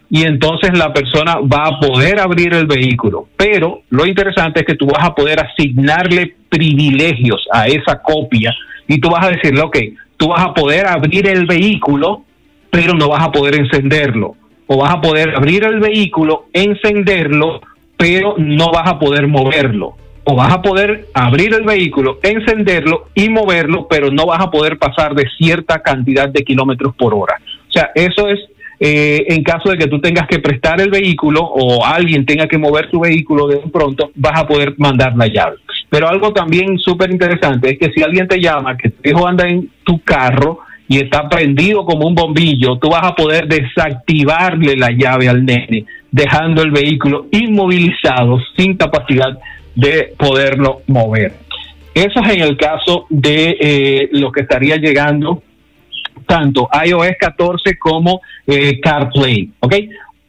y 0.09 0.23
entonces 0.23 0.77
la 0.77 0.91
persona 0.91 1.37
va 1.37 1.67
a 1.67 1.79
poder 1.79 2.19
abrir 2.19 2.53
el 2.53 2.65
vehículo. 2.65 3.27
Pero 3.37 3.83
lo 3.89 4.05
interesante 4.05 4.61
es 4.61 4.65
que 4.65 4.75
tú 4.75 4.87
vas 4.87 5.03
a 5.03 5.13
poder 5.13 5.39
asignarle 5.39 6.35
privilegios 6.49 7.45
a 7.51 7.67
esa 7.67 8.01
copia 8.01 8.53
y 8.87 8.99
tú 8.99 9.09
vas 9.09 9.25
a 9.25 9.29
decirle, 9.29 9.61
ok, 9.61 9.77
tú 10.17 10.29
vas 10.29 10.43
a 10.43 10.53
poder 10.53 10.87
abrir 10.87 11.27
el 11.27 11.45
vehículo 11.45 12.23
pero 12.69 12.93
no 12.93 13.09
vas 13.09 13.23
a 13.23 13.31
poder 13.31 13.55
encenderlo. 13.55 14.35
O 14.67 14.77
vas 14.77 14.93
a 14.93 15.01
poder 15.01 15.35
abrir 15.35 15.63
el 15.63 15.79
vehículo, 15.79 16.45
encenderlo, 16.53 17.61
pero 17.97 18.35
no 18.37 18.71
vas 18.71 18.87
a 18.87 18.99
poder 18.99 19.27
moverlo. 19.27 19.95
O 20.25 20.35
vas 20.35 20.53
a 20.53 20.61
poder 20.61 21.07
abrir 21.13 21.53
el 21.55 21.63
vehículo, 21.63 22.19
encenderlo 22.21 23.07
y 23.15 23.29
moverlo, 23.29 23.87
pero 23.89 24.11
no 24.11 24.27
vas 24.27 24.41
a 24.41 24.51
poder 24.51 24.77
pasar 24.77 25.15
de 25.15 25.27
cierta 25.37 25.81
cantidad 25.81 26.29
de 26.29 26.43
kilómetros 26.43 26.93
por 26.95 27.15
hora. 27.15 27.41
O 27.67 27.71
sea, 27.71 27.89
eso 27.95 28.27
es 28.27 28.39
eh, 28.79 29.25
en 29.27 29.43
caso 29.43 29.69
de 29.69 29.77
que 29.77 29.87
tú 29.87 29.99
tengas 29.99 30.27
que 30.27 30.39
prestar 30.39 30.79
el 30.79 30.89
vehículo 30.89 31.41
o 31.41 31.85
alguien 31.85 32.25
tenga 32.25 32.47
que 32.47 32.57
mover 32.57 32.89
tu 32.89 33.01
vehículo 33.01 33.47
de 33.47 33.57
pronto, 33.71 34.11
vas 34.15 34.39
a 34.39 34.47
poder 34.47 34.75
mandar 34.77 35.15
la 35.15 35.27
llave. 35.27 35.57
Pero 35.89 36.07
algo 36.07 36.31
también 36.31 36.77
súper 36.77 37.11
interesante 37.11 37.71
es 37.71 37.79
que 37.79 37.91
si 37.91 38.03
alguien 38.03 38.27
te 38.27 38.39
llama, 38.39 38.77
que 38.77 38.89
tu 38.89 39.09
hijo 39.09 39.27
anda 39.27 39.47
en 39.47 39.69
tu 39.83 39.99
carro, 40.01 40.59
y 40.89 40.97
está 40.97 41.29
prendido 41.29 41.85
como 41.85 42.07
un 42.07 42.15
bombillo, 42.15 42.77
tú 42.79 42.89
vas 42.89 43.03
a 43.03 43.13
poder 43.13 43.47
desactivarle 43.47 44.75
la 44.75 44.89
llave 44.89 45.29
al 45.29 45.45
nene, 45.45 45.85
dejando 46.11 46.63
el 46.63 46.71
vehículo 46.71 47.27
inmovilizado 47.31 48.39
sin 48.57 48.75
capacidad 48.75 49.37
de 49.75 50.13
poderlo 50.17 50.81
mover. 50.87 51.33
Eso 51.93 52.19
es 52.23 52.33
en 52.33 52.41
el 52.41 52.57
caso 52.57 53.05
de 53.09 53.55
eh, 53.59 54.09
lo 54.13 54.31
que 54.31 54.41
estaría 54.41 54.77
llegando 54.77 55.43
tanto 56.29 56.69
iOS 56.85 57.15
14 57.19 57.77
como 57.79 58.21
eh, 58.45 58.79
CarPlay. 58.79 59.49
¿ok? 59.59 59.75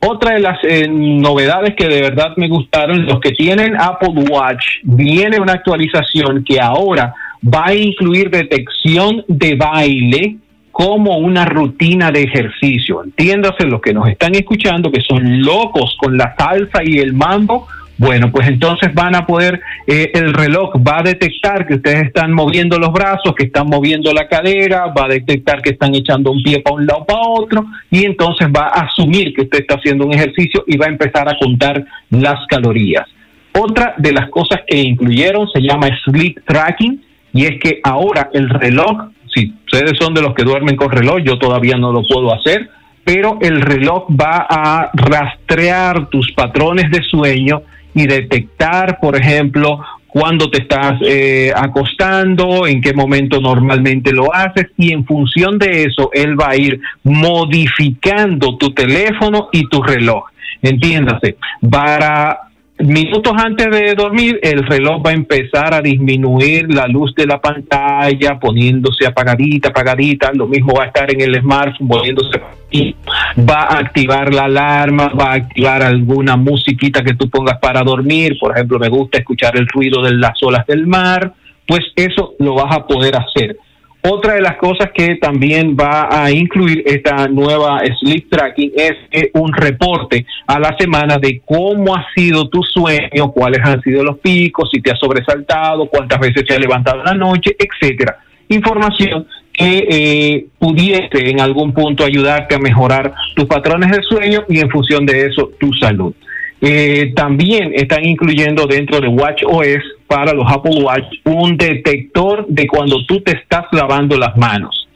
Otra 0.01 0.35
de 0.35 0.41
las 0.41 0.59
eh, 0.65 0.89
novedades 0.89 1.75
que 1.77 1.87
de 1.87 2.01
verdad 2.01 2.33
me 2.37 2.49
gustaron, 2.49 3.05
los 3.05 3.21
que 3.21 3.33
tienen 3.33 3.79
Apple 3.79 4.15
Watch, 4.31 4.65
viene 4.83 5.39
una 5.39 5.53
actualización 5.53 6.43
que 6.43 6.59
ahora 6.59 7.15
va 7.43 7.67
a 7.67 7.75
incluir 7.75 8.31
detección 8.31 9.23
de 9.29 9.57
baile 9.57 10.37
como 10.73 11.19
una 11.19 11.45
rutina 11.45 12.11
de 12.11 12.23
ejercicio. 12.23 13.05
Entiéndase 13.05 13.67
los 13.67 13.83
que 13.83 13.93
nos 13.93 14.09
están 14.09 14.35
escuchando 14.35 14.91
que 14.91 15.03
son 15.03 15.43
locos 15.43 15.95
con 16.01 16.17
la 16.17 16.35
salsa 16.35 16.81
y 16.83 16.99
el 16.99 17.13
mambo. 17.13 17.69
Bueno, 18.01 18.33
pues 18.33 18.49
entonces 18.49 18.95
van 18.95 19.15
a 19.15 19.27
poder, 19.27 19.61
eh, 19.87 20.11
el 20.15 20.33
reloj 20.33 20.71
va 20.77 21.01
a 21.01 21.03
detectar 21.03 21.67
que 21.67 21.75
ustedes 21.75 22.05
están 22.05 22.33
moviendo 22.33 22.79
los 22.79 22.91
brazos, 22.95 23.35
que 23.37 23.45
están 23.45 23.67
moviendo 23.67 24.11
la 24.15 24.27
cadera, 24.27 24.87
va 24.87 25.05
a 25.05 25.09
detectar 25.09 25.61
que 25.61 25.73
están 25.73 25.95
echando 25.95 26.33
un 26.33 26.43
pie 26.43 26.61
para 26.61 26.77
un 26.77 26.87
lado 26.87 27.05
para 27.05 27.21
otro 27.21 27.67
y 27.91 28.07
entonces 28.07 28.49
va 28.49 28.69
a 28.69 28.87
asumir 28.87 29.35
que 29.35 29.43
usted 29.43 29.61
está 29.61 29.75
haciendo 29.75 30.07
un 30.07 30.15
ejercicio 30.15 30.65
y 30.67 30.79
va 30.79 30.87
a 30.87 30.89
empezar 30.89 31.29
a 31.29 31.37
contar 31.37 31.85
las 32.09 32.47
calorías. 32.49 33.07
Otra 33.53 33.93
de 33.99 34.13
las 34.13 34.31
cosas 34.31 34.61
que 34.67 34.79
incluyeron 34.79 35.47
se 35.51 35.61
llama 35.61 35.89
sleep 36.07 36.43
tracking 36.47 37.03
y 37.35 37.45
es 37.45 37.61
que 37.61 37.81
ahora 37.85 38.31
el 38.33 38.49
reloj 38.49 39.11
si 39.35 39.53
ustedes 39.67 39.99
son 39.99 40.15
de 40.15 40.23
los 40.23 40.35
que 40.35 40.43
duermen 40.43 40.75
con 40.75 40.91
reloj, 40.91 41.19
yo 41.23 41.39
todavía 41.39 41.77
no 41.77 41.93
lo 41.93 42.03
puedo 42.03 42.35
hacer, 42.35 42.71
pero 43.05 43.37
el 43.43 43.61
reloj 43.61 44.07
va 44.09 44.47
a 44.49 44.91
rastrear 44.95 46.09
tus 46.09 46.33
patrones 46.33 46.91
de 46.91 47.03
sueño 47.03 47.61
y 47.95 48.07
detectar, 48.07 48.99
por 49.01 49.17
ejemplo, 49.17 49.81
cuándo 50.07 50.51
te 50.51 50.63
estás 50.63 51.01
eh, 51.03 51.53
acostando, 51.55 52.67
en 52.67 52.81
qué 52.81 52.93
momento 52.93 53.41
normalmente 53.41 54.13
lo 54.13 54.35
haces 54.35 54.67
y 54.77 54.93
en 54.93 55.05
función 55.05 55.59
de 55.59 55.85
eso 55.85 56.11
él 56.13 56.39
va 56.39 56.51
a 56.51 56.57
ir 56.57 56.81
modificando 57.05 58.57
tu 58.57 58.73
teléfono 58.73 59.49
y 59.53 59.69
tu 59.69 59.83
reloj. 59.83 60.25
Entiéndase, 60.63 61.37
para 61.71 62.50
minutos 62.81 63.33
antes 63.37 63.71
de 63.71 63.95
dormir, 63.95 64.39
el 64.43 64.67
reloj 64.67 65.05
va 65.05 65.11
a 65.11 65.15
empezar 65.15 65.75
a 65.75 65.81
disminuir 65.81 66.73
la 66.73 66.87
luz 66.87 67.15
de 67.15 67.27
la 67.27 67.41
pantalla, 67.41 68.39
poniéndose 68.39 69.07
apagadita, 69.07 69.69
apagadita. 69.69 70.31
Lo 70.35 70.47
mismo 70.47 70.75
va 70.75 70.85
a 70.85 70.87
estar 70.87 71.13
en 71.13 71.21
el 71.21 71.41
smartphone, 71.41 71.89
poniéndose 71.89 72.41
y 72.71 72.95
va 73.39 73.63
a 73.63 73.79
activar 73.79 74.33
la 74.33 74.45
alarma, 74.45 75.09
va 75.09 75.33
a 75.33 75.35
activar 75.35 75.83
alguna 75.83 76.37
musiquita 76.37 77.03
que 77.03 77.15
tú 77.15 77.29
pongas 77.29 77.59
para 77.59 77.83
dormir. 77.83 78.37
Por 78.41 78.53
ejemplo, 78.53 78.79
me 78.79 78.89
gusta 78.89 79.19
escuchar 79.19 79.57
el 79.57 79.67
ruido 79.67 80.03
de 80.03 80.13
las 80.13 80.41
olas 80.43 80.67
del 80.67 80.87
mar. 80.87 81.33
Pues 81.67 81.81
eso 81.97 82.35
lo 82.39 82.55
vas 82.55 82.77
a 82.77 82.87
poder 82.87 83.17
hacer. 83.17 83.57
Otra 84.03 84.35
de 84.35 84.41
las 84.41 84.57
cosas 84.57 84.91
que 84.95 85.17
también 85.17 85.77
va 85.79 86.09
a 86.11 86.31
incluir 86.31 86.83
esta 86.87 87.29
nueva 87.29 87.81
Sleep 88.01 88.31
Tracking 88.31 88.73
es 88.75 88.95
eh, 89.11 89.31
un 89.35 89.53
reporte 89.53 90.25
a 90.47 90.59
la 90.59 90.75
semana 90.79 91.19
de 91.19 91.43
cómo 91.45 91.95
ha 91.95 92.07
sido 92.15 92.49
tu 92.49 92.63
sueño, 92.63 93.31
cuáles 93.33 93.61
han 93.63 93.83
sido 93.83 94.03
los 94.03 94.19
picos, 94.19 94.71
si 94.73 94.81
te 94.81 94.91
has 94.91 94.99
sobresaltado, 94.99 95.87
cuántas 95.87 96.19
veces 96.19 96.47
te 96.47 96.55
has 96.55 96.61
levantado 96.61 97.01
en 97.01 97.05
la 97.05 97.15
noche, 97.15 97.55
etcétera. 97.59 98.17
Información 98.49 99.27
que 99.53 99.87
eh, 99.91 100.47
pudiese 100.59 101.29
en 101.29 101.41
algún 101.41 101.75
punto 101.75 102.03
ayudarte 102.03 102.55
a 102.55 102.59
mejorar 102.59 103.13
tus 103.37 103.45
patrones 103.45 103.91
de 103.91 104.03
sueño 104.03 104.45
y 104.49 104.61
en 104.61 104.71
función 104.71 105.05
de 105.05 105.27
eso 105.27 105.51
tu 105.61 105.75
salud. 105.75 106.15
Eh, 106.63 107.13
también 107.15 107.73
están 107.75 108.05
incluyendo 108.05 108.67
dentro 108.67 109.01
de 109.01 109.09
Watch 109.09 109.43
OS 109.47 109.83
para 110.11 110.33
los 110.33 110.45
Apple 110.51 110.83
Watch 110.83 111.05
un 111.25 111.57
detector 111.57 112.45
de 112.49 112.67
cuando 112.67 113.07
tú 113.07 113.21
te 113.21 113.31
estás 113.31 113.67
lavando 113.71 114.19
las 114.19 114.37
manos. 114.37 114.89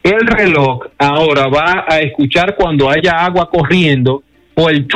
El 0.00 0.24
reloj 0.28 0.86
ahora 0.96 1.48
va 1.48 1.86
a 1.88 1.98
escuchar 1.98 2.54
cuando 2.54 2.88
haya 2.88 3.24
agua 3.24 3.50
corriendo 3.50 4.22
o 4.54 4.70
el 4.70 4.86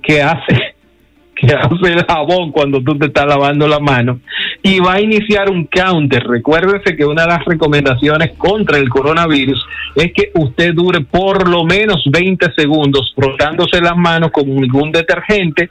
que 0.00 0.22
hace 0.22 0.74
que 1.34 1.54
hace 1.54 1.92
el 1.92 2.04
jabón 2.04 2.52
cuando 2.52 2.80
tú 2.82 2.96
te 2.98 3.06
estás 3.06 3.26
lavando 3.26 3.66
la 3.66 3.80
mano 3.80 4.20
y 4.62 4.78
va 4.78 4.94
a 4.94 5.00
iniciar 5.00 5.50
un 5.50 5.64
counter. 5.64 6.22
Recuérdese 6.22 6.94
que 6.94 7.04
una 7.04 7.22
de 7.22 7.28
las 7.28 7.44
recomendaciones 7.44 8.32
contra 8.36 8.78
el 8.78 8.88
coronavirus 8.90 9.64
es 9.96 10.12
que 10.12 10.30
usted 10.34 10.74
dure 10.74 11.00
por 11.00 11.48
lo 11.48 11.64
menos 11.64 12.04
20 12.12 12.52
segundos 12.56 13.12
frotándose 13.16 13.80
las 13.80 13.96
manos 13.96 14.30
con 14.30 14.44
ningún 14.54 14.92
detergente 14.92 15.70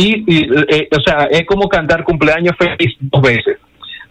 y, 0.00 0.48
eh, 0.68 0.88
o 0.90 1.00
sea, 1.00 1.24
es 1.30 1.44
como 1.46 1.68
cantar 1.68 2.04
cumpleaños 2.04 2.54
feliz 2.56 2.96
dos 3.00 3.22
veces. 3.22 3.58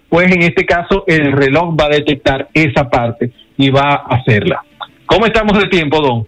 Pues 0.08 0.32
en 0.32 0.42
este 0.44 0.66
caso 0.66 1.04
el 1.08 1.32
reloj 1.32 1.76
va 1.80 1.86
a 1.86 1.90
detectar 1.90 2.48
esa 2.54 2.90
parte 2.90 3.32
y 3.58 3.70
va 3.70 4.06
a 4.08 4.16
hacerla. 4.16 4.62
¿Cómo 5.06 5.26
estamos 5.26 5.58
de 5.58 5.68
tiempo, 5.68 6.02
Don? 6.02 6.28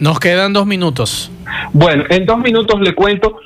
Nos 0.00 0.18
quedan 0.18 0.52
dos 0.52 0.66
minutos. 0.66 1.30
Bueno, 1.72 2.04
en 2.08 2.26
dos 2.26 2.38
minutos 2.38 2.80
le 2.80 2.94
cuento 2.94 3.36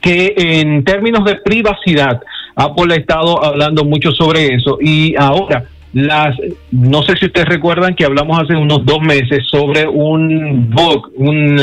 que 0.00 0.34
en 0.36 0.84
términos 0.84 1.24
de 1.24 1.36
privacidad, 1.36 2.20
Apple 2.56 2.94
ha 2.94 2.96
estado 2.96 3.42
hablando 3.42 3.84
mucho 3.84 4.10
sobre 4.12 4.54
eso 4.54 4.78
y 4.80 5.14
ahora 5.16 5.64
las 5.92 6.36
no 6.70 7.02
sé 7.02 7.16
si 7.16 7.26
ustedes 7.26 7.48
recuerdan 7.48 7.94
que 7.94 8.04
hablamos 8.04 8.40
hace 8.42 8.56
unos 8.56 8.84
dos 8.84 9.00
meses 9.00 9.44
sobre 9.50 9.86
un 9.86 10.70
bug, 10.70 11.12
un 11.16 11.58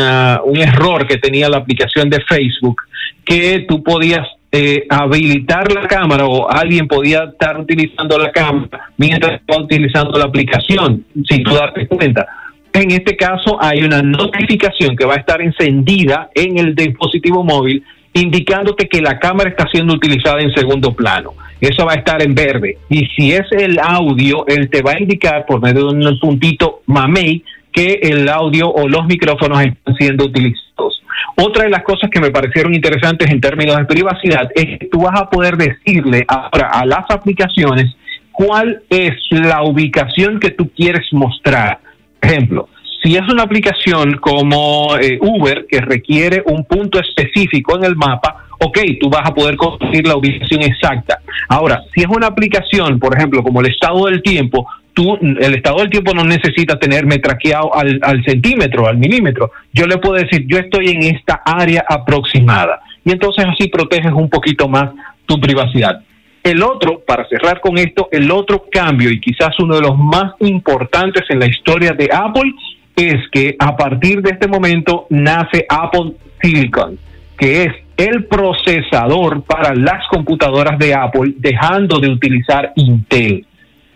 error 0.57 1.07
que 1.07 1.17
tenía 1.17 1.49
la 1.49 1.57
aplicación 1.57 2.09
de 2.09 2.19
Facebook 2.27 2.81
que 3.25 3.65
tú 3.67 3.83
podías 3.83 4.27
eh, 4.51 4.85
habilitar 4.89 5.71
la 5.71 5.87
cámara 5.87 6.25
o 6.25 6.49
alguien 6.49 6.87
podía 6.87 7.25
estar 7.25 7.59
utilizando 7.59 8.17
la 8.17 8.31
cámara 8.31 8.89
mientras 8.97 9.39
estaba 9.39 9.61
utilizando 9.61 10.17
la 10.17 10.25
aplicación 10.25 11.05
sin 11.27 11.43
tú 11.43 11.53
darte 11.53 11.87
cuenta. 11.87 12.25
En 12.73 12.89
este 12.91 13.15
caso 13.15 13.61
hay 13.61 13.83
una 13.83 14.01
notificación 14.01 14.95
que 14.95 15.05
va 15.05 15.13
a 15.15 15.17
estar 15.17 15.41
encendida 15.41 16.29
en 16.33 16.57
el 16.57 16.73
dispositivo 16.73 17.43
móvil 17.43 17.83
indicándote 18.13 18.87
que 18.87 19.01
la 19.01 19.19
cámara 19.19 19.51
está 19.51 19.67
siendo 19.71 19.93
utilizada 19.93 20.41
en 20.41 20.51
segundo 20.53 20.93
plano. 20.93 21.33
Eso 21.59 21.85
va 21.85 21.93
a 21.93 21.95
estar 21.95 22.21
en 22.21 22.33
verde. 22.33 22.77
Y 22.89 23.05
si 23.15 23.33
es 23.33 23.51
el 23.51 23.79
audio, 23.79 24.45
él 24.47 24.69
te 24.69 24.81
va 24.81 24.91
a 24.91 24.99
indicar 24.99 25.45
por 25.45 25.61
medio 25.61 25.87
de 25.87 26.07
un 26.07 26.19
puntito 26.19 26.81
mamey 26.85 27.43
que 27.71 27.99
el 28.01 28.27
audio 28.29 28.69
o 28.69 28.87
los 28.87 29.05
micrófonos 29.05 29.61
están 29.61 29.95
siendo 29.95 30.25
utilizados. 30.25 31.03
Otra 31.35 31.63
de 31.63 31.69
las 31.69 31.83
cosas 31.83 32.09
que 32.09 32.19
me 32.19 32.31
parecieron 32.31 32.73
interesantes 32.73 33.29
en 33.29 33.41
términos 33.41 33.77
de 33.77 33.85
privacidad 33.85 34.49
es 34.55 34.79
que 34.79 34.87
tú 34.91 35.01
vas 35.01 35.19
a 35.19 35.29
poder 35.29 35.57
decirle 35.57 36.25
ahora 36.27 36.69
a 36.71 36.85
las 36.85 37.09
aplicaciones 37.09 37.95
cuál 38.31 38.83
es 38.89 39.13
la 39.29 39.63
ubicación 39.63 40.39
que 40.39 40.51
tú 40.51 40.69
quieres 40.75 41.05
mostrar. 41.11 41.79
Ejemplo, 42.21 42.69
si 43.03 43.15
es 43.15 43.21
una 43.31 43.43
aplicación 43.43 44.17
como 44.17 44.97
eh, 44.97 45.17
Uber 45.21 45.65
que 45.69 45.79
requiere 45.81 46.43
un 46.45 46.65
punto 46.65 46.99
específico 46.99 47.77
en 47.77 47.85
el 47.85 47.95
mapa, 47.95 48.45
ok, 48.59 48.79
tú 48.99 49.09
vas 49.09 49.27
a 49.27 49.33
poder 49.33 49.55
conseguir 49.55 50.07
la 50.07 50.15
ubicación 50.15 50.61
exacta. 50.61 51.19
Ahora, 51.47 51.81
si 51.93 52.01
es 52.01 52.07
una 52.07 52.27
aplicación, 52.27 52.99
por 52.99 53.17
ejemplo, 53.17 53.41
como 53.41 53.61
el 53.61 53.67
estado 53.67 54.05
del 54.05 54.21
tiempo, 54.21 54.67
tú, 54.93 55.17
el 55.21 55.55
estado 55.55 55.77
del 55.79 55.89
tiempo 55.89 56.13
no 56.13 56.23
necesita 56.23 56.77
tenerme 56.77 57.19
traqueado 57.19 57.73
al, 57.75 57.99
al 58.03 58.23
centímetro, 58.23 58.87
al 58.87 58.97
milímetro. 58.97 59.51
Yo 59.73 59.87
le 59.87 59.97
puedo 59.97 60.15
decir, 60.15 60.45
yo 60.47 60.57
estoy 60.57 60.89
en 60.89 61.15
esta 61.15 61.41
área 61.45 61.85
aproximada. 61.87 62.81
Y 63.05 63.11
entonces 63.11 63.45
así 63.45 63.69
proteges 63.69 64.11
un 64.11 64.29
poquito 64.29 64.67
más 64.67 64.91
tu 65.25 65.39
privacidad. 65.39 66.01
El 66.43 66.63
otro, 66.63 67.01
para 67.05 67.27
cerrar 67.27 67.59
con 67.59 67.77
esto, 67.77 68.07
el 68.11 68.31
otro 68.31 68.65
cambio 68.71 69.11
y 69.11 69.19
quizás 69.19 69.59
uno 69.59 69.75
de 69.75 69.81
los 69.81 69.97
más 69.97 70.33
importantes 70.39 71.23
en 71.29 71.39
la 71.39 71.47
historia 71.47 71.93
de 71.93 72.09
Apple 72.11 72.53
es 72.95 73.29
que 73.31 73.55
a 73.59 73.75
partir 73.75 74.21
de 74.21 74.31
este 74.31 74.47
momento 74.47 75.05
nace 75.09 75.65
Apple 75.69 76.13
Silicon, 76.41 76.97
que 77.37 77.63
es 77.63 77.73
el 77.99 78.25
procesador 78.27 79.43
para 79.43 79.75
las 79.75 80.07
computadoras 80.07 80.79
de 80.79 80.93
Apple, 80.93 81.33
dejando 81.37 81.99
de 81.99 82.07
utilizar 82.07 82.71
Intel. 82.75 83.45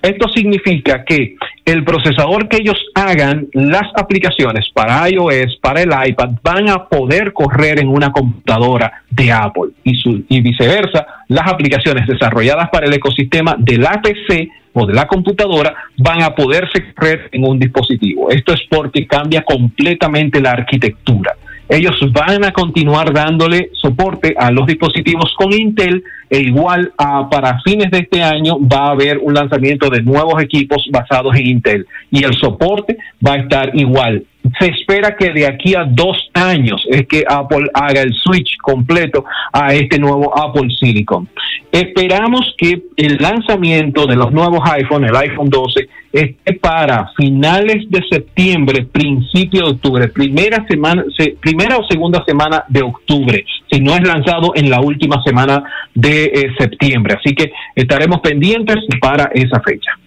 Esto 0.01 0.27
significa 0.27 1.05
que 1.05 1.37
el 1.63 1.85
procesador 1.85 2.49
que 2.49 2.57
ellos 2.57 2.75
hagan, 2.93 3.47
las 3.53 3.89
aplicaciones 3.95 4.69
para 4.73 5.09
iOS, 5.09 5.57
para 5.61 5.81
el 5.81 5.91
iPad, 6.09 6.31
van 6.43 6.69
a 6.69 6.89
poder 6.89 7.31
correr 7.31 7.79
en 7.79 7.87
una 7.87 8.11
computadora 8.11 9.03
de 9.09 9.31
Apple 9.31 9.71
y, 9.85 9.95
su, 9.95 10.25
y 10.27 10.41
viceversa, 10.41 11.07
las 11.29 11.49
aplicaciones 11.49 12.05
desarrolladas 12.05 12.67
para 12.69 12.87
el 12.87 12.93
ecosistema 12.93 13.55
de 13.57 13.77
la 13.77 14.01
PC 14.01 14.49
o 14.73 14.85
de 14.85 14.93
la 14.93 15.07
computadora 15.07 15.73
van 15.97 16.21
a 16.23 16.35
poderse 16.35 16.93
correr 16.93 17.29
en 17.31 17.47
un 17.47 17.57
dispositivo. 17.57 18.29
Esto 18.29 18.51
es 18.51 18.63
porque 18.69 19.07
cambia 19.07 19.43
completamente 19.43 20.41
la 20.41 20.51
arquitectura. 20.51 21.37
Ellos 21.73 21.99
van 22.11 22.45
a 22.45 22.51
continuar 22.51 23.11
dándole 23.11 23.71
soporte 23.73 24.35
a 24.37 24.51
los 24.51 24.67
dispositivos 24.67 25.33
con 25.35 25.51
Intel 25.51 26.03
e 26.29 26.39
igual 26.39 26.93
a, 26.99 27.27
para 27.27 27.61
fines 27.61 27.89
de 27.89 27.97
este 27.97 28.21
año 28.21 28.59
va 28.59 28.89
a 28.89 28.91
haber 28.91 29.17
un 29.17 29.33
lanzamiento 29.33 29.89
de 29.89 30.03
nuevos 30.03 30.39
equipos 30.39 30.87
basados 30.91 31.35
en 31.35 31.47
Intel 31.47 31.87
y 32.11 32.23
el 32.25 32.35
soporte 32.35 32.95
va 33.25 33.33
a 33.33 33.37
estar 33.37 33.71
igual. 33.73 34.23
Se 34.59 34.67
espera 34.67 35.15
que 35.15 35.31
de 35.31 35.47
aquí 35.47 35.75
a 35.75 35.85
dos 35.85 36.29
años 36.33 36.85
es 36.89 37.07
que 37.07 37.23
Apple 37.27 37.69
haga 37.73 38.01
el 38.01 38.13
switch 38.13 38.57
completo 38.61 39.25
a 39.51 39.73
este 39.73 39.99
nuevo 39.99 40.31
Apple 40.37 40.69
Silicon. 40.79 41.27
Esperamos 41.71 42.53
que 42.57 42.83
el 42.97 43.17
lanzamiento 43.17 44.05
de 44.05 44.15
los 44.15 44.31
nuevos 44.31 44.59
iPhone, 44.69 45.05
el 45.05 45.15
iPhone 45.15 45.49
12, 45.49 45.87
esté 46.11 46.53
para 46.53 47.09
finales 47.17 47.89
de 47.89 48.03
septiembre, 48.09 48.85
principio 48.85 49.61
de 49.61 49.71
octubre, 49.71 50.07
primera 50.09 50.65
semana, 50.67 51.03
primera 51.41 51.77
o 51.77 51.87
segunda 51.87 52.23
semana 52.25 52.63
de 52.69 52.83
octubre, 52.83 53.43
si 53.71 53.79
no 53.79 53.95
es 53.95 54.07
lanzado 54.07 54.51
en 54.55 54.69
la 54.69 54.81
última 54.81 55.23
semana 55.23 55.63
de 55.95 56.25
eh, 56.25 56.53
septiembre. 56.59 57.17
Así 57.19 57.33
que 57.33 57.51
estaremos 57.75 58.19
pendientes 58.21 58.77
para 59.01 59.31
esa 59.33 59.59
fecha. 59.61 59.97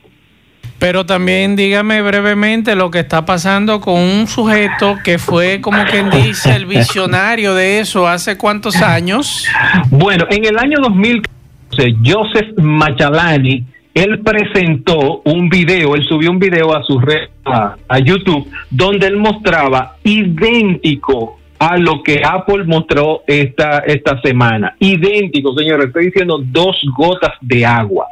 Pero 0.79 1.07
también 1.07 1.57
dígame 1.57 2.03
brevemente 2.03 2.77
lo 2.77 2.91
que 2.91 3.01
está 3.01 3.24
pasando 3.24 3.81
con 3.81 3.95
un 3.95 4.27
sujeto 4.27 4.97
que 5.03 5.18
fue, 5.18 5.61
como 5.61 5.85
quien 5.85 6.11
dice, 6.11 6.55
el 6.55 6.66
visionario 6.66 7.55
de 7.55 7.81
eso 7.81 8.07
hace 8.07 8.37
cuántos 8.37 8.83
años. 8.83 9.47
Bueno, 9.91 10.27
en 10.31 10.45
el 10.45 10.59
año 10.59 10.77
2014, 10.83 11.97
Joseph 12.05 12.59
Machalani, 12.59 13.64
él 13.95 14.20
presentó 14.20 15.22
un 15.24 15.49
video, 15.49 15.95
él 15.95 16.05
subió 16.07 16.31
un 16.31 16.39
video 16.39 16.77
a 16.77 16.83
su 16.83 16.99
red, 16.99 17.31
a, 17.47 17.77
a 17.89 17.99
YouTube, 17.99 18.47
donde 18.70 19.07
él 19.07 19.16
mostraba 19.16 19.97
idéntico 20.05 21.39
a 21.59 21.77
lo 21.77 22.03
que 22.03 22.20
Apple 22.24 22.64
mostró 22.64 23.22
esta, 23.27 23.79
esta 23.79 24.20
semana. 24.20 24.74
Idéntico, 24.79 25.55
señores, 25.57 25.87
estoy 25.87 26.07
diciendo 26.07 26.39
dos 26.43 26.77
gotas 26.97 27.33
de 27.41 27.64
agua. 27.64 28.07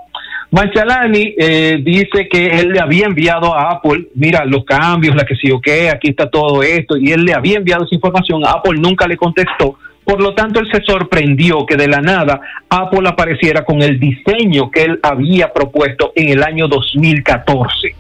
Machalani 0.55 1.35
eh, 1.37 1.79
dice 1.83 2.29
que 2.31 2.47
él 2.47 2.69
le 2.69 2.79
había 2.79 3.07
enviado 3.07 3.53
a 3.53 3.73
Apple, 3.73 4.07
mira, 4.15 4.45
los 4.45 4.65
cambios, 4.65 5.17
la 5.17 5.25
que 5.25 5.35
sí, 5.35 5.51
ok, 5.51 5.67
aquí 5.93 6.11
está 6.11 6.31
todo 6.31 6.63
esto, 6.63 6.97
y 6.97 7.11
él 7.11 7.25
le 7.25 7.35
había 7.35 7.57
enviado 7.57 7.85
esa 7.85 7.97
información, 7.97 8.47
Apple 8.47 8.79
nunca 8.79 9.09
le 9.09 9.17
contestó, 9.17 9.77
por 10.05 10.23
lo 10.23 10.33
tanto 10.37 10.61
él 10.61 10.69
se 10.71 10.81
sorprendió 10.85 11.67
que 11.67 11.75
de 11.75 11.89
la 11.89 12.01
nada 12.01 12.41
Apple 12.69 13.09
apareciera 13.09 13.65
con 13.65 13.83
el 13.83 13.99
diseño 13.99 14.71
que 14.71 14.85
él 14.85 15.01
había 15.03 15.53
propuesto 15.53 16.13
en 16.15 16.29
el 16.29 16.45
año 16.45 16.69
2014 16.69 17.97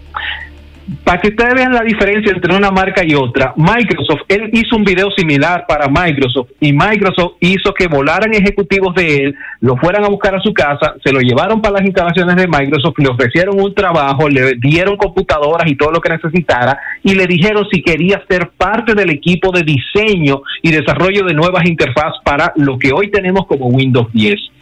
para 1.02 1.20
que 1.20 1.28
ustedes 1.28 1.54
vean 1.54 1.72
la 1.72 1.82
diferencia 1.82 2.32
entre 2.32 2.54
una 2.54 2.70
marca 2.70 3.02
y 3.04 3.14
otra, 3.14 3.54
Microsoft, 3.56 4.22
él 4.28 4.50
hizo 4.52 4.76
un 4.76 4.84
video 4.84 5.10
similar 5.16 5.64
para 5.66 5.88
Microsoft 5.88 6.50
y 6.60 6.72
Microsoft 6.72 7.34
hizo 7.40 7.72
que 7.72 7.86
volaran 7.86 8.34
ejecutivos 8.34 8.94
de 8.94 9.16
él, 9.16 9.34
lo 9.60 9.76
fueran 9.76 10.04
a 10.04 10.08
buscar 10.08 10.34
a 10.34 10.40
su 10.40 10.52
casa, 10.52 10.94
se 11.02 11.12
lo 11.12 11.20
llevaron 11.20 11.62
para 11.62 11.78
las 11.78 11.86
instalaciones 11.86 12.36
de 12.36 12.46
Microsoft, 12.46 12.98
le 12.98 13.08
ofrecieron 13.08 13.60
un 13.60 13.74
trabajo, 13.74 14.28
le 14.28 14.54
dieron 14.60 14.96
computadoras 14.96 15.70
y 15.70 15.76
todo 15.76 15.90
lo 15.90 16.00
que 16.00 16.10
necesitara 16.10 16.78
y 17.02 17.14
le 17.14 17.26
dijeron 17.26 17.66
si 17.72 17.82
quería 17.82 18.22
ser 18.28 18.50
parte 18.56 18.94
del 18.94 19.10
equipo 19.10 19.50
de 19.52 19.62
diseño 19.62 20.42
y 20.62 20.70
desarrollo 20.70 21.24
de 21.24 21.34
nuevas 21.34 21.64
interfaces 21.66 22.20
para 22.24 22.52
lo 22.56 22.78
que 22.78 22.92
hoy 22.92 23.10
tenemos 23.10 23.46
como 23.46 23.66
Windows 23.68 24.12
10. 24.12 24.53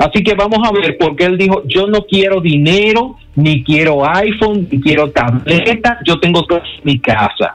Así 0.00 0.24
que 0.24 0.32
vamos 0.32 0.60
a 0.66 0.72
ver, 0.72 0.96
porque 0.98 1.26
él 1.26 1.36
dijo, 1.36 1.62
yo 1.66 1.86
no 1.86 2.06
quiero 2.06 2.40
dinero, 2.40 3.16
ni 3.36 3.62
quiero 3.62 4.08
iPhone, 4.08 4.66
ni 4.70 4.80
quiero 4.80 5.10
tableta, 5.10 5.98
yo 6.06 6.18
tengo 6.18 6.42
todo 6.44 6.58
en 6.58 6.80
mi 6.84 6.98
casa. 6.98 7.54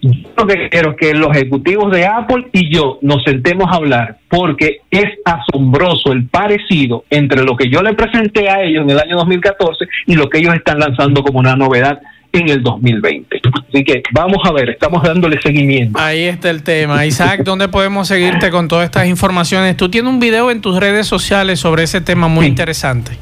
Yo 0.00 0.10
lo 0.36 0.44
que 0.44 0.68
quiero 0.70 0.90
es 0.90 0.96
que 0.96 1.14
los 1.14 1.30
ejecutivos 1.30 1.92
de 1.92 2.04
Apple 2.04 2.48
y 2.52 2.74
yo 2.74 2.98
nos 3.00 3.22
sentemos 3.22 3.68
a 3.70 3.76
hablar, 3.76 4.18
porque 4.28 4.78
es 4.90 5.04
asombroso 5.24 6.10
el 6.10 6.26
parecido 6.26 7.04
entre 7.10 7.44
lo 7.44 7.56
que 7.56 7.70
yo 7.70 7.80
le 7.80 7.94
presenté 7.94 8.48
a 8.50 8.64
ellos 8.64 8.82
en 8.82 8.90
el 8.90 8.98
año 8.98 9.14
2014 9.18 9.86
y 10.06 10.16
lo 10.16 10.28
que 10.28 10.38
ellos 10.38 10.54
están 10.56 10.80
lanzando 10.80 11.22
como 11.22 11.38
una 11.38 11.54
novedad 11.54 12.00
en 12.34 12.48
el 12.48 12.62
2020. 12.62 13.40
Así 13.68 13.84
que 13.84 14.02
vamos 14.12 14.38
a 14.44 14.52
ver, 14.52 14.70
estamos 14.70 15.02
dándole 15.02 15.40
seguimiento. 15.40 15.98
Ahí 15.98 16.24
está 16.24 16.50
el 16.50 16.62
tema. 16.62 17.06
Isaac, 17.06 17.42
¿dónde 17.44 17.68
podemos 17.68 18.08
seguirte 18.08 18.50
con 18.50 18.68
todas 18.68 18.84
estas 18.84 19.06
informaciones? 19.06 19.76
Tú 19.76 19.88
tienes 19.88 20.12
un 20.12 20.20
video 20.20 20.50
en 20.50 20.60
tus 20.60 20.78
redes 20.78 21.06
sociales 21.06 21.60
sobre 21.60 21.84
ese 21.84 22.00
tema 22.00 22.28
muy 22.28 22.46
interesante. 22.46 23.12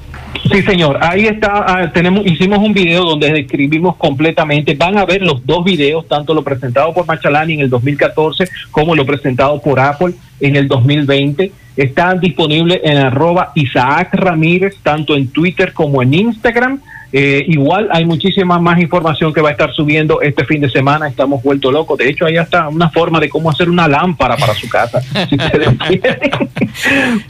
Sí, 0.50 0.62
señor. 0.62 0.98
Ahí 1.00 1.26
está. 1.26 1.64
ah, 1.66 1.92
tenemos, 1.92 2.26
hicimos 2.26 2.58
un 2.58 2.72
video 2.72 3.04
donde 3.04 3.32
describimos 3.32 3.96
completamente. 3.96 4.74
Van 4.74 4.98
a 4.98 5.04
ver 5.04 5.22
los 5.22 5.44
dos 5.46 5.64
videos, 5.64 6.08
tanto 6.08 6.34
lo 6.34 6.42
presentado 6.42 6.92
por 6.92 7.06
Machalani 7.06 7.54
en 7.54 7.60
el 7.60 7.70
2014 7.70 8.48
como 8.70 8.94
lo 8.94 9.04
presentado 9.04 9.60
por 9.60 9.78
Apple 9.78 10.14
en 10.40 10.56
el 10.56 10.68
2020. 10.68 11.52
Están 11.76 12.20
disponibles 12.20 12.80
en 12.82 12.98
arroba 12.98 13.52
Isaac 13.54 14.14
Ramírez, 14.14 14.76
tanto 14.82 15.16
en 15.16 15.28
Twitter 15.28 15.72
como 15.72 16.02
en 16.02 16.14
Instagram. 16.14 16.80
Eh, 17.12 17.44
igual 17.48 17.88
hay 17.92 18.06
muchísima 18.06 18.58
más 18.58 18.80
información 18.80 19.34
que 19.34 19.42
va 19.42 19.50
a 19.50 19.52
estar 19.52 19.70
subiendo 19.72 20.22
este 20.22 20.44
fin 20.44 20.62
de 20.62 20.70
semana. 20.70 21.08
Estamos 21.08 21.42
vueltos 21.42 21.72
locos. 21.72 21.98
De 21.98 22.08
hecho, 22.08 22.24
ahí 22.24 22.36
está 22.36 22.68
una 22.68 22.88
forma 22.88 23.20
de 23.20 23.28
cómo 23.28 23.50
hacer 23.50 23.68
una 23.68 23.86
lámpara 23.86 24.36
para 24.36 24.54
su 24.54 24.68
casa. 24.68 25.00
si. 25.28 25.36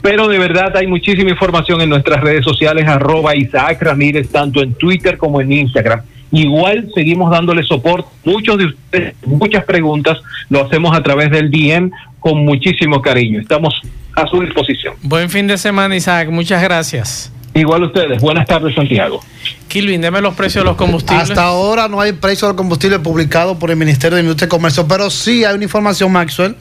Pero 0.01 0.27
de 0.27 0.39
verdad 0.39 0.75
hay 0.77 0.87
muchísima 0.87 1.29
información 1.29 1.81
en 1.81 1.89
nuestras 1.89 2.21
redes 2.21 2.45
sociales, 2.45 2.87
arroba 2.87 3.35
Isaac 3.35 3.81
Ramírez, 3.81 4.29
tanto 4.29 4.61
en 4.61 4.73
Twitter 4.75 5.17
como 5.17 5.41
en 5.41 5.51
Instagram. 5.51 6.01
Igual 6.31 6.89
seguimos 6.95 7.29
dándole 7.29 7.61
soporte. 7.63 8.09
Muchos 8.23 8.57
de 8.57 8.65
ustedes, 8.65 9.15
muchas 9.25 9.65
preguntas, 9.65 10.17
lo 10.49 10.65
hacemos 10.65 10.95
a 10.95 11.03
través 11.03 11.29
del 11.29 11.51
DM 11.51 11.91
con 12.19 12.43
muchísimo 12.45 13.01
cariño. 13.01 13.41
Estamos 13.41 13.79
a 14.15 14.25
su 14.27 14.41
disposición. 14.41 14.95
Buen 15.03 15.29
fin 15.29 15.45
de 15.45 15.57
semana, 15.57 15.95
Isaac. 15.95 16.29
Muchas 16.29 16.63
gracias. 16.63 17.31
Igual 17.53 17.83
ustedes. 17.83 18.21
Buenas 18.21 18.47
tardes, 18.47 18.73
Santiago. 18.73 19.21
Kilvin, 19.67 20.01
deme 20.01 20.21
los 20.21 20.33
precios 20.33 20.63
de 20.63 20.69
los 20.69 20.77
combustibles. 20.77 21.29
Hasta 21.29 21.43
ahora 21.43 21.87
no 21.87 22.01
hay 22.01 22.13
precio 22.13 22.47
del 22.47 22.57
combustible 22.57 22.99
publicado 22.99 23.59
por 23.59 23.69
el 23.69 23.77
Ministerio 23.77 24.15
de 24.15 24.21
Industria 24.21 24.47
y 24.47 24.49
Comercio, 24.49 24.87
pero 24.87 25.09
sí 25.09 25.45
hay 25.45 25.55
una 25.55 25.63
información, 25.63 26.11
Maxwell, 26.11 26.55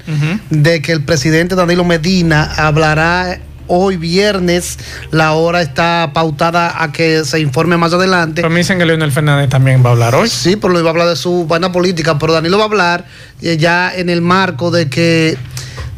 de 0.51 0.83
que 0.83 0.93
el 0.93 1.03
presidente 1.03 1.55
Danilo 1.55 1.85
Medina 1.85 2.53
hablará 2.57 3.39
hoy 3.67 3.97
viernes. 3.97 4.79
La 5.11 5.33
hora 5.33 5.63
está 5.63 6.11
pautada 6.13 6.83
a 6.83 6.93
que 6.93 7.25
se 7.25 7.41
informe 7.41 7.77
más 7.77 7.93
adelante. 7.93 8.43
Pero 8.43 8.51
me 8.51 8.59
dicen 8.59 8.79
que 8.79 8.85
Leonel 8.85 9.13
Fernández 9.13 9.49
también 9.49 9.83
va 9.85 9.91
a 9.91 9.93
hablar 9.93 10.15
hoy. 10.15 10.29
Sí, 10.29 10.57
pero 10.57 10.73
lo 10.73 10.81
iba 10.81 10.89
a 10.89 10.93
hablar 10.93 11.09
de 11.09 11.17
su 11.17 11.47
vaina 11.47 11.73
política, 11.73 12.19
pero 12.19 12.35
Danilo 12.35 12.59
va 12.59 12.65
a 12.65 12.67
hablar 12.67 13.05
eh, 13.41 13.57
ya 13.57 13.95
en 13.95 14.11
el 14.11 14.21
marco 14.21 14.71
de 14.71 14.89
que 14.89 15.37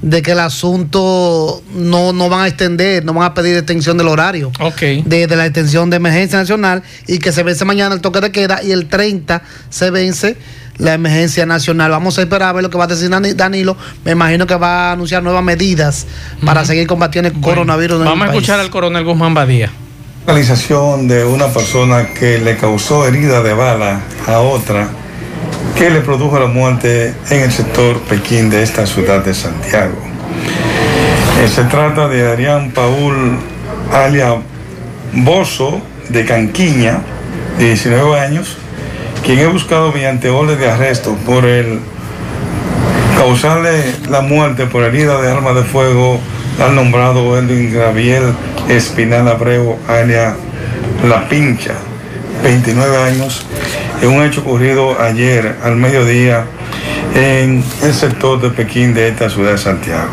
de 0.05 0.21
que 0.21 0.33
el 0.33 0.41
asunto 0.41 1.63
no, 1.75 2.13
no 2.13 2.29
van 2.29 2.41
a 2.41 2.49
extender, 2.49 3.07
no 3.07 3.15
van 3.15 3.25
a 3.25 3.33
pedir 3.33 3.57
extensión 3.57 3.97
del 3.97 4.09
horario 4.09 4.53
de, 5.07 5.27
de 5.27 5.37
la 5.37 5.47
extensión 5.47 5.89
de 5.89 5.97
emergencia 5.97 6.39
nacional 6.39 6.83
y 7.07 7.19
que 7.19 7.33
se 7.33 7.43
vence 7.43 7.65
mañana 7.65 7.95
el 7.95 8.03
toque 8.03 8.21
de 8.21 8.31
queda 8.31 8.63
y 8.63 8.73
el 8.73 8.87
30 8.87 9.43
se 9.71 9.91
vence 9.91 10.37
la 10.77 10.93
emergencia 10.93 11.47
nacional. 11.47 11.91
Vamos 11.91 12.19
a 12.19 12.23
esperar 12.23 12.51
a 12.51 12.53
ver 12.53 12.63
lo 12.65 12.69
que 12.69 12.77
va 12.77 12.85
a 12.85 12.87
decir 12.87 13.09
Danilo. 13.09 13.79
Me 14.05 14.13
imagino 14.13 14.47
que 14.47 14.57
va 14.57 14.91
a 14.91 14.93
anunciar 14.93 15.23
nuevas 15.23 15.43
medidas 15.43 16.07
para 16.45 16.67
seguir 16.67 16.87
combatiendo 16.87 17.31
el 17.31 17.41
coronavirus. 17.41 18.01
En 18.01 18.05
vamos 18.05 18.29
a 18.29 18.31
escuchar 18.33 18.61
al 18.61 18.69
coronel 18.69 19.05
Guzmán 19.05 19.33
Badía. 19.33 19.71
Localización 20.27 21.09
de 21.09 21.25
una 21.25 21.49
persona 21.49 22.09
que 22.13 22.41
le 22.41 22.59
causó 22.59 23.07
herida 23.07 23.43
de 23.43 23.55
bala 23.55 24.03
a 24.27 24.41
otra 24.41 24.91
que 25.77 25.91
le 25.91 26.01
produjo 26.01 26.39
la 26.39 26.47
muerte 26.47 27.15
en 27.31 27.41
el 27.43 27.53
sector 27.53 28.01
Pekín 28.03 28.51
de 28.51 28.63
esta 28.63 28.87
ciudad 28.87 29.25
de 29.25 29.35
Santiago. 29.35 29.97
Eh, 31.43 31.49
se 31.49 31.65
trata 31.65 32.09
de 32.09 32.27
Adrián 32.27 32.71
Paul 32.71 33.39
alia 33.93 34.37
Bozo 35.13 35.81
de 36.09 36.25
Canquiña, 36.25 37.01
de 37.59 37.67
19 37.67 38.21
años, 38.21 38.57
quien 39.25 39.39
he 39.39 39.47
buscado 39.47 39.93
mediante 39.93 40.31
orden 40.31 40.59
de 40.59 40.71
arresto 40.71 41.17
por 41.27 41.45
el 41.45 41.81
causarle 43.17 43.95
la 44.11 44.21
muerte 44.21 44.67
por 44.67 44.83
herida 44.83 45.21
de 45.21 45.31
arma 45.31 45.53
de 45.53 45.63
fuego 45.63 46.21
al 46.61 46.75
nombrado 46.75 47.39
Edwin 47.39 47.73
Gabriel 47.73 48.35
Espinal 48.69 49.29
Abreu, 49.29 49.79
alia 49.89 50.37
La 51.09 51.29
Pincha, 51.29 51.75
29 52.43 52.97
años, 52.97 53.47
en 54.05 54.11
un 54.11 54.23
hecho 54.23 54.43
ocurrido 54.43 55.01
ayer 55.01 55.57
al 55.63 55.77
mediodía 55.77 56.45
en 57.15 57.65
el 57.83 57.95
sector 57.95 58.39
de 58.41 58.51
Pekín 58.51 58.93
de 58.93 59.09
esta 59.09 59.31
ciudad 59.31 59.53
de 59.53 59.59
Santiago. 59.59 60.13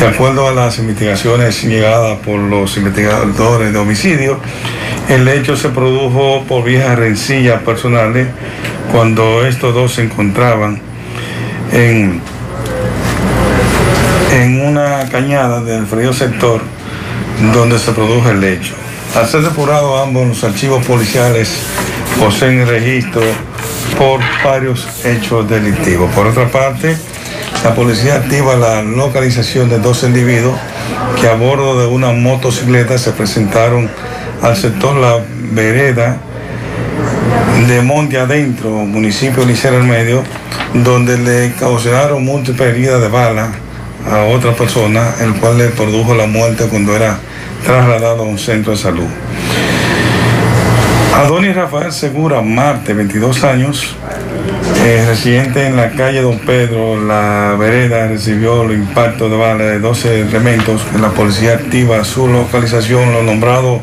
De 0.00 0.06
acuerdo 0.06 0.48
a 0.48 0.52
las 0.52 0.78
investigaciones 0.78 1.62
llegadas 1.62 2.18
por 2.18 2.40
los 2.40 2.76
investigadores 2.76 3.72
de 3.72 3.78
homicidio, 3.78 4.40
el 5.08 5.28
hecho 5.28 5.56
se 5.56 5.68
produjo 5.68 6.42
por 6.48 6.64
viejas 6.64 6.98
rencillas 6.98 7.62
personales 7.62 8.26
cuando 8.90 9.46
estos 9.46 9.72
dos 9.72 9.94
se 9.94 10.02
encontraban 10.02 10.80
en, 11.72 12.20
en 14.32 14.66
una 14.66 15.08
cañada 15.10 15.60
del 15.60 15.86
frío 15.86 16.12
sector 16.12 16.60
donde 17.54 17.78
se 17.78 17.92
produjo 17.92 18.30
el 18.30 18.42
hecho. 18.42 18.74
Al 19.14 19.28
ser 19.28 19.42
depurado 19.42 20.02
ambos 20.02 20.26
los 20.26 20.42
archivos 20.42 20.84
policiales 20.84 21.50
poseen 22.18 22.66
registro 22.66 23.22
por 23.98 24.20
varios 24.44 24.86
hechos 25.04 25.48
delictivos. 25.48 26.10
Por 26.14 26.26
otra 26.26 26.48
parte, 26.48 26.96
la 27.64 27.74
policía 27.74 28.16
activa 28.16 28.56
la 28.56 28.82
localización 28.82 29.68
de 29.68 29.78
dos 29.78 30.02
individuos 30.02 30.58
que 31.20 31.28
a 31.28 31.34
bordo 31.34 31.80
de 31.80 31.86
una 31.86 32.12
motocicleta 32.12 32.98
se 32.98 33.12
presentaron 33.12 33.88
al 34.42 34.56
sector 34.56 34.96
La 34.96 35.20
Vereda 35.52 36.18
de 37.68 37.80
Monte 37.82 38.18
Adentro, 38.18 38.70
municipio 38.70 39.44
de 39.44 39.52
Licera 39.52 39.76
al 39.76 39.84
Medio, 39.84 40.24
donde 40.74 41.18
le 41.18 41.52
causaron 41.52 42.24
múltiples 42.24 42.70
heridas 42.70 43.00
de 43.00 43.08
bala 43.08 43.52
a 44.10 44.24
otra 44.24 44.52
persona, 44.52 45.14
el 45.20 45.34
cual 45.34 45.58
le 45.58 45.68
produjo 45.68 46.14
la 46.14 46.26
muerte 46.26 46.66
cuando 46.68 46.96
era 46.96 47.18
trasladado 47.64 48.22
a 48.22 48.26
un 48.26 48.38
centro 48.38 48.72
de 48.72 48.78
salud. 48.78 49.06
Adonis 51.14 51.54
Rafael 51.54 51.92
Segura 51.92 52.40
Marte, 52.40 52.94
22 52.94 53.44
años, 53.44 53.94
eh, 54.82 55.04
residente 55.06 55.66
en 55.66 55.76
la 55.76 55.90
calle 55.90 56.22
Don 56.22 56.38
Pedro, 56.38 57.04
la 57.04 57.54
vereda, 57.58 58.08
recibió 58.08 58.62
el 58.62 58.72
impacto 58.72 59.28
de 59.28 59.36
bala 59.36 59.64
de 59.64 59.78
12 59.78 60.22
elementos. 60.22 60.80
La 61.00 61.10
policía 61.10 61.52
activa 61.52 62.02
su 62.04 62.26
localización, 62.28 63.12
lo 63.12 63.22
nombrado 63.22 63.82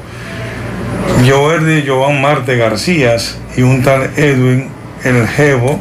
Joerdi 1.27 1.85
Joan 1.87 2.19
Marte 2.19 2.57
García 2.57 3.15
y 3.55 3.61
un 3.61 3.83
tal 3.83 4.09
Edwin 4.17 4.67
El 5.03 5.27
Jevo, 5.27 5.79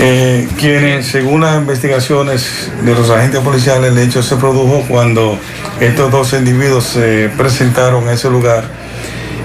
eh, 0.00 0.48
quienes, 0.58 1.06
según 1.06 1.42
las 1.42 1.56
investigaciones 1.56 2.72
de 2.84 2.94
los 2.94 3.08
agentes 3.10 3.40
policiales, 3.40 3.92
el 3.92 3.98
hecho 3.98 4.22
se 4.24 4.34
produjo 4.36 4.82
cuando 4.88 5.38
estos 5.80 6.10
dos 6.10 6.32
individuos 6.32 6.84
se 6.84 7.30
presentaron 7.36 8.08
a 8.08 8.12
ese 8.12 8.28
lugar 8.28 8.81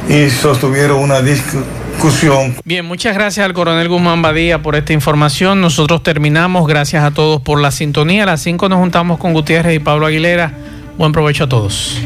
y 0.10 0.30
sostuvieron 0.30 0.99
una 0.99 1.22
discusión. 1.22 2.55
Bien, 2.64 2.86
muchas 2.86 3.14
gracias 3.14 3.45
al 3.45 3.53
coronel 3.53 3.89
Guzmán 3.89 4.22
Badía 4.22 4.62
por 4.62 4.76
esta 4.76 4.93
información. 4.93 5.62
Nosotros 5.62 6.03
terminamos. 6.03 6.68
Gracias 6.68 7.03
a 7.03 7.12
todos 7.12 7.41
por 7.41 7.60
la 7.62 7.72
sintonía. 7.72 8.24
A 8.24 8.26
las 8.28 8.41
5 8.41 8.70
nos 8.70 8.80
juntamos 8.80 9.18
con 9.18 9.34
Gutiérrez 9.34 9.76
y 9.76 9.80
Pablo 9.80 10.05
Aguilera. 10.05 10.53
Buen 10.97 11.12
provecho 11.12 11.43
a 11.45 11.49
todos. 11.49 12.01